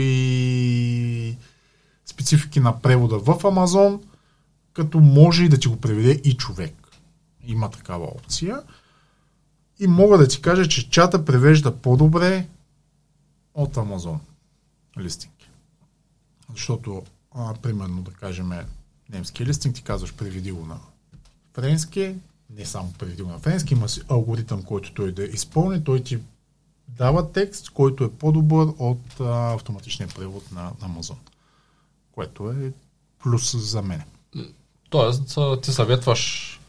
специфики 2.11 2.61
на 2.61 2.81
превода 2.81 3.19
в 3.19 3.45
Амазон, 3.45 4.01
като 4.73 5.01
може 5.01 5.45
и 5.45 5.49
да 5.49 5.59
ти 5.59 5.69
го 5.69 5.81
преведе 5.81 6.21
и 6.25 6.37
човек. 6.37 6.75
Има 7.47 7.71
такава 7.71 8.05
опция. 8.05 8.63
И 9.81 9.87
мога 9.87 10.19
да 10.19 10.29
ти 10.29 10.43
кажа, 10.43 10.69
че 10.69 10.91
чата 10.91 11.25
превежда 11.25 11.77
по-добре 11.77 12.47
от 13.55 13.77
Амазон 13.77 14.21
листинг. 14.99 15.35
Защото, 16.51 17.03
а, 17.35 17.55
примерно, 17.55 18.03
да 18.03 18.11
кажем, 18.11 18.51
немски 19.11 19.47
листинг, 19.47 19.75
ти 19.75 19.83
казваш 19.83 20.15
преведи 20.15 20.53
го 20.53 20.67
на 20.67 20.79
френски, 21.55 22.15
не 22.51 22.65
само 22.65 22.93
преведи 22.93 23.23
го 23.23 23.31
на 23.31 23.39
френски, 23.39 23.75
има 23.75 23.89
си 23.89 24.01
алгоритъм, 24.09 24.63
който 24.63 24.95
той 24.95 25.13
да 25.13 25.25
изпълни, 25.25 25.85
той 25.85 26.03
ти 26.03 26.19
дава 26.89 27.33
текст, 27.33 27.71
който 27.71 28.05
е 28.05 28.13
по-добър 28.13 28.67
от 28.79 29.21
а, 29.21 29.55
автоматичния 29.55 30.09
превод 30.09 30.53
на 30.53 30.73
Амазон, 30.81 31.19
което 32.19 32.51
е 32.51 32.73
плюс 33.23 33.57
за 33.57 33.83
мен. 33.83 34.03
Тоест, 34.91 35.39
ти 35.63 35.73
съветваш 35.73 36.61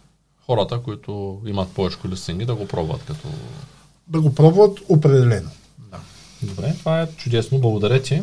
хората, 0.45 0.80
които 0.80 1.41
имат 1.45 1.72
повече 1.72 1.97
листинги, 2.10 2.45
да 2.45 2.56
го 2.56 2.68
пробват 2.68 3.04
като... 3.06 3.28
Да 4.08 4.22
го 4.22 4.36
пробват 4.36 4.80
определено. 4.89 5.50
Да. 5.78 5.97
Добре, 6.41 6.76
това 6.80 7.02
е 7.02 7.08
чудесно, 7.18 7.60
благодаря 7.60 8.02
ти. 8.02 8.22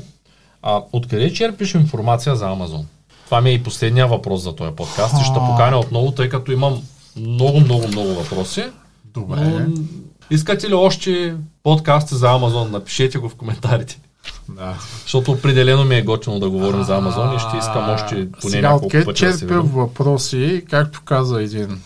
А 0.63 0.83
откъде 0.93 1.33
черпиш 1.33 1.75
информация 1.75 2.37
за 2.37 2.49
Амазон? 2.49 2.87
Това 3.25 3.41
ми 3.41 3.51
е 3.51 3.53
и 3.53 3.63
последния 3.63 4.07
въпрос 4.07 4.43
за 4.43 4.57
този 4.57 4.77
подкаст 4.77 5.15
и 5.21 5.25
ще 5.25 5.35
поканя 5.35 5.79
отново, 5.79 6.13
тъй 6.13 6.29
като 6.29 6.53
имам 6.53 6.83
много, 7.17 7.61
много, 7.61 7.89
много 7.89 8.09
въпроси. 8.09 8.65
Добре. 9.05 9.41
Но, 9.41 9.83
искате 10.31 10.69
ли 10.69 10.75
още 10.75 11.37
подкасти 11.63 12.15
за 12.15 12.31
Амазон? 12.31 12.71
Напишете 12.71 13.19
го 13.19 13.29
в 13.29 13.35
коментарите. 13.35 14.01
Да. 14.49 14.79
Защото 15.03 15.33
определено 15.33 15.85
ми 15.85 15.95
е 15.95 16.03
готино 16.03 16.41
да 16.41 16.51
говорим 16.51 16.83
за 16.83 16.97
Амазон 16.97 17.37
и 17.37 17.39
ще 17.39 17.57
искам 17.57 17.91
още 17.91 18.31
поне 18.31 18.51
Сега, 18.51 18.71
няколко 18.71 18.97
пъти 19.05 19.47
да 19.47 19.63
въпроси, 19.63 20.65
както 20.71 21.03
каза 21.05 21.43
един 21.43 21.81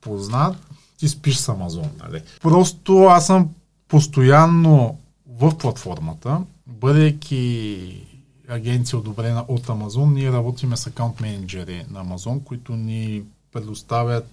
познат, 0.00 0.56
ти 0.98 1.08
спиш 1.08 1.36
с 1.36 1.48
Амазон. 1.48 1.90
Нали? 2.02 2.22
Просто 2.42 3.04
аз 3.04 3.26
съм 3.26 3.48
постоянно 3.88 4.98
в 5.40 5.56
платформата, 5.58 6.40
бъдейки 6.66 8.06
агенция 8.48 8.98
одобрена 8.98 9.44
от 9.48 9.68
Амазон, 9.68 10.14
ние 10.14 10.32
работиме 10.32 10.76
с 10.76 10.86
акаунт 10.86 11.20
менеджери 11.20 11.84
на 11.90 12.00
Амазон, 12.00 12.40
които 12.40 12.72
ни 12.72 13.22
предоставят 13.52 14.26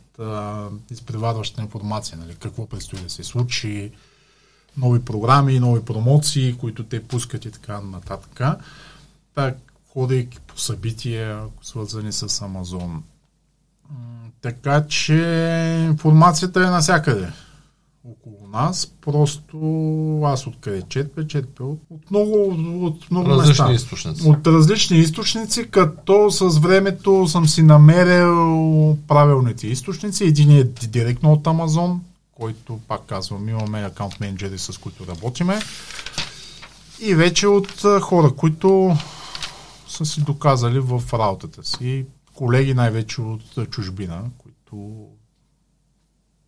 изпреварваща 0.92 1.62
информация, 1.62 2.18
нали, 2.18 2.36
какво 2.40 2.66
предстои 2.66 3.00
да 3.00 3.10
се 3.10 3.24
случи, 3.24 3.92
нови 4.78 5.00
програми, 5.00 5.60
нови 5.60 5.86
промоции, 5.86 6.58
които 6.58 6.84
те 6.84 7.04
пускат 7.04 7.46
и 7.46 7.52
така 7.52 7.82
нататък. 7.82 8.42
Так, 9.36 9.58
ходейки 9.94 10.40
по 10.48 10.60
събития, 10.60 11.44
свързани 11.62 12.12
с 12.12 12.42
Амазон. 12.42 13.04
Така 14.42 14.88
че 14.88 15.14
информацията 15.90 16.60
е 16.60 16.70
навсякъде 16.70 17.28
около 18.12 18.48
нас. 18.48 18.92
Просто 19.02 19.58
аз 20.26 20.48
откъде 20.48 20.82
четпе, 20.90 21.28
четпе 21.28 21.64
от, 21.64 21.80
от 21.90 22.12
много, 22.12 22.56
от 22.86 23.12
много 23.12 23.30
различни 23.30 23.66
места. 23.66 23.74
източници. 23.74 24.28
От 24.28 24.48
различни 24.48 24.98
източници, 24.98 25.70
като 25.72 26.32
с 26.32 26.58
времето 26.58 27.28
съм 27.28 27.48
си 27.48 27.64
намерил 27.64 28.98
правилните 29.08 29.68
източници. 29.68 30.24
Един 30.24 30.52
е 30.52 30.64
директно 30.64 31.34
от 31.34 31.48
Амазон, 31.48 32.02
който, 32.40 32.80
пак 32.88 33.06
казвам, 33.06 33.50
имаме 33.50 33.80
акаунт 33.80 34.20
менеджери, 34.20 34.58
с 34.58 34.78
които 34.78 35.08
работиме. 35.08 35.60
И 37.00 37.16
вече 37.16 37.48
от 37.48 37.82
хора, 38.02 38.34
които 38.36 38.96
са 39.88 40.06
си 40.06 40.22
доказали 40.22 40.80
в 40.80 41.04
работата 41.14 41.64
си. 41.64 42.06
Колеги 42.34 42.74
най-вече 42.74 43.22
от 43.22 43.70
чужбина, 43.70 44.24
които 44.38 45.08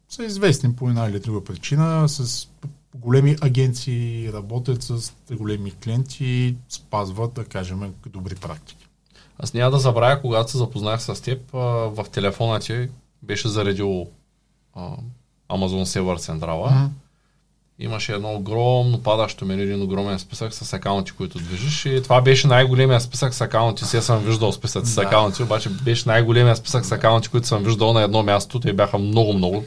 са 0.09 0.23
известни 0.23 0.75
по 0.75 0.89
една 0.89 1.05
или 1.05 1.19
друга 1.19 1.43
причина, 1.43 2.09
с 2.09 2.47
големи 2.95 3.35
агенции 3.41 4.33
работят 4.33 4.83
с 4.83 5.13
големи 5.31 5.71
клиенти, 5.71 6.55
спазват, 6.69 7.33
да 7.33 7.45
кажем, 7.45 7.93
добри 8.05 8.35
практики. 8.35 8.87
Аз 9.39 9.53
няма 9.53 9.71
да 9.71 9.79
забравя, 9.79 10.21
когато 10.21 10.51
се 10.51 10.57
запознах 10.57 11.01
с 11.01 11.21
теб, 11.21 11.51
в 11.51 12.05
телефона 12.11 12.59
ти 12.59 12.89
беше 13.23 13.47
заредил 13.47 14.07
Amazon 15.49 15.83
Server 15.83 16.19
Централа. 16.19 16.69
Mm-hmm. 16.69 16.87
Имаше 17.81 18.13
едно 18.13 18.33
огромно 18.33 19.03
падащо 19.03 19.45
меню, 19.45 19.61
един 19.61 19.81
огромен 19.81 20.19
списък 20.19 20.53
с 20.53 20.73
акаунти, 20.73 21.11
които 21.11 21.37
движиш. 21.37 21.85
И 21.85 22.03
това 22.03 22.21
беше 22.21 22.47
най-големия 22.47 23.01
списък 23.01 23.33
с 23.33 23.41
акаунти. 23.41 23.85
Сега 23.85 24.01
съм 24.01 24.19
виждал 24.19 24.51
списъци 24.51 24.91
с 24.91 24.97
акаунти, 24.97 25.43
обаче 25.43 25.69
беше 25.69 26.09
най-големия 26.09 26.55
списък 26.55 26.85
с 26.85 26.91
акаунти, 26.91 27.29
които 27.29 27.47
съм 27.47 27.63
виждал 27.63 27.93
на 27.93 28.01
едно 28.01 28.23
място. 28.23 28.59
Те 28.59 28.73
бяха 28.73 28.97
много-много. 28.97 29.65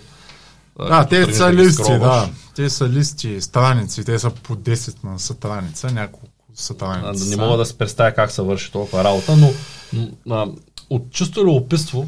Да, 0.78 1.07
те 1.07 1.35
са 1.35 1.53
листи, 1.53 1.99
да. 1.99 2.28
Те 2.55 2.70
са 2.70 2.89
листи, 2.89 3.41
страници, 3.41 4.05
те 4.05 4.18
са 4.18 4.30
по 4.30 4.57
10 4.57 5.05
на 5.05 5.18
страница, 5.18 5.91
няколко 5.91 6.26
страници. 6.55 7.28
Не 7.28 7.37
мога 7.37 7.57
да 7.57 7.66
се 7.66 7.78
представя 7.78 8.12
как 8.12 8.30
се 8.30 8.43
върши 8.43 8.72
толкова 8.72 9.05
работа, 9.05 9.37
но 9.37 9.53
от 10.91 11.11
чисто 11.11 11.45
любопитство, 11.45 12.07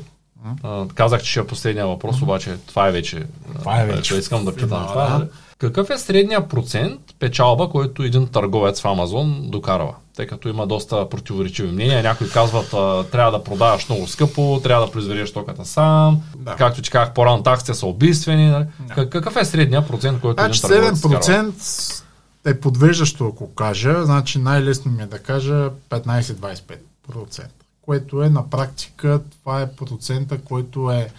а, 0.62 0.86
казах, 0.94 1.22
че 1.22 1.30
ще 1.30 1.40
е 1.40 1.46
последния 1.46 1.86
въпрос, 1.86 2.22
обаче 2.22 2.56
това 2.66 2.88
е 2.88 2.92
вече. 2.92 3.22
Това 3.58 3.80
е 3.80 3.86
вече. 3.86 4.16
Искам 4.16 4.44
да 4.44 4.54
питам 4.54 4.86
това. 4.86 5.18
Да. 5.18 5.28
Какъв 5.58 5.90
е 5.90 5.98
средния 5.98 6.48
процент 6.48 7.00
печалба, 7.18 7.68
който 7.68 8.02
един 8.02 8.26
търговец 8.26 8.80
в 8.80 8.84
Амазон 8.84 9.50
докарва? 9.50 9.94
Тъй 10.16 10.26
като 10.26 10.48
има 10.48 10.66
доста 10.66 11.08
противоречиви 11.08 11.72
мнения. 11.72 12.02
Някои 12.02 12.30
казват, 12.30 12.70
трябва 13.10 13.30
да 13.30 13.44
продаваш 13.44 13.88
много 13.88 14.06
скъпо, 14.06 14.60
трябва 14.62 14.86
да 14.86 14.92
произведеш 14.92 15.32
токата 15.32 15.64
сам. 15.64 16.22
Да. 16.36 16.56
Както 16.56 16.82
ти 16.82 16.90
казах 16.90 17.14
по-рано, 17.14 17.42
таксите 17.42 17.74
са 17.74 17.86
убийствени. 17.86 18.50
Да. 18.50 18.66
Какъв 19.10 19.36
е 19.36 19.44
средния 19.44 19.86
процент, 19.86 20.20
който 20.20 20.42
значи, 20.42 20.60
един 20.64 20.70
търговец 20.70 21.00
7% 21.00 22.04
е 22.46 22.60
подвеждащо, 22.60 23.26
ако 23.26 23.54
кажа. 23.54 24.04
Значи 24.04 24.38
най-лесно 24.38 24.92
ми 24.92 25.02
е 25.02 25.06
да 25.06 25.18
кажа 25.18 25.70
15-25%. 25.90 27.46
Което 27.84 28.22
е 28.22 28.28
на 28.28 28.50
практика, 28.50 29.22
това 29.30 29.60
е 29.60 29.72
процента, 29.72 30.40
който 30.40 30.90
е 30.90 31.12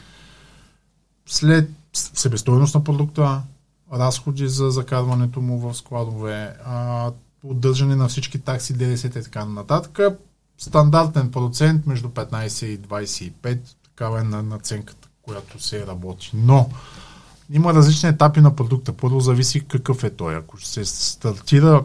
след 1.26 1.70
себестойност 1.94 2.76
на 2.76 2.84
продукта, 2.84 3.42
разходи 3.94 4.48
за 4.48 4.70
закарването 4.70 5.42
му 5.42 5.60
в 5.60 5.74
складове, 5.78 6.56
а, 6.66 7.12
удържане 7.44 7.96
на 7.96 8.08
всички 8.08 8.40
такси, 8.40 8.74
ДДС 8.74 9.08
и 9.08 9.10
така 9.10 9.46
нататък. 9.46 10.00
Стандартен 10.58 11.32
процент 11.32 11.86
между 11.86 12.08
15 12.08 12.66
и 12.66 12.80
25, 12.80 13.60
такава 13.84 14.20
е 14.20 14.24
на 14.24 14.44
наценката, 14.44 15.08
която 15.22 15.64
се 15.64 15.88
работи. 15.88 16.32
Но 16.34 16.70
има 17.50 17.74
различни 17.74 18.10
етапи 18.10 18.42
на 18.42 18.56
продукта. 18.56 18.94
Първо 18.94 19.20
зависи 19.20 19.68
какъв 19.68 20.04
е 20.04 20.10
той. 20.10 20.36
Ако 20.36 20.62
се 20.62 20.86
стартира 20.86 21.84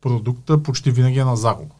продукта, 0.00 0.62
почти 0.62 0.90
винаги 0.90 1.18
е 1.18 1.24
на 1.24 1.36
загуба. 1.36 1.74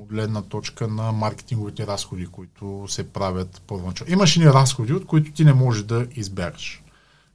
От 0.00 0.08
гледна 0.08 0.42
точка 0.42 0.88
на 0.88 1.12
маркетинговите 1.12 1.86
разходи, 1.86 2.26
които 2.26 2.84
се 2.88 3.12
правят 3.12 3.62
първоначално. 3.66 4.12
Имаш 4.12 4.36
и 4.36 4.46
разходи, 4.46 4.92
от 4.92 5.06
които 5.06 5.32
ти 5.32 5.44
не 5.44 5.52
можеш 5.52 5.82
да 5.82 6.06
избягаш. 6.14 6.82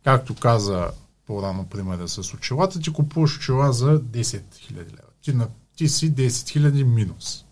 Както 0.03 0.35
каза 0.35 0.91
по-рано 1.27 1.65
примера 1.65 2.07
с 2.07 2.33
очилата, 2.33 2.79
ти 2.79 2.93
купуваш 2.93 3.37
очила 3.37 3.73
за 3.73 3.99
10 3.99 4.21
000 4.21 4.41
лева. 4.75 5.11
Ти, 5.21 5.33
на, 5.33 5.47
ти 5.75 5.89
си 5.89 6.15
10 6.15 6.27
000 6.27 6.83
минус. 6.83 7.45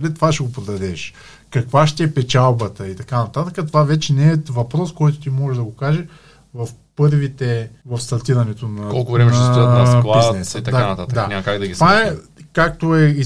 Дали 0.00 0.14
това 0.14 0.32
ще 0.32 0.44
го 0.44 0.52
продадеш? 0.52 1.14
Каква 1.50 1.86
ще 1.86 2.04
е 2.04 2.14
печалбата 2.14 2.88
и 2.88 2.96
така 2.96 3.18
нататък, 3.18 3.66
това 3.66 3.82
вече 3.82 4.12
не 4.12 4.32
е 4.32 4.36
въпрос, 4.48 4.92
който 4.92 5.20
ти 5.20 5.30
може 5.30 5.58
да 5.58 5.64
го 5.64 5.76
каже 5.76 6.06
в 6.54 6.68
първите, 6.96 7.70
в 7.86 8.00
стартирането 8.00 8.68
на 8.68 8.88
Колко 8.88 9.12
време 9.12 9.32
ще 9.32 9.42
стоят 9.42 9.70
на 9.70 10.00
склад 10.00 10.32
бизнеса. 10.32 10.58
и 10.58 10.62
така 10.62 10.78
да, 10.78 10.86
нататък. 10.86 11.14
Да. 11.14 11.26
Няма 11.26 11.42
как 11.42 11.58
да 11.58 11.66
ги 11.66 11.74
Това 11.74 12.02
е, 12.02 12.12
както 12.52 12.96
е 12.96 13.04
и 13.04 13.24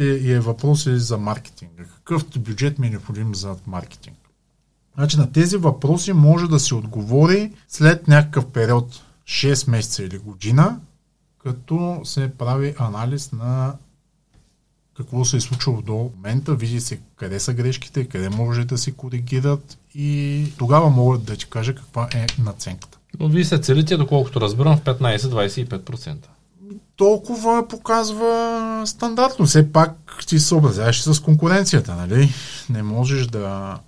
същите 0.00 0.28
и 0.28 0.32
е 0.32 0.40
въпрос 0.40 0.86
и 0.86 0.98
за 0.98 1.18
маркетинга. 1.18 1.84
Какъв 1.84 2.24
бюджет 2.38 2.78
ми 2.78 2.86
е 2.86 2.90
необходим 2.90 3.34
за 3.34 3.56
маркетинг? 3.66 4.16
Значи 4.94 5.16
на 5.16 5.32
тези 5.32 5.56
въпроси 5.56 6.12
може 6.12 6.46
да 6.46 6.60
се 6.60 6.74
отговори 6.74 7.52
след 7.68 8.08
някакъв 8.08 8.46
период 8.46 9.02
6 9.24 9.70
месеца 9.70 10.02
или 10.02 10.18
година, 10.18 10.80
като 11.42 12.00
се 12.04 12.30
прави 12.38 12.74
анализ 12.78 13.32
на 13.32 13.74
какво 14.96 15.24
се 15.24 15.36
е 15.36 15.40
случило 15.40 15.82
до 15.82 15.94
момента, 15.94 16.54
види 16.54 16.80
се 16.80 17.00
къде 17.16 17.40
са 17.40 17.54
грешките, 17.54 18.04
къде 18.04 18.28
може 18.28 18.64
да 18.64 18.78
се 18.78 18.92
коригират 18.92 19.78
и 19.94 20.46
тогава 20.58 20.90
мога 20.90 21.18
да 21.18 21.36
ти 21.36 21.46
кажа 21.46 21.74
каква 21.74 22.08
е 22.14 22.26
наценката. 22.42 22.98
Но 23.20 23.28
вие 23.28 23.44
се 23.44 23.58
целите, 23.58 23.96
доколкото 23.96 24.40
разбирам, 24.40 24.76
в 24.76 24.84
15-25%. 24.84 26.16
Толкова 27.00 27.68
показва 27.68 28.82
стандартно. 28.86 29.46
Все 29.46 29.72
пак 29.72 29.92
ти 30.26 30.38
се 30.38 30.46
съобразяваш 30.46 31.02
с 31.02 31.20
конкуренцията, 31.20 31.94
нали? 31.94 32.32
Не 32.70 32.82
можеш 32.82 33.26
да, 33.26 33.78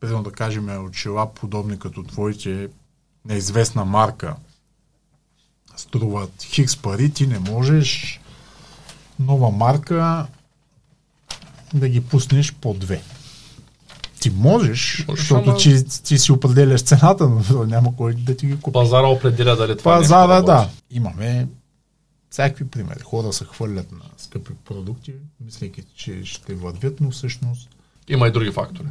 примерно 0.00 0.22
да 0.22 0.30
кажем, 0.30 0.84
очила 0.86 1.34
подобни 1.34 1.78
като 1.78 2.02
твоите 2.02 2.68
неизвестна 3.24 3.84
марка, 3.84 4.34
струват 5.76 6.42
хикс 6.42 6.76
пари, 6.76 7.10
ти 7.10 7.26
не 7.26 7.38
можеш 7.38 8.20
нова 9.18 9.50
марка 9.50 10.26
да 11.74 11.88
ги 11.88 12.00
пуснеш 12.00 12.54
по 12.54 12.74
две. 12.74 13.02
Ти 14.20 14.30
можеш, 14.30 15.04
Можеш, 15.08 15.22
защото 15.22 15.50
ама- 15.50 15.58
ти, 15.58 15.84
ти 16.02 16.18
си 16.18 16.32
определяш 16.32 16.82
цената, 16.82 17.28
но 17.28 17.64
няма 17.64 17.96
кой 17.96 18.14
да 18.14 18.36
ти 18.36 18.46
ги 18.46 18.60
купи. 18.60 18.72
Пазара 18.72 19.06
определя 19.06 19.56
дали 19.56 19.78
това 19.78 19.96
Пазара, 19.96 20.42
да. 20.42 20.52
работи. 20.52 20.82
Имаме 20.90 21.46
всякакви 22.34 22.68
примери. 22.68 23.00
Хора 23.00 23.32
се 23.32 23.44
хвърлят 23.44 23.92
на 23.92 24.04
скъпи 24.16 24.52
продукти, 24.64 25.12
мислейки, 25.44 25.82
че 25.96 26.24
ще 26.24 26.54
вървят, 26.54 27.00
но 27.00 27.10
всъщност 27.10 27.68
Има 28.08 28.28
и 28.28 28.30
други 28.30 28.50
фактори. 28.50 28.88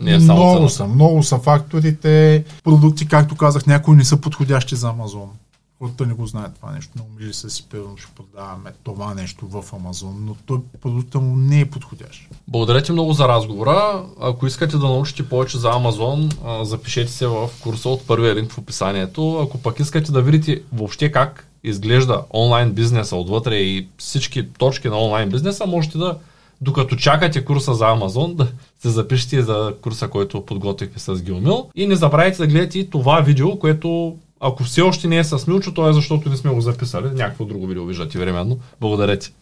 Не 0.00 0.14
е 0.14 0.20
само 0.20 0.38
много 0.38 0.56
цената. 0.56 0.74
са, 0.74 0.86
много 0.86 1.22
са 1.22 1.38
факторите. 1.38 2.44
Продукти, 2.64 3.08
както 3.08 3.36
казах, 3.36 3.66
някои 3.66 3.96
не 3.96 4.04
са 4.04 4.16
подходящи 4.16 4.76
за 4.76 4.88
Амазон. 4.88 5.30
Хората 5.78 6.06
не 6.06 6.14
го 6.14 6.26
знаят 6.26 6.54
това 6.54 6.72
нещо. 6.72 6.92
Много 6.94 7.10
мили 7.18 7.34
са 7.34 7.50
си, 7.50 7.66
примерно, 7.70 7.96
ще 7.96 8.12
продаваме 8.12 8.72
това 8.82 9.14
нещо 9.14 9.46
в 9.46 9.64
Амазон, 9.72 10.24
но 10.24 10.36
той 10.46 10.60
продукта 10.80 11.20
му 11.20 11.36
не 11.36 11.60
е 11.60 11.70
подходящ. 11.70 12.28
Благодаря 12.48 12.82
ти 12.82 12.92
много 12.92 13.12
за 13.12 13.28
разговора. 13.28 14.04
Ако 14.20 14.46
искате 14.46 14.76
да 14.76 14.86
научите 14.86 15.28
повече 15.28 15.58
за 15.58 15.68
Amazon, 15.68 16.36
а, 16.44 16.64
запишете 16.64 17.12
се 17.12 17.26
в 17.26 17.50
курса 17.62 17.88
от 17.88 18.06
първия 18.06 18.34
линк 18.34 18.52
в 18.52 18.58
описанието. 18.58 19.38
Ако 19.38 19.58
пък 19.58 19.80
искате 19.80 20.12
да 20.12 20.22
видите 20.22 20.62
въобще 20.72 21.12
как 21.12 21.49
изглежда 21.64 22.22
онлайн 22.34 22.72
бизнеса 22.72 23.16
отвътре 23.16 23.56
и 23.56 23.88
всички 23.98 24.48
точки 24.48 24.88
на 24.88 24.98
онлайн 24.98 25.28
бизнеса, 25.28 25.66
можете 25.66 25.98
да, 25.98 26.18
докато 26.60 26.96
чакате 26.96 27.44
курса 27.44 27.74
за 27.74 27.84
Amazon, 27.84 28.34
да 28.34 28.46
се 28.82 28.88
запишете 28.88 29.42
за 29.42 29.74
курса, 29.82 30.08
който 30.08 30.46
подготвихме 30.46 30.98
с 30.98 31.22
Гилмил. 31.22 31.70
И 31.74 31.86
не 31.86 31.96
забравяйте 31.96 32.38
да 32.38 32.46
гледате 32.46 32.78
и 32.78 32.90
това 32.90 33.20
видео, 33.20 33.58
което 33.58 34.16
ако 34.40 34.62
все 34.62 34.82
още 34.82 35.08
не 35.08 35.18
е 35.18 35.24
с 35.24 35.46
Милчо, 35.46 35.74
то 35.74 35.88
е 35.88 35.92
защото 35.92 36.28
не 36.28 36.36
сме 36.36 36.50
го 36.50 36.60
записали. 36.60 37.10
Някакво 37.14 37.44
друго 37.44 37.66
видео 37.66 37.84
виждате 37.84 38.18
временно. 38.18 38.58
Благодаря 38.80 39.18
ти. 39.18 39.32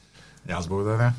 Аз 0.50 0.68
благодаря. 0.68 1.12